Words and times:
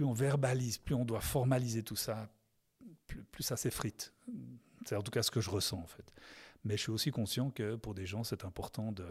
plus 0.00 0.06
on 0.06 0.14
verbalise, 0.14 0.78
plus 0.78 0.94
on 0.94 1.04
doit 1.04 1.20
formaliser 1.20 1.82
tout 1.82 1.94
ça, 1.94 2.32
plus, 3.06 3.42
ça 3.42 3.58
s'effrite. 3.58 4.14
C'est 4.86 4.96
en 4.96 5.02
tout 5.02 5.10
cas 5.10 5.22
ce 5.22 5.30
que 5.30 5.42
je 5.42 5.50
ressens 5.50 5.76
en 5.76 5.86
fait. 5.86 6.10
Mais 6.64 6.78
je 6.78 6.84
suis 6.84 6.90
aussi 6.90 7.10
conscient 7.10 7.50
que 7.50 7.74
pour 7.74 7.92
des 7.92 8.06
gens, 8.06 8.24
c'est 8.24 8.46
important 8.46 8.92
de, 8.92 9.04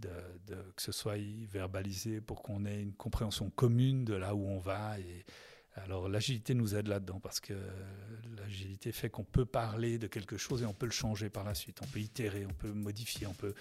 que 0.00 0.82
ce 0.82 0.92
soit 0.92 1.16
verbalisé 1.48 2.20
pour 2.20 2.44
qu'on 2.44 2.64
ait 2.64 2.80
une 2.80 2.92
compréhension 2.92 3.50
commune 3.50 4.04
de 4.04 4.14
là 4.14 4.36
où 4.36 4.46
on 4.46 4.60
va. 4.60 5.00
Et 5.00 5.24
alors 5.74 6.08
l'agilité 6.08 6.54
nous 6.54 6.76
aide 6.76 6.86
là-dedans 6.86 7.18
parce 7.18 7.40
que 7.40 7.54
l'agilité 8.36 8.92
fait 8.92 9.10
qu'on 9.10 9.24
peut 9.24 9.46
parler 9.46 9.98
de 9.98 10.06
quelque 10.06 10.36
chose 10.36 10.62
et 10.62 10.66
on 10.66 10.74
peut 10.74 10.86
le 10.86 10.92
changer 10.92 11.28
par 11.28 11.42
la 11.42 11.56
suite. 11.56 11.80
On 11.82 11.88
peut 11.88 11.98
itérer, 11.98 12.46
on 12.46 12.54
peut 12.54 12.72
modifier, 12.72 13.26
on 13.26 13.34
peut 13.34 13.54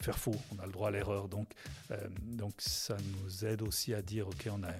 faire 0.00 0.18
faux. 0.18 0.36
On 0.56 0.62
a 0.62 0.66
le 0.66 0.72
droit 0.72 0.88
à 0.88 0.90
l'erreur. 0.90 1.28
Donc, 1.28 1.48
euh, 1.90 1.96
donc 2.22 2.52
ça 2.58 2.96
nous 3.22 3.44
aide 3.44 3.62
aussi 3.62 3.94
à 3.94 4.02
dire 4.02 4.28
ok, 4.28 4.48
on 4.50 4.62
a 4.62 4.70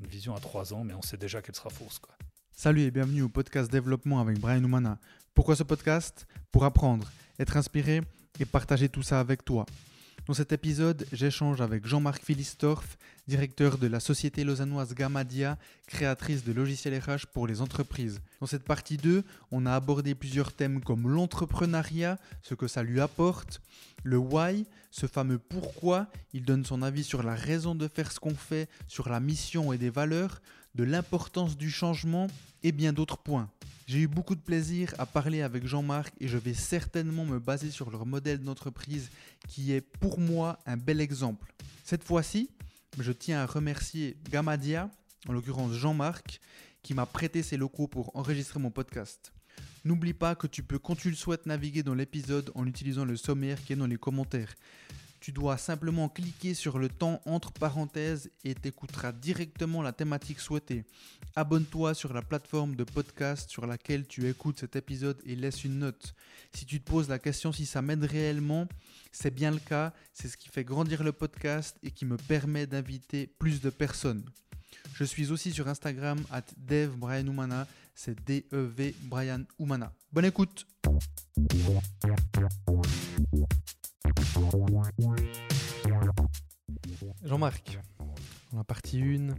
une 0.00 0.06
vision 0.06 0.34
à 0.34 0.40
trois 0.40 0.72
ans, 0.74 0.84
mais 0.84 0.94
on 0.94 1.02
sait 1.02 1.16
déjà 1.16 1.42
qu'elle 1.42 1.54
sera 1.54 1.70
fausse. 1.70 1.98
Quoi. 1.98 2.14
Salut 2.52 2.82
et 2.82 2.90
bienvenue 2.90 3.22
au 3.22 3.28
podcast 3.28 3.70
Développement 3.70 4.20
avec 4.20 4.38
Brian 4.38 4.62
Oumana. 4.64 4.98
Pourquoi 5.34 5.56
ce 5.56 5.62
podcast? 5.62 6.26
Pour 6.50 6.64
apprendre, 6.64 7.10
être 7.38 7.56
inspiré 7.56 8.00
et 8.40 8.44
partager 8.44 8.88
tout 8.88 9.02
ça 9.02 9.20
avec 9.20 9.44
toi. 9.44 9.66
Dans 10.26 10.34
cet 10.34 10.50
épisode, 10.50 11.06
j'échange 11.12 11.60
avec 11.60 11.86
Jean-Marc 11.86 12.24
Philistorf, 12.24 12.98
directeur 13.28 13.78
de 13.78 13.86
la 13.86 14.00
société 14.00 14.42
lausannoise 14.42 14.92
Gamadia, 14.92 15.56
créatrice 15.86 16.42
de 16.42 16.52
logiciels 16.52 16.98
RH 16.98 17.26
pour 17.32 17.46
les 17.46 17.60
entreprises. 17.60 18.20
Dans 18.40 18.48
cette 18.48 18.64
partie 18.64 18.96
2, 18.96 19.22
on 19.52 19.66
a 19.66 19.72
abordé 19.72 20.16
plusieurs 20.16 20.52
thèmes 20.52 20.82
comme 20.82 21.08
l'entrepreneuriat, 21.08 22.18
ce 22.42 22.54
que 22.54 22.66
ça 22.66 22.82
lui 22.82 23.00
apporte, 23.00 23.60
le 24.02 24.16
why, 24.16 24.66
ce 24.90 25.06
fameux 25.06 25.38
pourquoi, 25.38 26.08
il 26.32 26.44
donne 26.44 26.64
son 26.64 26.82
avis 26.82 27.04
sur 27.04 27.22
la 27.22 27.36
raison 27.36 27.76
de 27.76 27.86
faire 27.86 28.10
ce 28.10 28.18
qu'on 28.18 28.34
fait, 28.34 28.68
sur 28.88 29.08
la 29.08 29.20
mission 29.20 29.72
et 29.72 29.78
des 29.78 29.90
valeurs, 29.90 30.42
de 30.76 30.84
l'importance 30.84 31.56
du 31.56 31.70
changement 31.70 32.26
et 32.62 32.70
bien 32.70 32.92
d'autres 32.92 33.16
points. 33.16 33.50
J'ai 33.86 34.00
eu 34.00 34.08
beaucoup 34.08 34.34
de 34.34 34.40
plaisir 34.40 34.94
à 34.98 35.06
parler 35.06 35.40
avec 35.40 35.66
Jean-Marc 35.66 36.12
et 36.20 36.28
je 36.28 36.36
vais 36.36 36.52
certainement 36.52 37.24
me 37.24 37.38
baser 37.38 37.70
sur 37.70 37.90
leur 37.90 38.04
modèle 38.04 38.40
d'entreprise 38.40 39.08
qui 39.48 39.72
est 39.72 39.80
pour 39.80 40.20
moi 40.20 40.58
un 40.66 40.76
bel 40.76 41.00
exemple. 41.00 41.54
Cette 41.82 42.04
fois-ci, 42.04 42.50
je 42.98 43.12
tiens 43.12 43.40
à 43.40 43.46
remercier 43.46 44.18
Gamadia, 44.30 44.90
en 45.28 45.32
l'occurrence 45.32 45.72
Jean-Marc, 45.72 46.40
qui 46.82 46.92
m'a 46.92 47.06
prêté 47.06 47.42
ses 47.42 47.56
locaux 47.56 47.88
pour 47.88 48.14
enregistrer 48.14 48.60
mon 48.60 48.70
podcast. 48.70 49.32
N'oublie 49.84 50.14
pas 50.14 50.34
que 50.34 50.46
tu 50.46 50.62
peux, 50.62 50.78
quand 50.78 50.96
tu 50.96 51.08
le 51.08 51.16
souhaites, 51.16 51.46
naviguer 51.46 51.84
dans 51.84 51.94
l'épisode 51.94 52.50
en 52.54 52.66
utilisant 52.66 53.04
le 53.04 53.16
sommaire 53.16 53.64
qui 53.64 53.72
est 53.72 53.76
dans 53.76 53.86
les 53.86 53.96
commentaires. 53.96 54.54
Tu 55.20 55.32
dois 55.32 55.56
simplement 55.56 56.08
cliquer 56.08 56.54
sur 56.54 56.78
le 56.78 56.88
temps 56.88 57.20
entre 57.26 57.52
parenthèses 57.52 58.30
et 58.44 58.54
t'écouteras 58.54 59.12
directement 59.12 59.82
la 59.82 59.92
thématique 59.92 60.40
souhaitée. 60.40 60.84
Abonne-toi 61.34 61.94
sur 61.94 62.12
la 62.12 62.22
plateforme 62.22 62.76
de 62.76 62.84
podcast 62.84 63.50
sur 63.50 63.66
laquelle 63.66 64.06
tu 64.06 64.28
écoutes 64.28 64.60
cet 64.60 64.76
épisode 64.76 65.20
et 65.24 65.36
laisse 65.36 65.64
une 65.64 65.78
note. 65.78 66.14
Si 66.54 66.64
tu 66.64 66.80
te 66.80 66.90
poses 66.90 67.08
la 67.08 67.18
question 67.18 67.52
si 67.52 67.66
ça 67.66 67.82
m'aide 67.82 68.04
réellement, 68.04 68.68
c'est 69.12 69.34
bien 69.34 69.50
le 69.50 69.58
cas. 69.58 69.92
C'est 70.12 70.28
ce 70.28 70.36
qui 70.36 70.48
fait 70.48 70.64
grandir 70.64 71.02
le 71.02 71.12
podcast 71.12 71.76
et 71.82 71.90
qui 71.90 72.04
me 72.04 72.16
permet 72.16 72.66
d'inviter 72.66 73.26
plus 73.26 73.60
de 73.60 73.70
personnes. 73.70 74.24
Je 74.94 75.04
suis 75.04 75.30
aussi 75.30 75.52
sur 75.52 75.68
Instagram 75.68 76.18
at 76.30 76.44
devbrianoumana, 76.56 77.66
c'est 77.94 78.18
D-E-V 78.24 78.94
Brian 79.02 79.42
Oumana. 79.58 79.92
Bonne 80.12 80.26
écoute 80.26 80.66
Jean-Marc, 87.24 87.78
dans 88.52 88.58
la 88.58 88.64
partie 88.64 89.00
1, 89.00 89.30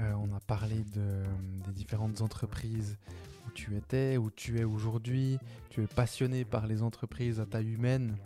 euh, 0.00 0.12
on 0.14 0.32
a 0.34 0.40
parlé 0.40 0.84
de, 0.94 1.22
des 1.66 1.72
différentes 1.72 2.20
entreprises 2.20 2.98
où 3.46 3.50
tu 3.52 3.76
étais, 3.76 4.16
où 4.16 4.30
tu 4.30 4.58
es 4.58 4.64
aujourd'hui. 4.64 5.38
Tu 5.70 5.82
es 5.82 5.86
passionné 5.86 6.44
par 6.44 6.66
les 6.66 6.82
entreprises 6.82 7.40
à 7.40 7.46
taille 7.46 7.72
humaine. 7.72 8.16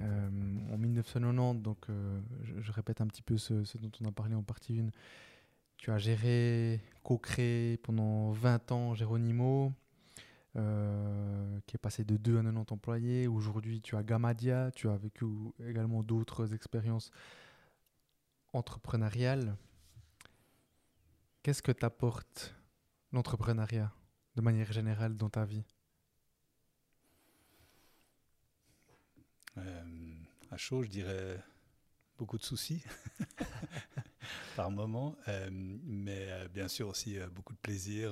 Euh, 0.00 0.28
en 0.72 0.78
1990, 0.78 1.62
donc 1.62 1.78
euh, 1.88 2.20
je, 2.60 2.72
répète 2.72 3.00
un 3.00 3.06
petit 3.06 3.22
peu 3.22 3.38
ce, 3.38 3.64
ce, 3.64 3.78
dont 3.78 3.90
on 4.02 4.08
a 4.08 4.12
parlé 4.12 4.34
en 4.34 4.42
partie 4.42 4.80
1, 4.80 4.90
tu 5.76 5.92
as 5.92 5.98
géré, 5.98 6.80
co-créé 7.04 7.76
pendant 7.76 8.32
20 8.32 8.72
ans 8.72 8.94
Géronimo. 8.94 9.72
Euh, 10.56 11.60
qui 11.66 11.76
est 11.76 11.78
passé 11.78 12.04
de 12.04 12.16
2 12.16 12.38
à 12.38 12.42
90 12.42 12.72
employés. 12.72 13.26
Aujourd'hui, 13.26 13.82
tu 13.82 13.94
as 13.94 14.02
Gamadia, 14.02 14.70
tu 14.74 14.88
as 14.88 14.96
vécu 14.96 15.26
également 15.60 16.02
d'autres 16.02 16.54
expériences 16.54 17.10
entrepreneuriales. 18.54 19.54
Qu'est-ce 21.42 21.62
que 21.62 21.72
t'apporte 21.72 22.54
l'entrepreneuriat 23.12 23.92
de 24.34 24.40
manière 24.40 24.72
générale 24.72 25.16
dans 25.16 25.28
ta 25.28 25.44
vie? 25.44 25.64
Euh, 29.58 29.84
À 30.50 30.56
chaud, 30.56 30.82
je 30.84 30.88
dirais 30.88 31.38
beaucoup 32.16 32.38
de 32.38 32.44
soucis 32.44 32.82
par 34.56 34.70
moment, 34.70 35.16
euh, 35.28 35.50
mais 35.52 36.48
bien 36.48 36.68
sûr 36.68 36.88
aussi 36.88 37.18
beaucoup 37.34 37.52
de 37.52 37.58
plaisir 37.58 38.10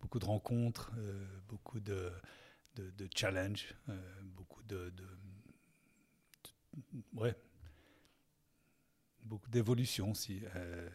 beaucoup 0.00 0.18
de 0.18 0.24
rencontres, 0.24 0.92
euh, 0.98 1.24
beaucoup 1.48 1.80
de, 1.80 2.12
challenges, 3.14 3.74
euh, 3.88 4.22
beaucoup 4.24 4.62
de, 4.64 4.92
ouais, 7.14 7.34
beaucoup 9.22 9.50
d'évolution 9.50 10.10
aussi. 10.10 10.42
Euh, 10.56 10.88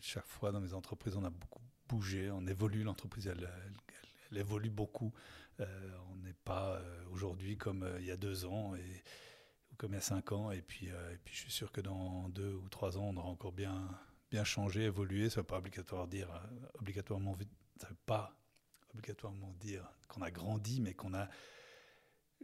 chaque 0.00 0.26
fois 0.26 0.52
dans 0.52 0.60
mes 0.60 0.72
entreprises, 0.72 1.16
on 1.16 1.24
a 1.24 1.30
beaucoup 1.30 1.62
bougé, 1.88 2.30
on 2.30 2.46
évolue. 2.46 2.82
L'entreprise, 2.82 3.26
elle, 3.26 3.48
évolue 4.34 4.70
beaucoup. 4.70 5.12
on 5.58 6.16
n'est 6.16 6.36
pas 6.44 6.80
aujourd'hui 7.10 7.58
comme 7.58 7.86
il 7.98 8.06
y 8.06 8.10
a 8.10 8.16
deux 8.16 8.46
ans 8.46 8.74
et 8.74 9.02
ou 9.70 9.76
comme 9.76 9.92
il 9.92 9.96
y 9.96 9.98
a 9.98 10.02
cinq 10.02 10.32
ans. 10.32 10.50
Et 10.50 10.62
puis, 10.62 10.86
et 10.86 11.18
puis, 11.22 11.34
je 11.34 11.40
suis 11.40 11.52
sûr 11.52 11.70
que 11.70 11.82
dans 11.82 12.30
deux 12.30 12.54
ou 12.54 12.68
trois 12.70 12.96
ans, 12.96 13.10
on 13.10 13.16
aura 13.18 13.28
encore 13.28 13.52
bien, 13.52 13.88
bien 14.30 14.44
changé, 14.44 14.84
évolué. 14.84 15.28
Ça 15.28 15.42
ne 15.42 15.46
pas 15.46 15.58
obligatoire 15.58 16.08
dire, 16.08 16.28
obligatoirement, 16.78 17.36
ça 17.78 17.88
pas 18.06 18.41
obligatoirement 18.94 19.52
dire 19.60 19.90
qu'on 20.08 20.22
a 20.22 20.30
grandi, 20.30 20.80
mais 20.80 20.94
qu'on 20.94 21.14
a 21.14 21.28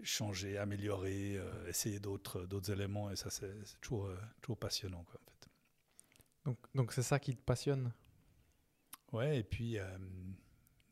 changé, 0.02 0.58
amélioré, 0.58 1.36
euh, 1.36 1.68
essayé 1.68 2.00
d'autres, 2.00 2.46
d'autres 2.46 2.70
éléments. 2.70 3.10
Et 3.10 3.16
ça, 3.16 3.30
c'est, 3.30 3.52
toujours, 3.80 4.06
euh, 4.06 4.16
toujours 4.40 4.58
passionnant. 4.58 5.04
Quoi, 5.04 5.20
en 5.26 5.30
fait. 5.30 5.48
Donc, 6.44 6.58
donc 6.74 6.92
c'est 6.92 7.02
ça 7.02 7.18
qui 7.18 7.36
te 7.36 7.42
passionne? 7.42 7.92
Ouais, 9.12 9.38
et 9.38 9.42
puis, 9.42 9.78
euh, 9.78 9.98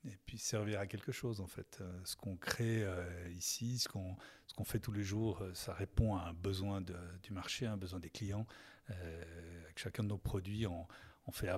et 0.05 0.17
puis 0.25 0.39
servir 0.39 0.81
à 0.81 0.87
quelque 0.87 1.13
chose, 1.13 1.41
en 1.41 1.47
fait. 1.47 1.83
ce 2.05 2.17
qu'on 2.17 2.37
crée 2.37 2.87
ici, 3.31 3.79
ce 3.79 3.89
qu'on, 3.89 4.17
ce 4.47 4.55
qu'on 4.55 4.65
fait 4.65 4.79
tous 4.79 4.93
les 4.93 5.03
jours, 5.03 5.45
ça 5.55 5.75
répond 5.75 6.17
à 6.17 6.23
un 6.29 6.33
besoin 6.33 6.81
de, 6.81 6.97
du 7.23 7.33
marché, 7.33 7.67
un 7.67 7.77
besoin 7.77 8.01
des 8.01 8.11
clients. 8.11 8.47
avec 8.89 9.79
chacun 9.79 10.05
de 10.05 10.09
nos 10.09 10.19
produits, 10.19 10.67
on, 10.67 10.87
on 11.27 11.33
fait, 11.33 11.51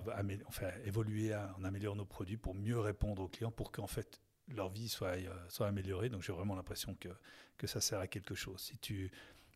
évoluer, 0.84 1.34
on 1.59 1.65
améliore 1.65 1.97
nos 1.97 2.06
produits 2.06 2.37
pour 2.37 2.55
mieux 2.55 2.79
répondre 2.79 3.23
aux 3.23 3.29
clients, 3.29 3.51
pour 3.51 3.71
qu'en 3.71 3.87
fait 3.87 4.21
leur 4.49 4.71
vie 4.71 4.89
soit, 4.89 5.17
euh, 5.19 5.49
améliorée. 5.61 6.09
Donc 6.09 6.23
j'ai 6.23 6.33
vraiment 6.33 6.55
l'impression 6.55 6.95
que, 6.95 7.67
ça 7.67 7.81
sert 7.81 8.01
à 8.01 8.06
quelque 8.06 8.34
chose. 8.34 8.61
Si 8.61 8.79
tu 8.79 9.11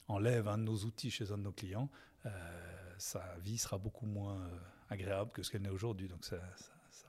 enlèves 0.09 0.49
un 0.49 0.59
de 0.59 0.65
nos 0.65 0.77
outils 0.85 1.11
chez 1.11 1.33
un 1.33 1.39
de 1.39 1.43
nos 1.43 1.53
clients, 1.53 1.89
euh, 2.27 2.95
sa 2.99 3.37
vie 3.39 3.59
sera 3.59 3.79
beaucoup 3.79 4.07
moins 4.07 4.41
euh, 4.41 4.59
agréable 4.91 5.31
que 5.33 5.43
ce 5.43 5.51
qu'elle 5.51 5.63
n'est 5.63 5.71
aujourd'hui. 5.71 6.09
Donc 6.09 6.25
ça, 6.25 6.41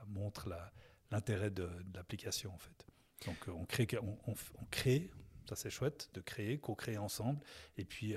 montre 0.08 0.50
l'intérêt 1.12 1.50
de, 1.50 1.70
l'application 1.94 2.54
en 2.54 2.58
fait. 2.58 2.86
Donc 3.26 3.48
on 3.48 3.66
crée, 3.66 3.88
on, 4.02 4.66
crée 4.70 5.10
ça 5.48 5.56
c'est 5.56 5.70
chouette 5.70 6.10
de 6.14 6.20
créer, 6.20 6.60
co-créer 6.60 6.98
ensemble, 6.98 7.40
et 7.78 7.86
puis, 7.86 8.16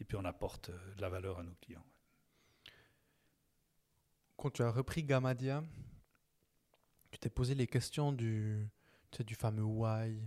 et 0.00 0.04
puis 0.04 0.16
on 0.16 0.24
apporte 0.24 0.70
de 0.70 1.00
la 1.02 1.10
valeur 1.10 1.38
à 1.38 1.42
nos 1.42 1.54
clients 1.60 1.84
quand 4.38 4.50
tu 4.50 4.62
as 4.62 4.70
repris 4.70 5.02
Gamadia, 5.02 5.62
tu 7.10 7.18
t'es 7.18 7.28
posé 7.28 7.54
les 7.54 7.66
questions 7.66 8.12
du, 8.12 8.68
tu 9.10 9.18
sais, 9.18 9.24
du 9.24 9.34
fameux 9.34 9.64
why, 9.64 10.22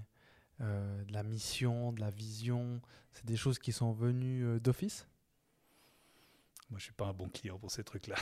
euh, 0.60 1.04
de 1.06 1.14
la 1.14 1.24
mission, 1.24 1.94
de 1.94 2.02
la 2.02 2.10
vision. 2.12 2.82
C'est 3.14 3.26
des 3.26 3.38
choses 3.38 3.58
qui 3.58 3.72
sont 3.72 3.94
venues 3.94 4.46
euh, 4.46 4.60
d'office? 4.60 5.08
Moi, 6.70 6.78
je 6.78 6.86
suis 6.86 6.94
pas 6.94 7.06
un 7.06 7.14
bon 7.14 7.30
client 7.30 7.58
pour 7.58 7.72
ces 7.72 7.84
trucs-là. 7.84 8.16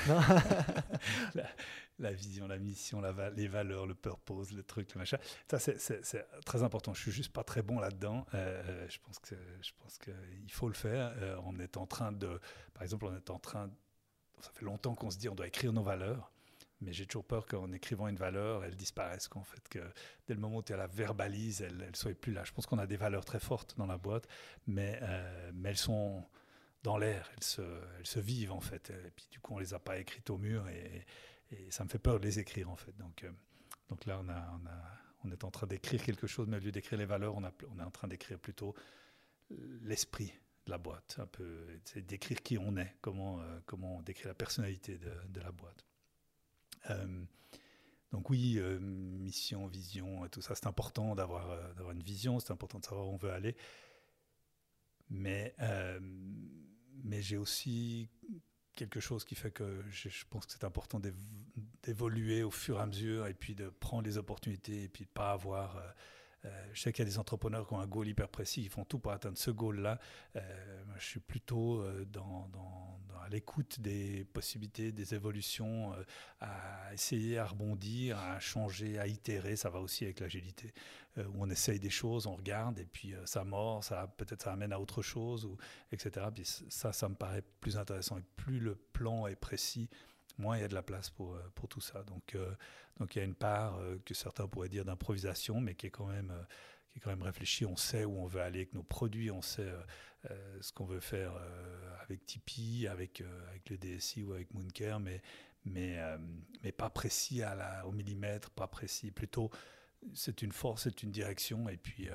la, 2.00 2.14
vision, 2.14 2.48
la 2.48 2.60
mission, 2.60 3.02
la, 3.02 3.32
les 3.32 3.48
valeurs, 3.48 3.88
le 3.88 3.96
purpose, 3.96 4.52
le 4.52 4.64
truc, 4.64 4.94
le 4.94 5.00
machin. 5.00 5.18
Ça, 5.50 5.58
c'est 5.60 6.26
très 6.46 6.62
important. 6.62 6.94
Je 6.94 7.02
suis 7.02 7.12
juste 7.12 7.34
pas 7.34 7.44
très 7.44 7.64
bon 7.64 7.80
là-dedans. 7.80 8.26
Euh, 8.36 8.88
je 8.90 9.00
pense 9.00 9.18
que 9.20 9.36
je 9.62 9.72
pense 9.80 9.98
qu'il 9.98 10.52
faut 10.52 10.68
le 10.68 10.74
faire. 10.74 11.16
on 11.46 11.60
est 11.60 11.78
en 11.78 11.86
train 11.88 12.12
de, 12.12 12.40
par 12.74 12.84
exemple, 12.84 13.06
on 13.06 13.16
est 13.16 13.30
en 13.30 13.40
train 13.40 13.72
ça 14.42 14.52
fait 14.54 14.66
longtemps 14.66 14.96
qu'on 14.96 15.10
se 15.10 15.18
dit 15.18 15.30
on 15.30 15.36
doit 15.36 15.48
écrire 15.48 15.74
nos 15.74 15.84
valeurs, 15.84 16.32
mais 16.82 16.94
j'ai 16.94 17.06
toujours 17.06 17.26
peur 17.26 17.46
qu'en 17.46 17.72
écrivant 17.72 18.08
une 18.08 18.16
valeur, 18.16 18.64
elle 18.64 18.76
disparaisse, 18.76 19.28
qu'en 19.28 19.44
fait, 19.44 19.68
que 19.70 19.80
dès 20.28 20.34
le 20.34 20.40
moment 20.40 20.58
où 20.58 20.64
tu 20.64 20.74
la 20.76 20.88
verbalise, 20.88 21.62
elle 21.62 21.78
ne 21.78 21.96
soit 21.96 22.14
plus 22.14 22.32
là. 22.32 22.44
Je 22.44 22.54
pense 22.54 22.66
qu'on 22.66 22.78
a 22.80 22.88
des 22.88 22.98
valeurs 22.98 23.26
très 23.26 23.40
fortes 23.40 23.76
dans 23.78 23.86
la 23.86 23.98
boîte, 23.98 24.28
mais, 24.68 24.98
euh, 25.02 25.52
mais 25.54 25.70
elles 25.70 25.78
sont 25.78 26.26
dans 26.84 26.98
l'air, 26.98 27.30
elles 27.36 27.44
se, 27.44 28.20
vivent 28.20 28.54
en 28.54 28.62
fait. 28.62 28.92
Et 28.92 29.12
puis 29.12 29.28
du 29.32 29.40
coup, 29.40 29.56
on 29.56 29.60
les 29.60 29.74
a 29.74 29.80
pas 29.80 29.98
écrites 29.98 30.30
au 30.30 30.38
mur 30.38 30.68
et, 30.70 31.06
ça 31.72 31.84
me 31.84 31.90
fait 31.90 31.98
peur 31.98 32.20
de 32.20 32.26
les 32.26 32.38
écrire 32.38 32.70
en 32.70 32.76
fait. 32.76 32.96
Donc, 32.98 33.26
donc 33.90 34.06
là, 34.06 34.22
on, 35.24 35.32
est 35.32 35.44
en 35.44 35.50
train 35.50 35.66
d'écrire 35.66 36.04
quelque 36.04 36.28
chose, 36.28 36.48
mais 36.48 36.58
au 36.58 36.60
lieu 36.60 36.72
d'écrire 36.72 37.00
les 37.00 37.08
valeurs, 37.08 37.36
on 37.36 37.44
est 37.44 37.84
en 37.84 37.90
train 37.90 38.08
d'écrire 38.08 38.38
plutôt 38.38 38.76
l'esprit 39.82 40.32
la 40.70 40.78
boîte, 40.78 41.18
un 41.20 41.28
peu, 41.28 41.66
c'est 41.86 42.06
d'écrire 42.06 42.42
qui 42.42 42.58
on 42.58 42.78
est, 42.78 42.96
comment, 43.02 43.42
comment 43.66 43.98
on 43.98 44.02
décrit 44.02 44.28
la 44.28 44.34
personnalité 44.34 44.98
de, 44.98 45.40
la 45.42 45.52
boîte. 45.52 45.86
Donc 48.12 48.30
oui, 48.30 48.56
euh, 48.58 48.80
mission, 48.80 49.68
vision, 49.68 50.28
tout 50.30 50.42
ça, 50.42 50.56
c'est 50.56 50.68
important 50.68 51.16
d'avoir 51.16 51.52
euh, 51.52 51.92
une 51.92 52.02
vision, 52.02 52.40
c'est 52.40 52.52
important 52.52 52.80
de 52.80 52.86
savoir 52.86 53.08
où 53.08 53.14
on 53.14 53.18
veut 53.18 53.32
aller. 53.32 53.56
Mais, 55.10 55.54
euh, 55.60 56.00
mais 57.04 57.22
j'ai 57.22 57.38
aussi 57.38 58.10
quelque 58.74 59.00
chose 59.00 59.26
qui 59.26 59.36
fait 59.36 59.52
que 59.52 59.84
je, 59.90 60.10
pense 60.30 60.46
que 60.46 60.54
c'est 60.54 60.64
important 60.64 61.00
d'évoluer 61.84 62.44
au 62.44 62.52
fur 62.52 62.78
et 62.78 62.82
à 62.82 62.86
mesure 62.86 63.28
et 63.28 63.34
puis 63.34 63.54
de 63.54 63.70
prendre 63.70 64.04
les 64.04 64.18
opportunités 64.18 64.84
et 64.84 64.90
puis 64.90 65.04
de 65.04 65.10
ne 65.10 65.14
pas 65.14 65.32
avoir 65.32 65.84
euh, 66.46 66.70
je 66.74 66.82
sais 66.82 66.94
qu'il 66.94 67.04
y 67.04 67.08
a 67.08 67.12
des 67.12 67.20
entrepreneurs 67.20 67.68
qui 67.68 67.74
ont 67.74 67.80
un 67.80 67.88
goal 67.88 68.08
hyper 68.08 68.30
précis, 68.30 68.64
ils 68.64 68.70
font 68.70 68.86
tout 68.86 69.00
pour 69.00 69.12
atteindre 69.12 69.38
ce 69.38 69.52
goal-là. 69.52 70.00
Euh, 70.36 70.84
je 70.98 71.06
suis 71.06 71.20
plutôt 71.20 71.82
euh, 71.82 72.06
dans, 72.06 72.48
dans, 72.54 73.00
à 73.22 73.28
l'écoute 73.30 73.80
des 73.82 74.24
possibilités, 74.24 74.92
des 74.92 75.14
évolutions, 75.14 75.94
à 76.40 76.94
essayer 76.94 77.38
à 77.38 77.46
rebondir, 77.46 78.18
à 78.18 78.40
changer, 78.40 78.98
à 78.98 79.08
itérer. 79.08 79.56
Ça 79.56 79.70
va 79.70 79.80
aussi 79.80 80.06
avec 80.06 80.22
l'agilité, 80.22 80.74
où 81.18 81.44
on 81.44 81.50
essaye 81.50 81.80
des 81.80 81.90
choses, 81.90 82.26
on 82.26 82.36
regarde, 82.36 82.80
et 82.80 82.86
puis 82.86 83.14
ça 83.26 83.44
mord, 83.44 83.84
ça, 83.84 84.08
peut-être 84.18 84.44
ça 84.44 84.54
amène 84.54 84.72
à 84.72 84.80
autre 84.80 85.02
chose, 85.02 85.46
ou, 85.46 85.58
etc. 85.92 86.28
Ça, 86.70 86.94
ça 86.94 87.10
me 87.10 87.16
paraît 87.16 87.44
plus 87.60 87.78
intéressant. 87.78 88.18
Et 88.18 88.24
plus 88.38 88.60
le 88.60 88.76
plan 88.76 89.28
est 89.28 89.36
précis, 89.36 89.90
moins 90.40 90.58
il 90.58 90.62
y 90.62 90.64
a 90.64 90.68
de 90.68 90.74
la 90.74 90.82
place 90.82 91.10
pour, 91.10 91.36
euh, 91.36 91.52
pour 91.54 91.68
tout 91.68 91.82
ça. 91.82 92.04
Donc, 92.04 92.34
euh, 92.34 92.52
donc 92.98 93.16
il 93.16 93.20
y 93.20 93.22
a 93.22 93.26
une 93.26 93.36
part 93.36 93.78
euh, 93.78 93.98
que 94.06 94.14
certains 94.14 94.48
pourraient 94.48 94.70
dire 94.70 94.86
d'improvisation, 94.86 95.62
mais 95.62 95.76
qui 95.76 95.88
est 95.88 95.92
quand 95.92 96.08
même 96.08 96.34
qui 97.00 97.08
même 97.08 97.22
réfléchi. 97.22 97.66
On 97.66 97.78
sait 97.78 98.04
où 98.04 98.20
on 98.20 98.26
veut 98.26 98.42
aller 98.42 98.60
avec 98.60 98.74
nos 98.74 98.84
produits, 98.84 99.32
on 99.32 99.42
sait 99.42 99.72
ce 100.60 100.74
qu'on 100.74 100.84
veut 100.84 101.00
faire 101.00 101.32
avec 102.02 102.26
Tipeee, 102.26 102.88
avec, 102.88 103.24
avec 103.48 103.70
le 103.70 103.78
DSI 103.78 104.24
ou 104.24 104.34
avec 104.34 104.54
Mooncare, 104.54 105.00
mais, 105.00 105.22
mais, 105.64 105.98
mais 106.62 106.74
pas 106.74 106.90
précis 106.90 107.42
au 107.86 107.94
millimètre, 107.94 108.50
pas 108.50 108.68
précis. 108.68 109.12
Plutôt, 109.12 109.50
c'est 110.14 110.42
une 110.42 110.52
force, 110.52 110.84
c'est 110.84 111.04
une 111.04 111.12
direction, 111.12 111.70
et 111.70 111.78
puis, 111.78 112.10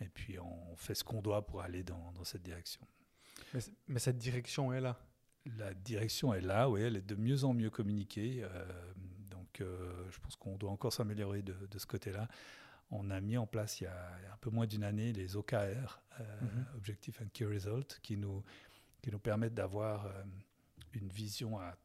et 0.00 0.08
puis 0.08 0.40
on 0.40 0.74
fait 0.76 0.96
ce 0.96 1.04
qu'on 1.04 1.22
doit 1.22 1.46
pour 1.46 1.60
aller 1.60 1.84
dans, 1.84 2.10
dans 2.14 2.24
cette 2.24 2.42
direction. 2.42 2.84
Mais, 3.86 4.00
cette 4.00 4.18
direction 4.18 4.72
est 4.72 4.80
là 4.80 4.98
la 5.58 5.74
direction 5.74 6.32
est 6.32 6.40
là, 6.40 6.68
oui, 6.68 6.82
elle 6.82 6.96
est 6.96 7.06
de 7.06 7.14
mieux 7.14 7.44
en 7.44 7.54
mieux 7.54 7.70
communiquée. 7.70 8.42
Euh, 8.42 8.64
donc, 9.30 9.60
euh, 9.60 10.10
je 10.10 10.18
pense 10.20 10.36
qu'on 10.36 10.56
doit 10.56 10.70
encore 10.70 10.92
s'améliorer 10.92 11.42
de, 11.42 11.78
ce 11.78 11.86
côté-là. 11.86 12.28
On 12.90 13.10
a 13.10 13.20
mis 13.20 13.36
en 13.36 13.46
place 13.46 13.80
il 13.80 13.84
y 13.84 13.86
a, 13.86 14.14
un 14.32 14.36
peu 14.40 14.50
moins 14.50 14.66
d'une 14.66 14.84
année 14.84 15.12
les 15.12 15.36
OKR, 15.36 15.54
euh, 16.20 16.40
mhm. 16.40 16.66
Objective 16.76 17.18
and 17.22 17.28
Key 17.32 17.46
Result, 17.46 18.00
qui 18.02 18.16
nous, 18.16 18.42
qui 19.02 19.10
nous 19.10 19.18
permettent 19.18 19.54
d'avoir 19.54 20.10
une 20.92 21.08
vision 21.08 21.58
à. 21.58 21.76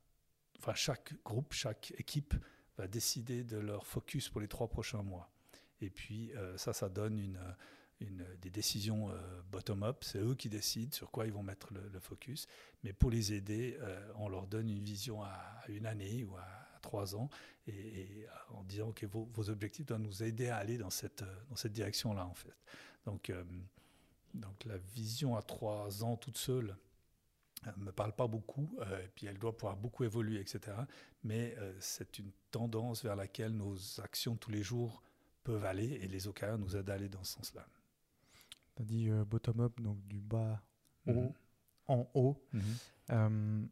Enfin, 0.57 0.73
chaque 0.73 1.13
groupe, 1.23 1.53
chaque 1.53 1.94
équipe 1.97 2.35
va 2.77 2.88
décider 2.88 3.44
de 3.44 3.57
leur 3.57 3.85
focus 3.85 4.29
pour 4.29 4.41
les 4.41 4.47
trois 4.47 4.67
prochains 4.67 5.03
mois. 5.03 5.31
Et 5.81 5.89
puis, 5.89 6.33
ça, 6.57 6.73
ça 6.73 6.89
donne 6.89 7.17
une 7.17 7.39
des 8.41 8.49
décisions 8.49 9.09
euh, 9.09 9.41
bottom-up. 9.51 10.03
C'est 10.03 10.19
eux 10.19 10.35
qui 10.35 10.49
décident 10.49 10.91
sur 10.91 11.11
quoi 11.11 11.25
ils 11.25 11.33
vont 11.33 11.43
mettre 11.43 11.73
le, 11.73 11.99
focus. 11.99 12.47
Mais 12.83 12.93
pour 12.93 13.11
les 13.11 13.33
aider, 13.33 13.77
euh, 13.81 14.11
on 14.15 14.29
leur 14.29 14.47
donne 14.47 14.69
une 14.69 14.83
vision 14.83 15.21
à, 15.21 15.37
une 15.67 15.85
année 15.85 16.23
ou 16.23 16.35
à, 16.37 16.45
trois 16.81 17.13
ans 17.13 17.29
et, 17.67 18.25
en 18.51 18.63
disant 18.63 18.93
que 18.93 19.05
vos, 19.05 19.49
objectifs 19.49 19.85
doivent 19.85 19.99
nous 19.99 20.23
aider 20.23 20.47
à 20.47 20.55
aller 20.57 20.77
dans 20.77 20.89
cette, 20.89 21.23
direction-là, 21.65 22.25
en 22.25 22.33
fait. 22.33 22.55
Donc, 23.05 23.29
euh, 23.29 23.43
donc 24.33 24.63
la 24.63 24.77
vision 24.77 25.35
à 25.35 25.41
trois 25.41 26.05
ans 26.05 26.15
toute 26.15 26.37
seule 26.37 26.77
ne 27.65 27.83
me 27.83 27.91
parle 27.91 28.15
pas 28.15 28.27
beaucoup, 28.27 28.79
et 28.81 29.09
puis 29.09 29.27
elle 29.27 29.37
doit 29.37 29.57
pouvoir 29.57 29.75
beaucoup 29.75 30.05
évoluer, 30.05 30.39
etc. 30.39 30.77
Mais 31.23 31.57
c'est 31.81 32.17
une 32.17 32.31
tendance 32.49 33.03
vers 33.03 33.17
laquelle 33.17 33.51
nos 33.51 33.75
actions 33.99 34.37
tous 34.37 34.51
les 34.51 34.63
jours 34.63 35.03
peuvent 35.43 35.65
aller 35.65 35.99
et 36.01 36.07
les 36.07 36.29
OKR 36.29 36.57
nous 36.57 36.77
aident 36.77 36.89
à 36.91 36.93
aller 36.93 37.09
dans 37.09 37.25
ce 37.25 37.33
sens-là 37.33 37.67
tu 38.79 38.81
as 38.81 38.85
dit 38.85 39.09
euh, 39.09 39.25
bottom-up, 39.25 39.79
donc 39.81 39.97
du 40.07 40.19
bas 40.19 40.61
mhm. 41.05 41.33
en 41.87 42.07
haut. 42.13 42.41
Mhm. 42.53 42.61
Euh, 43.11 43.65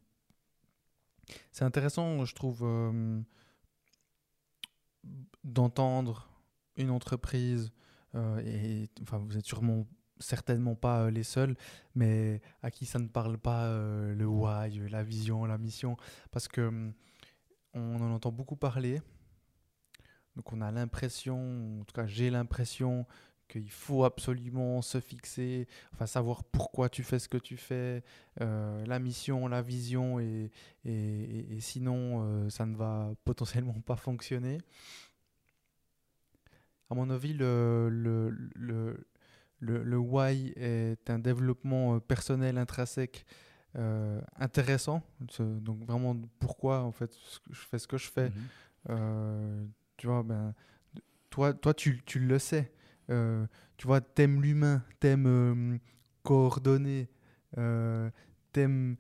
c'est 1.52 1.66
intéressant, 1.66 2.26
je 2.26 2.36
trouve, 2.36 2.62
euh, 2.64 3.22
d'entendre 5.44 6.30
une 6.76 6.90
entreprise, 6.90 7.72
et 8.44 8.90
enfin, 9.04 9.20
vous 9.20 9.38
êtes 9.38 9.46
sûrement 9.46 9.86
certainement 10.20 10.74
pas 10.74 11.12
les 11.12 11.24
seuls, 11.24 11.56
mais 11.94 12.42
à 12.64 12.72
qui 12.72 12.88
ça 12.88 12.98
ne 12.98 13.08
parle 13.08 13.38
pas 13.38 13.70
le 13.70 14.26
why, 14.26 14.90
la 14.90 15.04
vision, 15.04 15.46
la 15.46 15.60
mission, 15.60 15.98
parce 16.32 16.48
que 16.48 16.92
on 17.74 18.02
en 18.02 18.12
entend 18.12 18.32
beaucoup 18.32 18.56
parler. 18.56 19.02
Donc 20.36 20.52
on 20.52 20.62
a 20.62 20.72
l'impression, 20.72 21.82
en 21.82 21.84
tout 21.84 21.94
cas 21.94 22.08
j'ai 22.08 22.30
l'impression 22.30 23.06
qu'il 23.48 23.70
faut 23.70 24.04
absolument 24.04 24.82
se 24.82 25.00
fixer, 25.00 25.68
enfin 25.94 26.06
savoir 26.06 26.44
pourquoi 26.44 26.90
tu 26.90 27.04
fais 27.04 27.20
ce 27.20 27.30
que 27.30 27.38
tu 27.38 27.58
fais, 27.58 28.04
euh, 28.42 28.86
la 28.86 29.00
mission, 29.00 29.48
la 29.48 29.62
vision, 29.62 30.20
et, 30.20 30.52
et, 30.86 31.60
sinon 31.60 32.22
euh, 32.22 32.50
ça 32.50 32.66
ne 32.66 32.76
va 32.76 33.12
potentiellement 33.26 33.80
pas 33.82 33.96
fonctionner. 33.96 34.60
À 36.90 36.96
mon 36.96 37.10
avis, 37.10 37.34
le, 37.34 37.90
le, 37.90 38.30
le, 38.56 39.06
le, 39.60 39.98
why 39.98 40.54
est 40.56 41.10
un 41.10 41.20
développement 41.20 41.96
euh, 41.96 42.00
personnel 42.00 42.58
intrinsèque 42.58 43.26
intéressant. 44.40 45.04
Donc 45.38 45.86
vraiment 45.86 46.20
pourquoi 46.40 46.82
en 46.82 46.92
fait 46.92 47.16
je 47.52 47.60
fais 47.60 47.78
ce 47.78 47.88
que 47.88 47.98
je 47.98 48.10
fais. 48.10 48.32
Mhm. 48.90 49.70
tu 49.98 50.08
vois, 50.08 50.24
ben, 50.24 50.56
toi, 51.30 51.54
toi 51.54 51.76
tu, 51.76 52.02
tu 52.04 52.18
le 52.18 52.40
sais. 52.40 52.72
Euh, 53.10 53.46
tu 53.78 53.88
vois, 53.88 54.02
t'aimes 54.02 54.42
l'humain, 54.42 54.84
t'aimes 55.00 55.28
euh, 55.28 55.78
coordonner, 56.24 57.10
euh, 57.58 58.10
t'aimes 58.52 58.98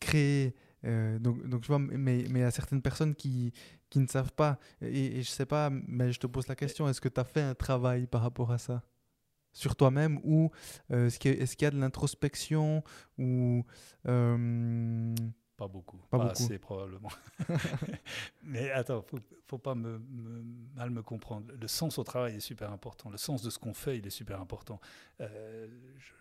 créer. 0.00 0.54
donc, 0.82 1.46
donc, 1.46 1.62
tu 1.62 1.68
vois, 1.68 1.78
mais 1.78 2.20
il 2.20 2.36
y 2.36 2.42
a 2.42 2.50
certaines 2.50 2.82
personnes 2.82 3.14
qui, 3.14 3.52
qui 3.88 3.98
ne 3.98 4.06
savent 4.06 4.32
pas. 4.32 4.58
Et, 4.82 5.18
et 5.18 5.22
je 5.22 5.30
sais 5.30 5.46
pas, 5.46 5.70
mais 5.70 6.12
je 6.12 6.20
te 6.20 6.26
pose 6.26 6.46
la 6.48 6.56
question 6.56 6.88
est-ce 6.88 7.00
que 7.00 7.08
tu 7.08 7.20
as 7.20 7.24
fait 7.24 7.42
un 7.42 7.54
travail 7.54 8.06
par 8.06 8.22
rapport 8.22 8.50
à 8.52 8.58
ça? 8.58 8.82
Sur 9.52 9.74
toi-même 9.76 10.20
ou 10.22 10.50
est-ce 10.90 11.18
qu'il 11.18 11.62
y, 11.62 11.64
a 11.64 11.70
de 11.70 11.80
l'introspection 11.80 12.84
ou 13.18 13.64
pas 15.60 15.68
beaucoup, 15.68 15.98
pas, 16.08 16.30
assez 16.30 16.58
probablement. 16.58 17.10
Mais 18.42 18.70
attends, 18.70 19.02
faut, 19.02 19.18
faut 19.46 19.58
pas 19.58 19.74
me, 19.74 20.00
mal 20.74 20.88
me 20.88 21.02
comprendre. 21.02 21.52
Le 21.52 21.68
sens 21.68 21.98
au 21.98 22.02
travail 22.02 22.36
est 22.36 22.40
super 22.40 22.72
important. 22.72 23.10
Le 23.10 23.18
sens 23.18 23.42
de 23.42 23.50
ce 23.50 23.58
qu'on 23.58 23.74
fait, 23.74 23.98
il 23.98 24.06
est 24.06 24.16
super 24.22 24.40
important. 24.40 24.80
Euh, 25.20 25.68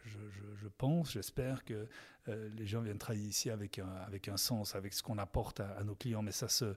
je, 0.04 0.20
je, 0.58 0.68
pense, 0.68 1.14
j'espère 1.14 1.64
que 1.64 1.88
euh, 2.28 2.50
les 2.58 2.68
gens 2.68 2.82
viennent 2.82 2.98
travailler 2.98 3.28
ici 3.28 3.50
avec 3.50 3.80
un, 3.80 3.88
avec 4.06 4.28
un 4.28 4.36
sens, 4.36 4.76
avec 4.76 4.94
ce 4.94 5.02
qu'on 5.02 5.18
apporte 5.18 5.62
à, 5.62 5.86
nos 5.86 5.96
clients. 5.96 6.22
Mais 6.22 6.34
ça 6.34 6.50
se, 6.50 6.76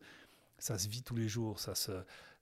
ça 0.56 0.78
se 0.78 0.88
vit 0.88 1.02
tous 1.02 1.16
les 1.16 1.26
jours. 1.26 1.58
Ça 1.58 1.74
se, 1.74 1.90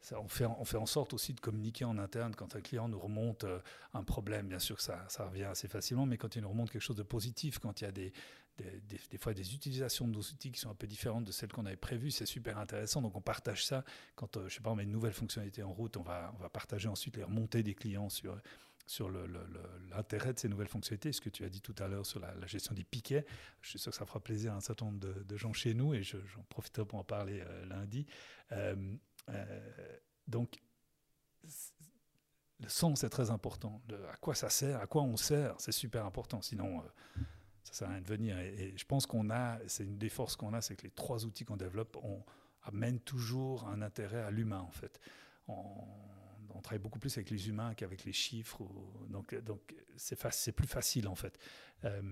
ça, 0.03 0.21
on, 0.21 0.29
fait, 0.29 0.45
on 0.45 0.67
fait 0.67 0.77
en 0.77 0.85
sorte 0.85 1.15
aussi 1.15 1.33
de 1.33 1.41
communiquer 1.41 1.87
en 1.87 1.97
interne 1.97 2.35
quand 2.35 2.57
un 2.57 2.61
client 2.61 2.89
nous 2.89 3.01
remonte 3.01 3.45
euh, 3.45 3.59
un 3.95 4.05
problème. 4.05 4.49
Bien 4.49 4.59
sûr 4.59 4.77
que 4.77 4.83
ça, 4.83 5.03
ça 5.09 5.25
revient 5.25 5.45
assez 5.45 5.67
facilement, 5.67 6.05
mais 6.05 6.19
quand 6.19 6.37
il 6.37 6.43
nous 6.43 6.51
remonte 6.51 6.71
quelque 6.71 6.83
chose 6.83 6.97
de 6.97 7.05
positif, 7.05 7.59
quand 7.59 7.81
il 7.81 7.85
y 7.85 7.87
a 7.87 7.93
des, 7.93 8.13
des, 9.11 9.19
fois 9.19 9.35
des 9.35 9.55
utilisations 9.55 10.07
de 10.07 10.13
nos 10.13 10.21
outils 10.21 10.53
qui 10.53 10.61
sont 10.61 10.71
un 10.71 10.75
peu 10.75 10.87
différentes 10.87 11.25
de 11.25 11.33
celles 11.33 11.53
qu'on 11.53 11.67
avait 11.67 11.77
prévues. 11.77 12.11
C'est 12.11 12.27
super 12.27 12.59
intéressant. 12.59 13.03
Donc 13.03 13.17
on 13.17 13.21
partage 13.21 13.65
ça. 13.65 13.85
Quand, 14.15 14.37
euh, 14.37 14.49
je 14.49 14.55
sais 14.55 14.61
pas, 14.61 14.71
on 14.71 14.77
met 14.77 14.85
une 14.85 14.93
nouvelle 14.93 15.13
fonctionnalité 15.13 15.63
en 15.63 15.73
route, 15.73 15.97
on 15.97 16.03
va, 16.03 16.33
on 16.39 16.43
va 16.43 16.49
partager 16.49 16.89
ensuite 16.89 17.17
les 17.17 17.25
remontées 17.25 17.63
des 17.63 17.75
clients 17.75 18.09
sur, 18.09 18.37
sur 18.87 19.09
l'intérêt 19.91 20.33
de 20.33 20.39
ces 20.41 20.49
nouvelles 20.49 20.69
fonctionnalités, 20.69 21.13
ce 21.13 21.21
que 21.21 21.29
tu 21.29 21.45
as 21.45 21.49
dit 21.49 21.61
tout 21.61 21.77
à 21.79 21.87
l'heure 21.87 22.05
sur 22.05 22.19
la, 22.19 22.35
gestion 22.47 22.75
des 22.75 22.83
piquets. 22.83 23.25
Je 23.63 23.71
suis 23.71 23.79
sûr 23.79 23.93
que 23.93 23.97
ça 23.97 24.05
fera 24.05 24.19
plaisir 24.19 24.53
à 24.53 24.57
un 24.57 24.61
certain 24.61 24.87
nombre 24.87 24.99
de, 24.99 25.37
gens 25.37 25.53
chez 25.53 25.75
nous 25.75 25.95
et 25.95 26.03
j'en 26.03 26.43
profiterai 26.49 26.85
pour 26.85 26.99
en 26.99 27.05
parler 27.05 27.41
euh, 27.41 27.67
lundi. 27.67 28.07
Euh, 28.51 28.75
donc, 30.27 30.61
le 32.59 32.69
sens 32.69 33.05
est 33.05 33.11
très 33.11 33.31
important. 33.31 33.81
à 34.13 34.17
quoi 34.17 34.35
ça 34.35 34.51
sert, 34.51 34.81
à 34.81 34.87
quoi 34.87 35.03
on 35.03 35.17
sert, 35.17 35.55
c'est 35.59 35.73
super 35.73 36.05
important. 36.05 36.43
Sinon, 36.43 36.83
ça 37.71 37.81
sert 37.81 37.89
à 37.89 37.93
rien 37.93 38.01
de 38.01 38.07
venir. 38.07 38.39
Et, 38.39 38.75
je 38.77 38.85
pense 38.85 39.07
qu'on 39.07 39.31
a, 39.31 39.59
c'est 39.67 39.85
une 39.85 39.99
des 39.99 40.09
forces 40.09 40.37
qu'on 40.37 40.55
a, 40.55 40.61
c'est 40.61 40.77
que 40.77 40.83
les 40.83 40.91
trois 40.91 41.25
outils 41.25 41.45
qu'on 41.45 41.57
développe 41.57 41.97
on, 42.03 42.23
amènent 42.63 43.01
toujours 43.01 43.67
un 43.69 43.81
intérêt 43.83 44.21
à 44.21 44.31
l'humain, 44.31 44.61
en 44.61 44.71
fait. 44.71 45.01
On, 45.49 45.85
travaille 46.63 46.79
beaucoup 46.81 46.99
plus 46.99 47.17
avec 47.17 47.31
les 47.31 47.49
humains 47.49 47.73
qu'avec 47.73 48.05
les 48.05 48.13
chiffres. 48.13 48.61
donc, 49.09 49.35
donc 49.35 49.75
c'est, 49.97 50.53
plus 50.53 50.67
facile, 50.67 51.09
en 51.09 51.15
fait. 51.15 51.39
Euh, 51.85 52.03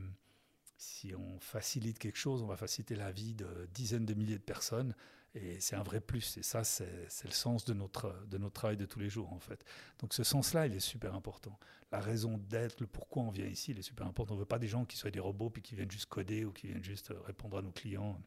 si 0.78 1.14
on 1.14 1.38
facilite 1.38 1.98
quelque 1.98 2.16
chose, 2.16 2.42
on 2.42 2.46
va 2.46 2.56
faciliter 2.56 2.94
la 2.94 3.12
vie 3.12 3.34
de 3.34 3.68
dizaines 3.74 4.06
de 4.06 4.14
milliers 4.14 4.38
de 4.38 4.42
personnes. 4.42 4.94
Et 5.40 5.60
c'est 5.60 5.76
un 5.76 5.82
vrai 5.82 6.00
plus. 6.00 6.36
Et 6.36 6.42
ça, 6.42 6.64
c'est 6.64 7.24
le 7.24 7.30
sens 7.30 7.64
de 7.64 7.74
notre, 7.74 8.14
de 8.26 8.38
notre 8.38 8.54
travail 8.54 8.76
de 8.76 8.86
tous 8.86 8.98
les 8.98 9.08
jours, 9.08 9.32
en 9.32 9.38
fait. 9.38 9.64
Donc 10.00 10.14
ce 10.14 10.24
sens-là, 10.24 10.66
il 10.66 10.74
est 10.74 10.80
super 10.80 11.14
important. 11.14 11.58
La 11.90 12.00
raison 12.00 12.38
d'être, 12.38 12.80
le 12.80 12.86
pourquoi 12.86 13.22
on 13.22 13.30
vient 13.30 13.46
ici, 13.46 13.70
il 13.70 13.78
est 13.78 13.82
super 13.82 14.06
important. 14.06 14.34
On 14.34 14.36
ne 14.36 14.42
veut 14.42 14.46
pas 14.46 14.58
des 14.58 14.68
gens 14.68 14.84
qui 14.84 14.96
soient 14.96 15.10
des 15.10 15.20
robots 15.20 15.50
puis 15.50 15.62
qui 15.62 15.74
viennent 15.74 15.90
juste 15.90 16.06
coder 16.06 16.44
ou 16.44 16.52
qui 16.52 16.66
viennent 16.66 16.84
juste 16.84 17.12
répondre 17.24 17.56
à 17.56 17.62
nos 17.62 17.72
clients. 17.72 18.20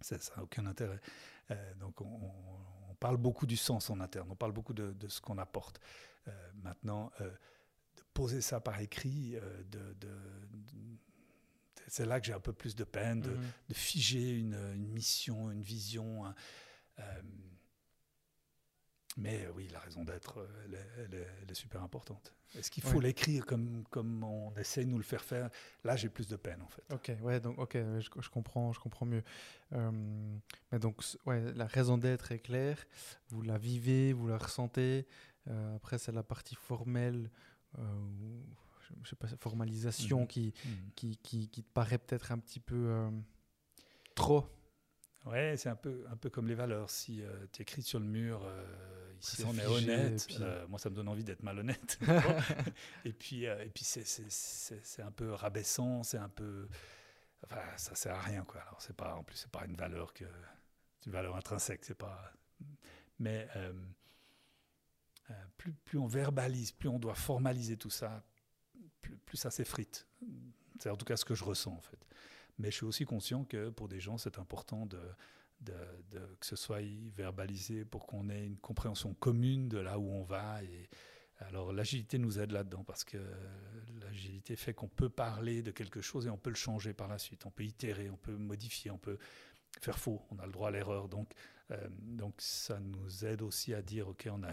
Ça 0.00 0.16
n'a 0.16 0.42
aucun 0.42 0.66
intérêt. 0.66 1.00
Euh, 1.50 1.74
donc 1.74 2.00
on, 2.00 2.32
parle 3.00 3.16
beaucoup 3.16 3.46
du 3.46 3.56
sens 3.56 3.90
en 3.90 4.00
interne, 4.00 4.26
on 4.28 4.34
parle 4.34 4.50
beaucoup 4.50 4.74
de, 4.74 4.92
ce 5.06 5.20
qu'on 5.20 5.38
apporte. 5.38 5.80
Euh, 6.26 6.32
maintenant, 6.64 7.12
euh, 7.20 7.30
de 7.30 8.02
poser 8.12 8.40
ça 8.40 8.58
par 8.60 8.80
écrit, 8.80 9.36
de, 9.70 9.94
c'est 11.88 12.06
là 12.06 12.20
que 12.20 12.26
j'ai 12.26 12.32
un 12.32 12.40
peu 12.40 12.52
plus 12.52 12.74
de 12.74 12.84
peine, 12.84 13.20
de, 13.20 13.30
mhm. 13.30 13.50
figer 13.72 14.38
une, 14.38 14.76
mission, 14.88 15.50
une 15.50 15.62
vision. 15.62 16.24
mais 19.16 19.46
oui, 19.54 19.68
la 19.72 19.80
raison 19.80 20.04
d'être, 20.04 20.46
elle, 20.64 21.50
est 21.50 21.54
super 21.54 21.82
importante. 21.82 22.34
Est-ce 22.56 22.70
qu'il 22.70 22.82
faut 22.82 23.00
l'écrire 23.00 23.44
comme, 23.44 23.84
comme 23.90 24.24
on 24.24 24.54
essaie 24.56 24.84
de 24.84 24.90
nous 24.90 24.96
le 24.96 25.04
faire 25.04 25.22
faire? 25.22 25.50
Là, 25.84 25.96
j'ai 25.96 26.08
plus 26.08 26.26
de 26.26 26.36
peine, 26.36 26.62
en 26.62 26.68
fait. 26.68 26.82
Ok, 26.92 27.12
ouais, 27.22 27.40
donc, 27.40 27.58
ok, 27.58 27.74
je, 27.74 28.08
je 28.20 28.28
comprends, 28.30 28.72
je 28.72 28.80
comprends 28.80 29.04
mieux. 29.04 29.22
Euh, 29.72 29.90
mais 30.72 30.78
donc, 30.78 31.02
ouais, 31.26 31.52
la 31.54 31.66
raison 31.66 31.98
d'être 31.98 32.32
est 32.32 32.38
claire. 32.38 32.78
Vous 33.28 33.42
la 33.42 33.58
vivez, 33.58 34.12
vous 34.12 34.28
la 34.28 34.38
ressentez. 34.38 35.06
Euh, 35.48 35.76
après, 35.76 35.98
c'est 35.98 36.12
la 36.12 36.22
partie 36.22 36.54
formelle, 36.54 37.30
euh, 37.78 37.82
je 39.02 39.10
sais 39.10 39.16
pas, 39.16 39.28
formalisation 39.40 40.20
mhm. 40.20 40.26
qui, 40.26 40.54
mhm. 40.64 40.90
qui, 40.94 41.16
qui, 41.18 41.48
qui, 41.48 41.62
te 41.62 41.72
paraît 41.72 41.98
peut-être 41.98 42.32
un 42.32 42.38
petit 42.38 42.60
peu 42.60 43.08
trop. 44.14 44.46
Ouais, 45.26 45.56
c'est 45.56 45.68
un 45.68 45.76
peu, 45.76 46.04
un 46.10 46.16
peu 46.16 46.30
comme 46.30 46.48
les 46.48 46.54
valeurs. 46.54 46.90
Si 46.90 47.22
tu 47.52 47.62
écris 47.62 47.82
sur 47.82 48.00
le 48.00 48.06
mur 48.06 48.48
ici 49.20 49.44
on 49.44 49.56
est 49.56 49.66
honnête. 49.66 50.26
Euh, 50.40 50.66
moi, 50.68 50.78
ça 50.78 50.90
me 50.90 50.94
donne 50.94 51.08
envie 51.08 51.24
d'être 51.24 51.42
malhonnête. 51.42 51.98
et 53.04 53.12
puis, 53.12 53.46
euh, 53.46 53.64
et 53.64 53.68
puis 53.68 53.84
c'est 53.84 55.02
un 55.02 55.10
peu 55.10 55.32
rabaissant, 55.32 56.02
c'est 56.02 56.18
un 56.18 56.28
peu. 56.28 56.68
Enfin, 57.44 57.62
ça 57.76 57.94
sert 57.94 58.14
à 58.14 58.20
rien, 58.20 58.44
quoi. 58.44 58.60
Alors, 58.62 58.80
pas, 58.96 59.14
en 59.14 59.22
plus, 59.22 59.36
c'est 59.36 59.50
pas 59.50 59.64
une 59.64 59.76
valeur 59.76 60.12
que, 60.12 60.24
une 61.06 61.12
valeur 61.12 61.36
intrinsèque, 61.36 61.84
c'est 61.84 61.94
pas. 61.94 62.32
Mais 63.18 63.48
euh, 63.56 63.72
plus, 65.56 65.72
plus 65.72 65.98
on 65.98 66.06
verbalise, 66.06 66.72
plus 66.72 66.88
on 66.88 66.98
doit 66.98 67.14
formaliser 67.14 67.76
tout 67.76 67.90
ça, 67.90 68.24
plus, 69.08 69.16
plus 69.16 69.36
ça 69.38 69.50
s'effrite. 69.50 70.06
C'est 70.78 70.90
en 70.90 70.96
tout 70.96 71.04
cas 71.04 71.16
ce 71.16 71.24
que 71.24 71.34
je 71.34 71.44
ressens, 71.44 71.72
en 71.72 71.80
fait. 71.80 71.98
Mais 72.58 72.70
je 72.70 72.76
suis 72.76 72.86
aussi 72.86 73.04
conscient 73.04 73.44
que 73.44 73.70
pour 73.70 73.88
des 73.88 74.00
gens, 74.00 74.18
c'est 74.18 74.38
important 74.38 74.86
de 74.86 74.98
que 76.38 76.46
ce 76.46 76.56
soit 76.56 76.82
verbalisé 77.16 77.84
pour 77.84 78.06
qu'on 78.06 78.28
ait 78.28 78.46
une 78.46 78.58
compréhension 78.58 79.14
commune 79.14 79.68
de 79.68 79.78
là 79.78 79.98
où 79.98 80.08
on 80.08 80.22
va. 80.22 80.62
Et 80.62 80.88
alors 81.38 81.72
l'agilité 81.72 82.18
nous 82.18 82.38
aide 82.38 82.52
là-dedans 82.52 82.84
parce 82.84 83.04
que 83.04 83.18
l'agilité 84.00 84.54
fait 84.54 84.72
qu'on 84.72 84.88
peut 84.88 85.08
parler 85.08 85.62
de 85.62 85.70
quelque 85.70 86.00
chose 86.00 86.26
et 86.26 86.30
on 86.30 86.36
peut 86.36 86.50
le 86.50 86.56
changer 86.56 86.94
par 86.94 87.08
la 87.08 87.18
suite. 87.18 87.44
On 87.46 87.50
peut 87.50 87.64
itérer, 87.64 88.08
on 88.08 88.16
peut 88.16 88.36
modifier, 88.36 88.90
on 88.90 88.98
peut 88.98 89.18
faire 89.80 89.98
faux. 89.98 90.22
On 90.30 90.38
a 90.38 90.46
le 90.46 90.52
droit 90.52 90.68
à 90.68 90.70
l'erreur. 90.70 91.08
Donc, 91.08 91.32
euh, 91.70 91.88
donc 91.90 92.34
ça 92.38 92.78
nous 92.78 93.24
aide 93.24 93.42
aussi 93.42 93.74
à 93.74 93.82
dire 93.82 94.08
ok, 94.08 94.28
on 94.30 94.44
a 94.44 94.52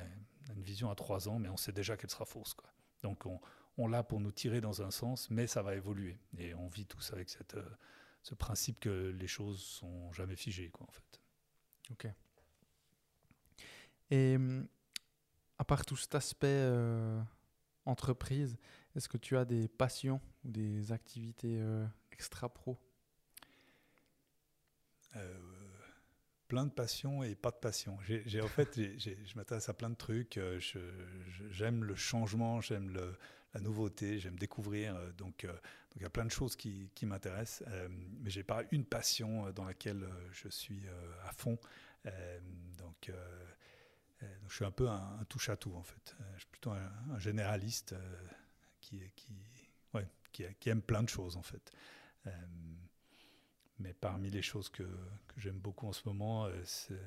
une 0.55 0.63
vision 0.63 0.89
à 0.89 0.95
trois 0.95 1.29
ans, 1.29 1.37
mais 1.37 1.49
on 1.49 1.57
sait 1.57 1.71
déjà 1.71 1.97
qu'elle 1.97 2.09
sera 2.09 2.25
fausse. 2.25 2.55
Quoi. 2.55 2.69
Donc 3.03 3.25
on, 3.25 3.39
on 3.77 3.87
l'a 3.87 4.03
pour 4.03 4.19
nous 4.19 4.31
tirer 4.31 4.61
dans 4.61 4.81
un 4.81 4.91
sens, 4.91 5.29
mais 5.29 5.47
ça 5.47 5.61
va 5.61 5.75
évoluer. 5.75 6.17
Et 6.37 6.53
on 6.53 6.67
vit 6.67 6.85
tous 6.85 7.11
avec 7.13 7.29
cette, 7.29 7.55
euh, 7.55 7.69
ce 8.23 8.35
principe 8.35 8.79
que 8.79 9.13
les 9.17 9.27
choses 9.27 9.61
sont 9.61 10.11
jamais 10.13 10.35
figées, 10.35 10.69
quoi, 10.69 10.87
en 10.87 10.91
fait. 10.91 11.21
Ok. 11.91 12.07
Et 14.11 14.37
à 15.57 15.63
part 15.63 15.85
tout 15.85 15.95
cet 15.95 16.15
aspect 16.15 16.47
euh, 16.47 17.21
entreprise, 17.85 18.57
est-ce 18.95 19.09
que 19.09 19.17
tu 19.17 19.37
as 19.37 19.45
des 19.45 19.67
passions 19.67 20.21
ou 20.43 20.51
des 20.51 20.91
activités 20.91 21.59
euh, 21.59 21.85
extra 22.11 22.49
pro? 22.49 22.77
Euh, 25.15 25.39
Plein 26.47 26.65
de 26.65 26.71
passions 26.71 27.23
et 27.23 27.33
pas 27.33 27.49
de 27.49 27.55
passion. 27.55 27.97
J'ai 28.03 28.39
en 28.39 28.47
fait, 28.47 28.75
je 28.75 29.35
m'intéresse 29.35 29.67
à 29.67 29.73
plein 29.73 29.89
de 29.89 29.95
trucs. 29.95 30.39
J'aime 31.49 31.83
le 31.83 31.95
changement, 31.95 32.61
j'aime 32.61 32.95
la 33.55 33.61
nouveauté, 33.61 34.19
j'aime 34.19 34.37
découvrir. 34.37 34.95
Donc 35.17 35.45
donc 35.95 36.01
il 36.01 36.03
y 36.03 36.05
a 36.05 36.09
plein 36.09 36.25
de 36.25 36.31
choses 36.31 36.57
qui, 36.57 36.89
m'intéressent, 37.03 37.65
euh, 37.69 37.87
mais 38.19 38.29
je 38.29 38.39
n'ai 38.39 38.43
pas 38.43 38.63
une 38.71 38.83
passion 38.83 39.47
euh, 39.47 39.51
dans 39.53 39.63
laquelle 39.63 40.03
euh, 40.03 40.29
je 40.33 40.49
suis 40.49 40.83
à 41.23 41.31
fond. 41.31 41.57
donc, 42.77 43.11
je 44.47 44.53
suis 44.53 44.65
un 44.65 44.71
peu 44.71 44.89
un, 44.89 45.23
touche-à-tout 45.29 45.73
en 45.73 45.83
fait. 45.83 46.15
je 46.33 46.39
suis 46.39 46.49
plutôt 46.49 46.71
un, 46.71 47.19
généraliste 47.19 47.95
qui, 48.81 49.01
aime 50.65 50.81
plein 50.81 51.01
de 51.01 51.09
choses 51.09 51.37
en 51.37 51.41
fait. 51.41 51.71
mais 53.79 53.93
parmi 53.93 54.29
les 54.29 54.41
choses 54.41 54.69
que 54.69 54.83
j'aime 55.37 55.59
beaucoup 55.59 55.87
en 55.87 55.93
ce 55.93 56.01
moment, 56.05 56.49
c'est 56.65 56.99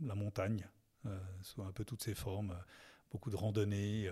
la 0.00 0.14
montagne, 0.14 0.66
sous 1.42 1.62
un 1.62 1.72
peu 1.72 1.84
toutes 1.84 2.02
ses 2.02 2.14
formes, 2.14 2.56
beaucoup 3.12 3.30
de 3.30 3.36
randonnées 3.36 4.10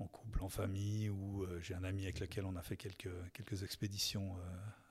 en 0.00 0.06
couple, 0.06 0.42
en 0.42 0.48
famille, 0.48 1.10
ou 1.10 1.44
euh, 1.44 1.60
j'ai 1.60 1.74
un 1.74 1.84
ami 1.84 2.04
avec 2.04 2.20
lequel 2.20 2.44
on 2.44 2.56
a 2.56 2.62
fait 2.62 2.76
quelques, 2.76 3.10
quelques 3.32 3.62
expéditions 3.62 4.36
euh, 4.36 4.40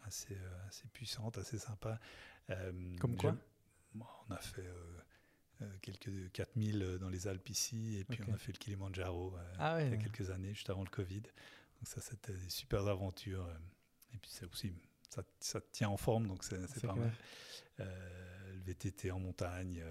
assez, 0.03 0.35
euh, 0.35 0.67
assez 0.67 0.87
puissantes, 0.89 1.37
assez 1.37 1.57
sympas. 1.57 1.99
Comme 2.99 3.15
quoi? 3.15 3.35
On 3.99 4.31
a 4.33 4.37
fait 4.37 4.67
quelques 5.81 6.31
4000 6.31 6.97
dans 6.99 7.09
les 7.09 7.27
Alpes 7.27 7.49
ici, 7.49 7.97
et 7.97 8.03
puis 8.05 8.19
on 8.27 8.33
a 8.33 8.37
fait 8.37 8.51
le 8.51 8.57
Kilimanjaro 8.57 9.35
ah 9.59 9.83
il 9.83 9.91
y 9.91 9.93
a 9.93 9.97
quelques 9.97 10.31
années, 10.31 10.55
juste 10.55 10.69
avant 10.71 10.83
le 10.83 10.89
Covid. 10.89 11.21
Donc 11.21 11.83
ça, 11.83 12.01
c'était 12.01 12.33
des 12.33 12.49
super 12.49 12.87
aventures. 12.87 13.47
et 14.13 14.17
puis 14.17 14.31
c'est 14.33 14.45
aussi, 14.45 14.73
ça, 15.09 15.21
ça, 15.39 15.61
tient 15.61 15.89
en 15.89 15.97
forme, 15.97 16.27
donc 16.27 16.43
c'est 16.43 16.81
pas 16.81 16.95
mal. 16.95 17.11
le 17.77 18.61
VTT 18.65 19.11
en 19.11 19.19
montagne, 19.19 19.83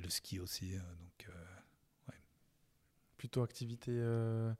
le 0.00 0.08
ski 0.08 0.38
aussi. 0.38 0.76
donc 0.76 1.28
plutôt 3.18 3.42
activité 3.42 3.90
euh, 3.92 4.50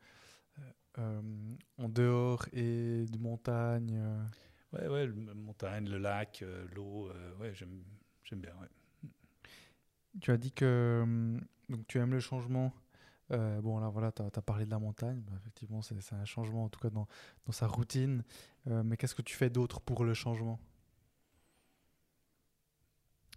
euh, 0.99 1.23
en 1.79 1.89
dehors 1.89 2.47
et 2.53 3.07
de 3.07 3.19
montagne 3.19 3.97
euh. 3.97 4.25
Ouais, 4.75 4.87
ouais, 4.87 5.07
le, 5.07 5.15
montagne, 5.35 5.89
le 5.89 5.97
lac, 5.97 6.45
l'eau, 6.75 7.11
ouais, 7.41 7.55
j'aime, 7.55 7.83
bien, 8.33 8.53
ouais. 8.61 9.09
Tu 10.21 10.31
as 10.31 10.37
dit 10.37 10.53
que 10.53 11.39
donc 11.71 11.87
tu 11.87 11.97
aimes 11.97 12.11
le 12.11 12.21
changement. 12.21 12.75
bon, 13.31 13.79
là, 13.79 13.89
voilà, 13.89 14.13
tu 14.13 14.21
as, 14.21 14.43
parlé 14.43 14.67
de 14.67 14.71
la 14.71 14.79
montagne. 14.79 15.23
Bah, 15.23 15.33
effectivement, 15.39 15.81
c'est, 15.81 16.13
un 16.13 16.27
changement, 16.27 16.65
en 16.65 16.69
tout 16.69 16.81
cas, 16.81 16.91
dans, 16.91 17.09
dans 17.47 17.53
sa 17.53 17.67
routine. 17.67 18.23
mais 18.67 18.99
qu'est-ce 18.99 19.15
que 19.15 19.23
tu 19.23 19.35
fais 19.35 19.49
d'autre 19.49 19.81
pour 19.81 20.05
le 20.05 20.13
changement? 20.13 20.61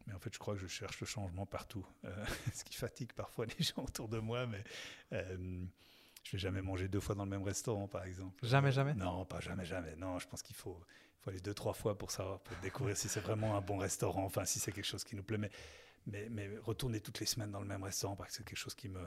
Mais 0.08 0.14
en 0.14 0.20
fait, 0.20 0.34
je 0.34 0.40
crois 0.40 0.56
que 0.56 0.62
je 0.62 0.68
cherche 0.68 1.00
le 1.00 1.08
changement 1.08 1.46
partout, 1.46 1.86
euh, 2.06 2.26
ce 2.54 2.64
qui 2.64 2.76
fatigue 2.76 3.14
parfois 3.14 3.46
les 3.46 3.64
gens 3.64 3.84
autour 3.84 4.08
de 4.08 4.20
moi. 4.20 4.48
Mais 4.48 4.64
euh, 5.14 5.64
je 6.24 6.32
vais 6.32 6.38
jamais 6.38 6.62
manger 6.62 6.88
deux 6.88 7.00
fois 7.00 7.16
dans 7.16 7.24
le 7.24 7.30
même 7.30 7.44
restaurant, 7.44 7.88
par 7.88 8.04
exemple. 8.06 8.46
Jamais, 8.46 8.72
jamais? 8.72 8.94
Non, 8.94 9.26
pas 9.26 9.40
jamais, 9.40 9.66
jamais. 9.66 9.96
Non, 9.96 10.20
je 10.20 10.28
pense 10.28 10.42
qu'il 10.42 10.56
faut, 10.56 10.80
faut 11.22 11.30
aller 11.30 11.42
deux, 11.42 11.54
trois 11.54 11.74
fois 11.74 11.98
pour 11.98 12.12
savoir, 12.12 12.40
pour 12.40 12.56
découvrir 12.58 12.98
si 12.98 13.10
c'est 13.10 13.22
vraiment 13.22 13.56
un 13.56 13.62
bon 13.62 13.78
restaurant, 13.78 14.26
enfin, 14.26 14.46
si 14.46 14.60
c'est 14.60 14.72
quelque 14.72 14.86
chose 14.86 15.04
qui 15.04 15.16
nous 15.16 15.24
plaît. 15.24 15.38
Mais, 15.38 15.52
mais, 16.08 16.28
mais, 16.30 16.50
retourner 16.64 17.00
toutes 17.00 17.20
les 17.20 17.26
semaines 17.26 17.52
dans 17.52 17.62
le 17.62 17.68
même 17.68 17.84
restaurant, 17.84 18.16
parce 18.16 18.30
que 18.32 18.38
c'est 18.38 18.44
quelque 18.44 18.58
chose 18.58 18.76
qui 18.76 18.90
me 18.90 19.06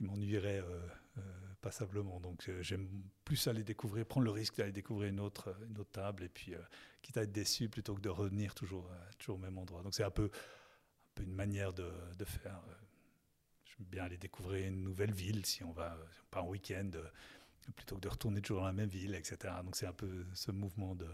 qui 0.00 0.04
m'ennuierait 0.04 0.60
euh, 0.60 0.88
euh, 1.18 1.22
passablement. 1.60 2.20
Donc 2.20 2.48
euh, 2.48 2.62
j'aime 2.62 2.88
plus 3.24 3.46
aller 3.48 3.62
découvrir, 3.62 4.06
prendre 4.06 4.24
le 4.24 4.30
risque 4.30 4.56
d'aller 4.56 4.72
découvrir 4.72 5.10
une 5.10 5.20
autre, 5.20 5.54
une 5.68 5.78
autre 5.78 5.90
table 5.90 6.24
et 6.24 6.28
puis 6.28 6.54
quitte 7.02 7.16
à 7.18 7.22
être 7.22 7.32
déçu 7.32 7.68
plutôt 7.68 7.94
que 7.94 8.00
de 8.00 8.08
revenir 8.08 8.54
toujours, 8.54 8.90
toujours 9.18 9.36
au 9.36 9.40
même 9.40 9.58
endroit. 9.58 9.82
Donc 9.82 9.94
c'est 9.94 10.04
un 10.04 10.10
peu, 10.10 10.30
un 11.18 11.22
une 11.22 11.34
manière 11.34 11.72
de, 11.72 11.90
de 12.18 12.24
faire. 12.24 12.62
J'aime 13.64 13.86
bien 13.86 14.04
aller 14.04 14.16
découvrir 14.16 14.66
une 14.66 14.82
nouvelle 14.82 15.12
ville 15.12 15.44
si 15.44 15.62
on 15.64 15.72
va, 15.72 15.98
pas 16.30 16.40
en 16.40 16.48
week-end, 16.48 16.90
plutôt 17.76 17.96
que 17.96 18.00
de 18.00 18.08
retourner 18.08 18.40
toujours 18.40 18.62
dans 18.62 18.68
la 18.68 18.72
même 18.72 18.88
ville, 18.88 19.14
etc. 19.14 19.54
Donc 19.62 19.76
c'est 19.76 19.86
un 19.86 19.92
peu 19.92 20.24
ce 20.32 20.50
mouvement 20.50 20.94
de, 20.94 21.08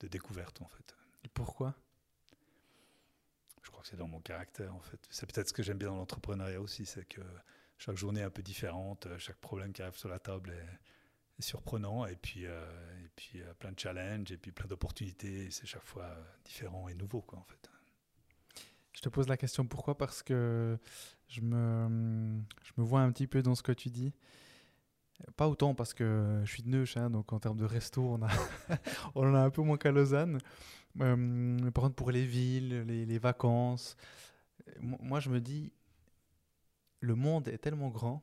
de, 0.00 0.08
découverte 0.08 0.60
en 0.60 0.68
fait. 0.68 0.94
Pourquoi? 1.32 1.74
C'est 3.84 3.96
dans 3.96 4.08
mon 4.08 4.20
caractère 4.20 4.74
en 4.74 4.80
fait. 4.80 5.00
C'est 5.10 5.30
peut-être 5.32 5.48
ce 5.48 5.52
que 5.52 5.62
j'aime 5.62 5.78
bien 5.78 5.88
dans 5.88 5.96
l'entrepreneuriat 5.96 6.60
aussi, 6.60 6.86
c'est 6.86 7.06
que 7.06 7.20
chaque 7.78 7.96
journée 7.96 8.20
est 8.20 8.24
un 8.24 8.30
peu 8.30 8.42
différente, 8.42 9.06
euh, 9.06 9.18
chaque 9.18 9.38
problème 9.38 9.72
qui 9.72 9.82
arrive 9.82 9.96
sur 9.96 10.08
la 10.08 10.18
table 10.18 10.50
est, 10.50 10.78
surprenant 11.40 12.04
et 12.04 12.16
puis, 12.16 12.46
euh, 12.46 12.64
et 13.04 13.08
puis 13.14 13.40
euh, 13.40 13.54
plein 13.54 13.70
de 13.70 13.78
challenges 13.78 14.32
et 14.32 14.36
puis 14.36 14.50
plein 14.50 14.66
d'opportunités. 14.66 15.48
C'est 15.52 15.66
chaque 15.66 15.84
fois 15.84 16.16
différent 16.44 16.88
et 16.88 16.94
nouveau 16.94 17.20
quoi 17.20 17.38
en 17.38 17.44
fait. 17.44 17.70
Je 18.92 19.00
te 19.00 19.08
pose 19.08 19.28
la 19.28 19.36
question 19.36 19.64
pourquoi? 19.64 19.96
Parce 19.96 20.24
que 20.24 20.76
je 21.28 21.40
me, 21.40 22.42
je 22.64 22.72
me 22.76 22.84
vois 22.84 23.02
un 23.02 23.12
petit 23.12 23.28
peu 23.28 23.42
dans 23.42 23.54
ce 23.54 23.62
que 23.62 23.70
tu 23.70 23.90
dis. 23.90 24.12
Pas 25.36 25.48
autant 25.48 25.74
parce 25.74 25.94
que 25.94 26.40
je 26.44 26.50
suis 26.50 26.64
de 26.64 26.68
Neuch, 26.68 26.96
hein, 26.96 27.10
donc 27.10 27.32
en 27.32 27.38
termes 27.38 27.58
de 27.58 27.64
resto, 27.64 28.02
on, 28.02 28.22
a 28.22 28.28
on 29.14 29.28
en 29.28 29.34
a 29.34 29.40
un 29.40 29.50
peu 29.50 29.62
moins 29.62 29.76
qu'à 29.76 29.92
Lausanne. 29.92 30.40
Euh, 31.00 31.70
par 31.70 31.84
contre, 31.84 31.94
pour 31.96 32.10
les 32.10 32.24
villes, 32.24 32.82
les, 32.86 33.06
les 33.06 33.18
vacances, 33.18 33.96
euh, 34.68 34.72
mo- 34.80 34.98
moi 35.02 35.20
je 35.20 35.30
me 35.30 35.40
dis, 35.40 35.72
le 37.00 37.14
monde 37.14 37.48
est 37.48 37.58
tellement 37.58 37.88
grand. 37.90 38.22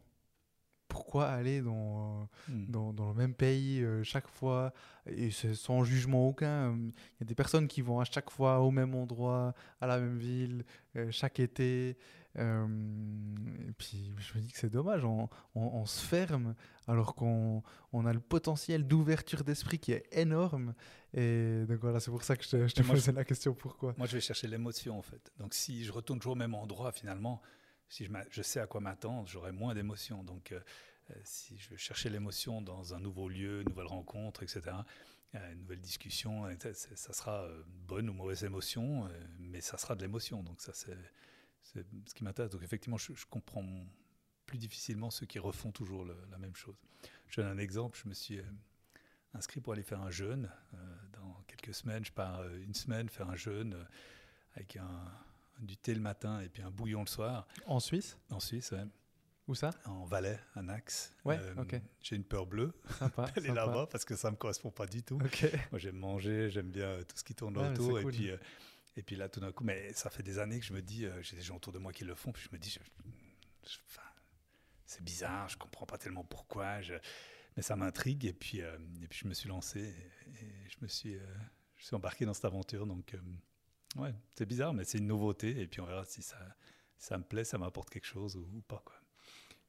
Pourquoi 0.90 1.28
aller 1.30 1.62
dans, 1.62 2.30
Mm. 2.48 2.66
dans, 2.70 2.94
dans 2.94 3.10
le 3.10 3.16
même 3.16 3.34
pays 3.36 3.82
euh, 3.84 4.04
chaque 4.04 4.28
fois? 4.28 4.74
Et 5.08 5.32
sans 5.32 5.84
jugement 5.84 6.28
aucun 6.30 6.76
Il 6.78 6.94
y 7.22 7.24
a 7.24 7.26
des 7.26 7.36
personnes 7.36 7.68
qui 7.68 7.82
vont 7.82 8.00
à 8.00 8.06
chaque 8.06 8.30
fois 8.32 8.60
au 8.62 8.72
même 8.72 8.96
endroit, 8.96 9.54
à 9.82 9.88
la 9.88 10.00
même 10.00 10.18
ville, 10.18 10.66
euh, 10.98 11.12
chaque 11.12 11.40
été. 11.40 11.98
Euh, 12.38 12.68
et 13.70 13.72
puis 13.74 14.12
je 14.18 14.38
me 14.38 14.42
dis 14.44 14.52
que 14.52 14.58
c'est 14.58 14.70
dommage, 14.70 15.06
on, 15.06 15.30
on- 15.56 15.62
on 15.62 15.86
se 15.86 16.04
ferme 16.06 16.56
alors 16.88 17.16
qu'on 17.16 17.64
on 17.94 18.06
a 18.06 18.14
le 18.14 18.20
potentiel 18.20 18.86
d'ouverture 18.86 19.44
d'esprit 19.44 19.80
qui 19.80 19.94
est 19.94 20.06
énorme. 20.12 20.74
Et 21.14 21.64
donc 21.68 21.80
voilà, 21.80 22.00
c'est 22.00 22.12
pour 22.12 22.24
ça 22.24 22.36
que 22.36 22.44
je 22.44 22.50
te, 22.50 22.68
je 22.68 22.74
te 22.76 22.82
posais 22.84 23.12
la 23.12 23.24
question 23.24 23.54
pourquoi? 23.54 23.94
Moi, 23.98 24.08
je 24.08 24.14
vais 24.16 24.22
chercher 24.22 24.48
l'émotion, 24.48 24.98
en 24.98 25.02
fait. 25.02 25.32
Donc, 25.38 25.54
si 25.54 25.84
je 25.86 25.92
retourne 25.92 26.20
toujours 26.20 26.34
au 26.34 26.38
même 26.38 26.54
endroit, 26.56 26.92
finalement, 26.92 27.42
si 27.88 28.08
je, 28.30 28.42
sais 28.42 28.60
à 28.60 28.68
quoi 28.68 28.82
m'attendre, 28.82 29.28
j'aurai 29.28 29.52
moins 29.52 29.74
d'émotion. 29.74 30.24
Donc, 30.24 30.52
euh, 30.52 30.60
euh, 31.12 31.14
si 31.24 31.58
je 31.58 31.70
vais 31.70 31.78
chercher 31.78 32.10
l'émotion 32.10 32.62
dans 32.62 32.94
un 32.94 33.00
nouveau 33.00 33.30
lieu, 33.30 33.62
une 33.62 33.70
nouvelle 33.70 33.88
rencontre, 33.88 34.44
etc., 34.44 34.62
euh, 35.36 35.52
une 35.54 35.60
nouvelle 35.60 35.80
discussion, 35.80 36.44
ça, 36.74 37.14
sera 37.14 37.44
euh, 37.44 37.64
bonne 37.88 38.10
ou 38.10 38.14
mauvaise 38.14 38.44
émotion, 38.44 39.06
euh, 39.06 39.10
mais 39.40 39.62
ça 39.62 39.78
sera 39.78 39.96
de 39.96 40.02
l'émotion. 40.02 40.44
Donc, 40.44 40.62
ça, 40.62 40.72
c'est 40.74 40.98
c'est 41.74 41.86
ce 42.08 42.14
qui 42.14 42.24
m'intéresse. 42.24 42.52
Donc, 42.52 42.64
effectivement, 42.64 42.98
je, 42.98 43.14
je 43.14 43.26
comprends 43.26 43.66
plus 44.46 44.58
difficilement 44.58 45.10
ceux 45.10 45.26
qui 45.26 45.40
refont 45.40 45.72
toujours 45.72 46.06
le- 46.06 46.18
la 46.32 46.38
même 46.38 46.56
chose. 46.56 46.76
Je 47.28 47.42
donne 47.42 47.50
un 47.50 47.58
exemple. 47.58 48.00
Je 48.02 48.08
me 48.08 48.14
suis 48.14 48.40
euh, 48.40 48.44
inscrit 49.34 49.60
pour 49.62 49.74
aller 49.74 49.84
faire 49.84 50.02
un 50.02 50.12
jeûne. 50.12 50.50
euh, 50.74 50.78
dans 51.14 51.44
quelques 51.48 51.74
semaines, 51.74 52.06
je 52.06 52.12
pars 52.12 52.40
euh, 52.42 52.64
une 52.64 52.74
semaine 52.76 53.10
faire 53.10 53.30
un 53.30 53.36
jeûne 53.36 53.76
avec 54.56 54.78
un, 54.78 55.12
du 55.60 55.76
thé 55.78 55.94
le 55.96 56.02
matin 56.02 56.40
et 56.42 56.50
puis 56.50 56.62
un 56.62 56.70
bouillon 56.72 57.02
le 57.02 57.08
soir 57.08 57.48
En 57.66 57.80
Suisse? 57.80 58.18
En 58.30 58.40
Suisse, 58.40 58.72
ouais, 58.72 58.86
Où 59.48 59.56
ça? 59.56 59.72
En 59.86 60.06
Valais, 60.06 60.40
un 60.56 60.70
axe. 60.70 61.14
Ouais, 61.26 61.40
ok. 61.58 61.82
J'ai 62.02 62.16
une 62.16 62.24
peur 62.24 62.46
bleue 62.46 62.74
Sympa. 63.00 63.26
d'aller 63.36 63.50
là-bas 63.50 63.88
parce 63.88 64.06
que 64.06 64.16
ça 64.16 64.30
me 64.32 64.36
correspond 64.38 64.70
pas 64.72 64.86
du 64.86 65.02
tout. 65.04 65.16
Ok. 65.24 65.46
Moi, 65.72 65.80
j'aime 65.80 65.98
manger, 65.98 66.50
j'aime 66.52 66.70
bien 66.72 67.00
tout 67.04 67.18
ce 67.18 67.24
qui 67.24 67.34
tourne 67.36 67.58
Ouais, 67.58 67.64
mais 67.70 67.80
autour. 67.80 68.00
Et, 68.00 68.06
puis, 68.06 68.30
euh, 68.30 68.38
et 68.96 69.04
puis 69.04 69.16
là, 69.16 69.28
tout 69.30 69.40
d'un 69.40 69.52
coup, 69.52 69.64
mais 69.64 69.92
ça 69.94 70.10
fait 70.10 70.24
des 70.24 70.40
années 70.40 70.60
que 70.60 70.66
je 70.66 70.74
me 70.74 70.82
dis, 70.82 71.06
euh, 71.06 71.22
j'ai 71.22 71.36
des 71.36 71.42
gens 71.42 71.56
autour 71.58 71.74
de 71.74 71.80
moi 71.80 71.92
qui 71.94 72.04
le 72.06 72.16
font, 72.16 72.32
puis 72.32 72.44
je 72.44 72.50
me 72.52 72.58
dis, 72.60 72.70
je- 72.70 72.80
je- 73.70 73.78
enfin, 73.88 74.02
c'est 74.86 75.04
bizarre, 75.04 75.50
je 75.50 75.58
comprends 75.58 75.86
pas 75.86 75.98
tellement 75.98 76.24
pourquoi, 76.24 76.82
je- 76.82 76.94
mais 77.58 77.64
ça 77.64 77.76
m'intrigue. 77.76 78.26
Et 78.26 78.34
puis, 78.34 78.62
euh, 78.62 78.78
et 79.02 79.08
puis, 79.08 79.20
je 79.24 79.28
me 79.28 79.34
suis 79.34 79.50
lancé 79.50 79.80
et, 79.82 80.46
et 80.46 80.70
je 80.70 80.78
me 80.82 80.88
suis, 80.88 81.16
euh, 81.16 81.26
je 81.78 81.86
suis 81.86 81.96
embarqué 81.96 82.26
dans 82.26 82.34
cette 82.34 82.46
aventure. 82.46 82.86
Donc, 82.86 83.16
ouais, 83.98 84.14
c'est 84.38 84.46
bizarre, 84.46 84.74
mais 84.74 84.84
c'est 84.84 84.98
une 85.00 85.08
nouveauté. 85.08 85.60
Et 85.62 85.68
puis, 85.68 85.82
on 85.82 85.86
verra 85.86 86.06
si 86.06 86.22
ça, 86.22 86.38
si 86.98 87.08
ça 87.08 87.18
me 87.18 87.24
plaît, 87.24 87.44
ça 87.46 87.58
m'apporte 87.58 87.90
quelque 87.90 88.06
chose 88.08 88.36
ou, 88.38 88.48
ou 88.54 88.62
pas, 88.62 88.82
quoi. 88.86 88.96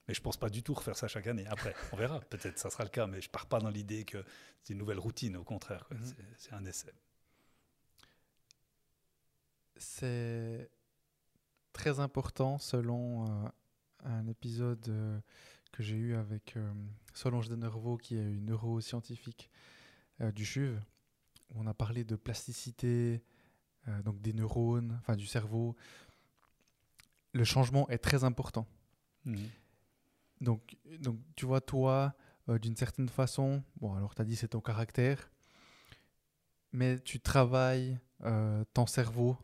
Mais 0.09 0.15
je 0.15 0.21
pense 0.21 0.37
pas 0.37 0.49
du 0.51 0.63
tout 0.63 0.73
refaire 0.75 0.97
ça 0.97 1.09
chaque 1.09 1.27
année. 1.27 1.47
Après, 1.49 1.75
on 1.93 1.97
verra. 1.97 2.21
Peut-être 2.21 2.59
ça 2.61 2.71
sera 2.71 2.85
le 2.85 2.91
cas, 2.91 3.09
mais 3.09 3.21
je 3.21 3.29
pars 3.29 3.47
pas 3.47 3.59
dans 3.59 3.71
l'idée 3.71 4.05
que 4.05 4.25
c'est 4.63 4.73
une 4.73 4.79
nouvelle 4.79 5.01
routine. 5.01 5.37
Au 5.37 5.43
contraire. 5.43 5.89
C'est- 6.05 6.15
c'est 6.39 6.53
un 6.53 6.65
essai. 6.65 6.93
C'est 9.77 10.71
très 11.73 12.01
important 12.01 12.59
selon 12.59 13.27
euh, 13.27 13.49
un 14.05 14.27
épisode 14.27 14.89
euh, 14.89 15.21
que 15.73 15.83
j'ai 15.83 15.97
eu 15.97 16.15
avec 16.15 16.57
euh, 16.57 16.73
Solange 17.15 17.49
de 17.49 17.57
Nervo, 17.57 17.97
qui 17.97 18.17
est 18.17 18.23
une 18.23 18.47
neuroscientifique 18.47 19.51
du 20.35 20.47
CHUV, 20.47 20.79
où 21.51 21.61
on 21.61 21.67
a 21.67 21.75
parlé 21.75 22.03
de 22.03 22.17
plasticité, 22.17 23.23
donc 24.03 24.19
des 24.23 24.33
neurones, 24.33 24.97
enfin 24.99 25.15
du 25.15 25.27
cerveau. 25.27 25.77
Le 27.35 27.45
changement 27.45 27.87
est 27.91 27.99
très 27.99 28.25
important. 28.25 28.67
Mhm. 29.27 29.47
Donc, 30.41 30.77
donc 31.01 31.19
tu 31.35 31.45
vois, 31.45 31.61
toi, 31.61 32.15
euh, 32.49 32.59
d'une 32.59 32.77
certaine 32.77 33.09
façon, 33.09 33.63
bon, 33.81 33.95
alors 33.95 34.15
tu 34.15 34.23
as 34.23 34.25
dit 34.25 34.37
c'est 34.37 34.49
ton 34.49 34.61
caractère, 34.61 35.31
mais 36.73 36.99
tu 37.01 37.21
travailles 37.21 37.99
euh, 38.25 38.65
ton 38.73 38.87
cerveau 38.87 39.37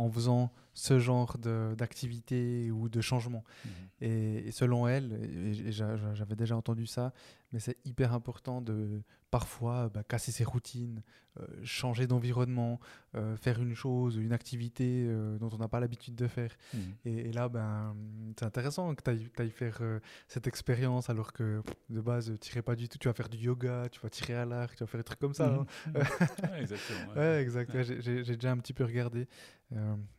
en 0.00 0.10
faisant 0.10 0.50
ce 0.80 0.98
genre 0.98 1.36
d'activité 1.76 2.70
ou 2.70 2.88
de 2.88 3.00
changement. 3.00 3.44
Mhm. 3.64 3.70
Et, 4.02 4.48
et 4.48 4.52
selon 4.52 4.88
elle, 4.88 5.12
et, 5.22 5.68
et 5.68 5.72
j'a- 5.72 5.96
j'a- 5.96 6.14
j'avais 6.14 6.36
déjà 6.36 6.56
entendu 6.56 6.86
ça, 6.86 7.12
mais 7.52 7.58
c'est 7.60 7.76
hyper 7.84 8.14
important 8.14 8.62
de 8.62 9.02
parfois 9.30 9.88
bah, 9.90 10.02
casser 10.02 10.32
ses 10.32 10.42
routines, 10.44 11.02
euh, 11.38 11.46
changer 11.62 12.06
d'environnement, 12.08 12.80
euh, 13.14 13.36
faire 13.36 13.60
une 13.60 13.74
chose, 13.74 14.16
une 14.16 14.32
activité 14.32 15.06
euh, 15.06 15.38
dont 15.38 15.50
on 15.52 15.58
n'a 15.58 15.68
pas 15.68 15.78
l'habitude 15.80 16.16
de 16.16 16.26
faire. 16.26 16.50
Mhm. 16.74 16.80
Et, 17.04 17.28
et 17.28 17.32
là, 17.32 17.48
ben, 17.48 17.94
c'est 18.38 18.44
intéressant 18.46 18.92
que 18.94 19.02
tu 19.04 19.10
ailles, 19.40 19.50
faire 19.50 19.80
cette 20.26 20.46
expérience 20.46 21.10
alors 21.10 21.32
que 21.32 21.62
de 21.90 22.00
base, 22.00 22.32
tu 22.40 22.48
n'irais 22.50 22.62
pas 22.62 22.74
du 22.74 22.88
tout. 22.88 22.98
Tu 22.98 23.06
vas 23.06 23.14
faire 23.14 23.28
du 23.28 23.36
yoga, 23.38 23.88
tu 23.90 24.00
vas 24.00 24.08
tirer 24.10 24.34
à 24.34 24.44
l'arc, 24.46 24.74
tu 24.76 24.82
vas 24.82 24.86
faire 24.88 24.98
des 25.00 25.04
trucs 25.04 25.20
comme 25.20 25.34
ça. 25.34 25.46
hein. 25.54 25.66
Mhm. 25.86 25.94
Ouais, 26.50 26.60
exactement. 26.62 27.12
ouais. 27.14 27.16
Ouais, 27.20 27.42
exact. 27.42 27.74
Ouais, 27.74 27.84
j'ai- 27.84 28.22
déjà 28.24 28.50
un 28.50 28.56
petit 28.58 28.72
peu 28.72 28.84
regardé. 28.84 29.28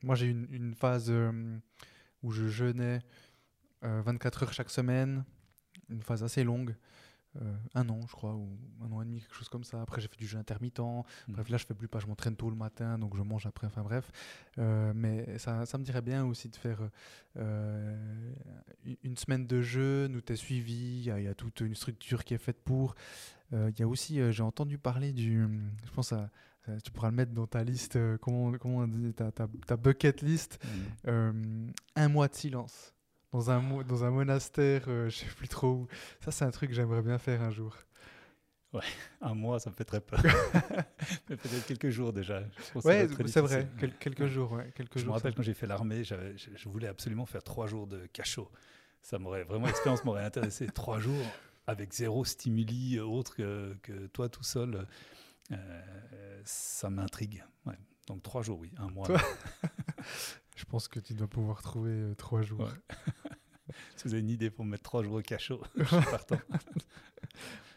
Moi, 0.04 0.16
j'ai 0.16 0.28
une, 0.28 0.48
une 0.52 0.76
phase 0.76 1.08
euh, 1.10 1.58
où 2.24 2.32
je 2.32 2.48
jeûnais 2.48 3.00
euh, 3.84 4.02
24 4.04 4.44
heures 4.44 4.54
chaque 4.54 4.70
semaine, 4.70 5.24
une 5.90 6.04
phase 6.04 6.24
assez 6.24 6.44
longue. 6.44 6.76
euh, 7.42 7.56
un 7.76 7.88
an, 7.88 8.02
je 8.08 8.12
crois, 8.12 8.36
ou 8.36 8.50
un 8.84 8.92
an 8.92 9.02
et 9.02 9.06
demi, 9.06 9.22
quelque 9.22 9.36
chose 9.36 9.48
comme 9.48 9.64
ça. 9.64 9.82
Après, 9.82 10.02
j'ai 10.02 10.10
fait 10.10 10.18
du 10.18 10.28
jeûne 10.28 10.42
intermittent. 10.42 10.80
Mhm. 10.80 11.04
Bref, 11.30 11.48
là, 11.50 11.58
je 11.58 11.66
fais 11.66 11.74
plus 11.74 11.88
pas, 11.88 12.00
je 12.00 12.08
m'entraîne 12.08 12.36
tôt 12.36 12.50
le 12.50 12.58
matin, 12.58 13.00
donc 13.00 13.16
je 13.16 13.22
mange 13.24 13.46
après. 13.46 13.68
Enfin, 13.68 13.84
bref. 13.84 14.12
Euh, 14.60 14.92
mais 14.94 15.38
ça, 15.38 15.66
ça 15.66 15.78
me 15.78 15.84
dirait 15.86 16.02
bien 16.02 16.26
aussi 16.26 16.50
de 16.50 16.58
faire 16.58 16.82
euh, 17.38 18.34
une- 19.04 19.16
semaine 19.18 19.48
de 19.48 19.62
jeûne 19.62 20.16
où 20.18 20.22
tu 20.22 20.34
es 20.34 20.36
suivi. 20.36 21.00
Il 21.00 21.04
y, 21.06 21.12
a- 21.12 21.20
il 21.20 21.26
y 21.26 21.30
a 21.30 21.34
toute 21.36 21.62
une 21.62 21.76
structure 21.76 22.24
qui 22.26 22.34
est 22.34 22.38
faite 22.38 22.62
pour. 22.64 22.96
Euh, 23.54 23.70
Il 23.74 23.80
y 23.80 23.84
a 23.84 23.88
aussi, 23.88 24.20
euh, 24.20 24.32
j'ai 24.32 24.44
entendu 24.44 24.78
parler 24.78 25.12
du. 25.14 25.48
Je 25.86 25.92
pense 25.92 26.14
à. 26.14 26.30
Tu 26.84 26.92
pourras 26.92 27.10
le 27.10 27.16
mettre 27.16 27.32
dans 27.34 27.48
ta 27.48 27.64
liste, 27.64 27.96
euh, 27.96 28.18
comment, 28.20 28.52
comment 28.60 28.78
on 28.78 28.88
dit, 28.88 29.14
ta, 29.14 29.32
ta, 29.32 29.48
ta 29.66 29.76
bucket 29.78 30.22
list. 30.22 30.60
Euh, 31.08 31.34
un 31.96 32.08
mois 32.08 32.28
de 32.28 32.36
silence 32.36 32.94
dans 33.34 33.50
un, 33.50 33.60
mo- 33.60 33.84
dans 33.84 34.04
un 34.04 34.12
monastère, 34.12 34.84
euh, 34.88 35.10
je 35.10 35.18
sais 35.18 35.26
plus 35.26 35.48
trop 35.48 35.70
où. 35.72 35.88
Ça, 36.20 36.32
c'est 36.32 36.46
un 36.46 36.52
truc 36.52 36.70
que 36.70 36.76
j'aimerais 36.76 37.02
bien 37.02 37.18
faire 37.18 37.42
un 37.42 37.50
jour. 37.50 37.76
Un 39.22 39.34
mois, 39.34 39.60
ça 39.60 39.70
me 39.70 39.76
fait 39.76 39.84
très 39.84 40.00
peur. 40.00 40.22
Peut-être 41.28 41.66
quelques 41.66 41.90
jours 41.90 42.14
déjà. 42.14 42.42
Ouais, 42.86 43.08
c'est 43.26 43.42
vrai. 43.42 43.68
quel- 43.80 43.98
quelques 43.98 44.20
Ouais. 44.22 44.28
jours, 44.30 44.52
ouais, 44.54 44.72
quelques 44.76 44.94
Je 44.98 45.00
me 45.02 45.06
jours. 45.06 45.16
rappelle 45.16 45.34
quand 45.36 45.42
j'ai 45.44 45.54
fait 45.54 45.68
l'armée, 45.68 46.04
je 46.06 46.70
voulais 46.70 46.88
absolument 46.88 47.26
faire 47.26 47.44
trois 47.44 47.68
jours 47.68 47.86
de 47.88 48.06
cachot. 48.14 48.50
Ça 49.02 49.18
m'aurait 49.20 49.44
vraiment 49.44 49.66
l'expérience 49.66 50.06
m'aurait 50.06 50.24
intéressé. 50.24 50.68
Trois 50.68 51.00
jours 51.00 51.26
avec 51.68 51.94
zéro 51.94 52.26
stimuli 52.26 53.00
autre 53.00 53.36
que, 53.36 53.76
que 53.82 54.08
toi 54.08 54.30
tout 54.30 54.44
seul, 54.44 54.88
euh, 55.52 56.42
ça 56.46 56.90
m'intrigue. 56.90 57.44
Ouais. 57.66 57.78
Donc 58.08 58.24
trois 58.24 58.42
jours, 58.42 58.60
oui, 58.60 58.72
un 58.78 58.90
mois. 58.90 59.08
Toi- 59.08 59.22
Je 60.56 60.66
pense 60.66 60.88
que 60.88 61.00
tu 61.00 61.14
dois 61.14 61.28
pouvoir 61.28 61.62
trouver 61.62 61.92
euh, 61.92 62.14
trois 62.16 62.42
jours. 62.42 62.62
Ouais. 62.62 63.74
si 63.96 64.04
vous 64.06 64.14
avez 64.14 64.22
une 64.22 64.30
idée 64.30 64.50
pour 64.50 64.66
me 64.66 64.72
mettre 64.72 64.84
trois 64.84 65.04
jours 65.04 65.14
au 65.16 65.22
cachot, 65.22 65.62
je 65.76 65.84
suis 65.86 65.96
partant. 66.10 66.40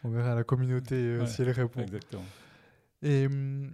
On 0.03 0.09
verra 0.09 0.35
la 0.35 0.43
communauté 0.43 0.95
euh, 0.95 1.19
Ouais, 1.21 1.27
si 1.27 1.41
elle 1.41 1.51
répond. 1.51 1.81
Exactement. 1.81 2.25
Et 3.01 3.25
hum, 3.27 3.73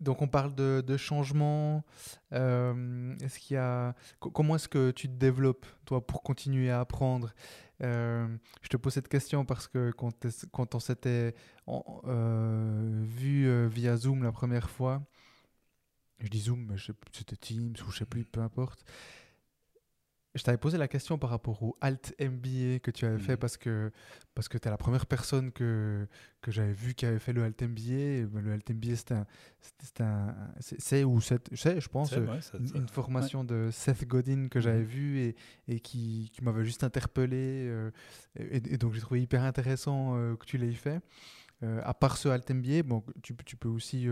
donc 0.00 0.22
on 0.22 0.28
parle 0.28 0.54
de, 0.54 0.96
changement. 0.96 1.84
Euh, 2.32 3.16
est-ce 3.20 3.38
qu'il 3.38 3.54
y 3.54 3.58
a 3.58 3.94
co- 4.20 4.30
comment 4.30 4.56
est-ce 4.56 4.68
que 4.68 4.90
tu 4.90 5.08
te 5.08 5.14
développes 5.14 5.66
toi 5.84 6.06
pour 6.06 6.22
continuer 6.22 6.70
à 6.70 6.80
apprendre? 6.80 7.34
Euh, 7.82 8.26
Je 8.62 8.68
te 8.68 8.76
pose 8.76 8.92
cette 8.94 9.08
question 9.08 9.44
parce 9.44 9.68
que 9.68 9.90
quand, 9.92 10.12
quand 10.52 10.74
on 10.74 10.80
s'était 10.80 11.34
euh, 11.68 13.04
vu 13.06 13.66
via 13.68 13.96
Zoom 13.96 14.22
la 14.22 14.32
première 14.32 14.70
fois, 14.70 15.02
je 16.20 16.28
dis 16.28 16.40
Zoom, 16.40 16.66
mais 16.68 16.76
c'était 17.12 17.36
Teams 17.36 17.74
ou 17.86 17.90
je 17.90 17.98
sais 17.98 18.06
plus, 18.06 18.24
peu 18.24 18.40
importe. 18.40 18.84
Je 20.34 20.42
t'avais 20.42 20.58
posé 20.58 20.76
la 20.78 20.88
question 20.88 21.18
par 21.18 21.30
rapport 21.30 21.62
au 21.62 21.76
Alt 21.80 22.14
MBA 22.20 22.78
que 22.80 22.90
tu 22.90 23.06
avais 23.06 23.18
fait 23.18 23.32
Mhm. 23.32 23.38
parce 23.38 23.56
que, 23.56 23.90
parce 24.34 24.46
que 24.48 24.58
tu 24.58 24.68
es 24.68 24.70
la 24.70 24.76
première 24.76 25.06
personne 25.06 25.50
que, 25.50 26.06
que 26.42 26.50
j'avais 26.50 26.72
vu 26.74 26.94
qui 26.94 27.06
avait 27.06 27.18
fait 27.18 27.32
le 27.32 27.42
Alt 27.42 27.60
MBA. 27.62 28.26
Ben, 28.26 28.40
Le 28.42 28.52
Alt 28.52 28.70
MBA, 28.70 28.94
c'est 28.96 29.12
un, 29.12 29.26
c'est- 29.60 30.00
un- 30.02 31.04
ou 31.06 31.20
c'est, 31.20 31.40
je 31.52 31.88
pense, 31.88 32.12
euh, 32.12 32.26
ouais, 32.26 32.40
ça- 32.42 32.58
une, 32.58 32.68
ça- 32.68 32.78
une 32.78 32.88
formation 32.88 33.42
de 33.42 33.70
Seth 33.72 34.06
Godin 34.06 34.48
que 34.48 34.60
j'avais 34.60 34.80
Mhm. 34.82 34.84
vue 34.86 35.18
et, 35.20 35.36
et 35.66 35.80
qui, 35.80 36.30
qui 36.32 36.44
m'avait 36.44 36.64
juste 36.64 36.84
interpellé. 36.84 37.66
euh, 37.68 37.90
et, 38.38 38.56
et 38.74 38.76
donc 38.78 38.92
j'ai 38.92 39.00
trouvé 39.00 39.22
hyper 39.22 39.42
intéressant 39.42 40.14
euh, 40.16 40.36
que 40.36 40.44
tu 40.44 40.58
l'aies 40.58 40.72
fait. 40.72 41.00
À 41.62 41.92
part 41.94 42.16
ce 42.18 42.28
Alt 42.28 42.48
MBA, 42.50 42.84
bon, 42.84 43.02
tu, 43.22 43.34
tu 43.44 43.56
peux 43.56 43.68
aussi 43.68 44.06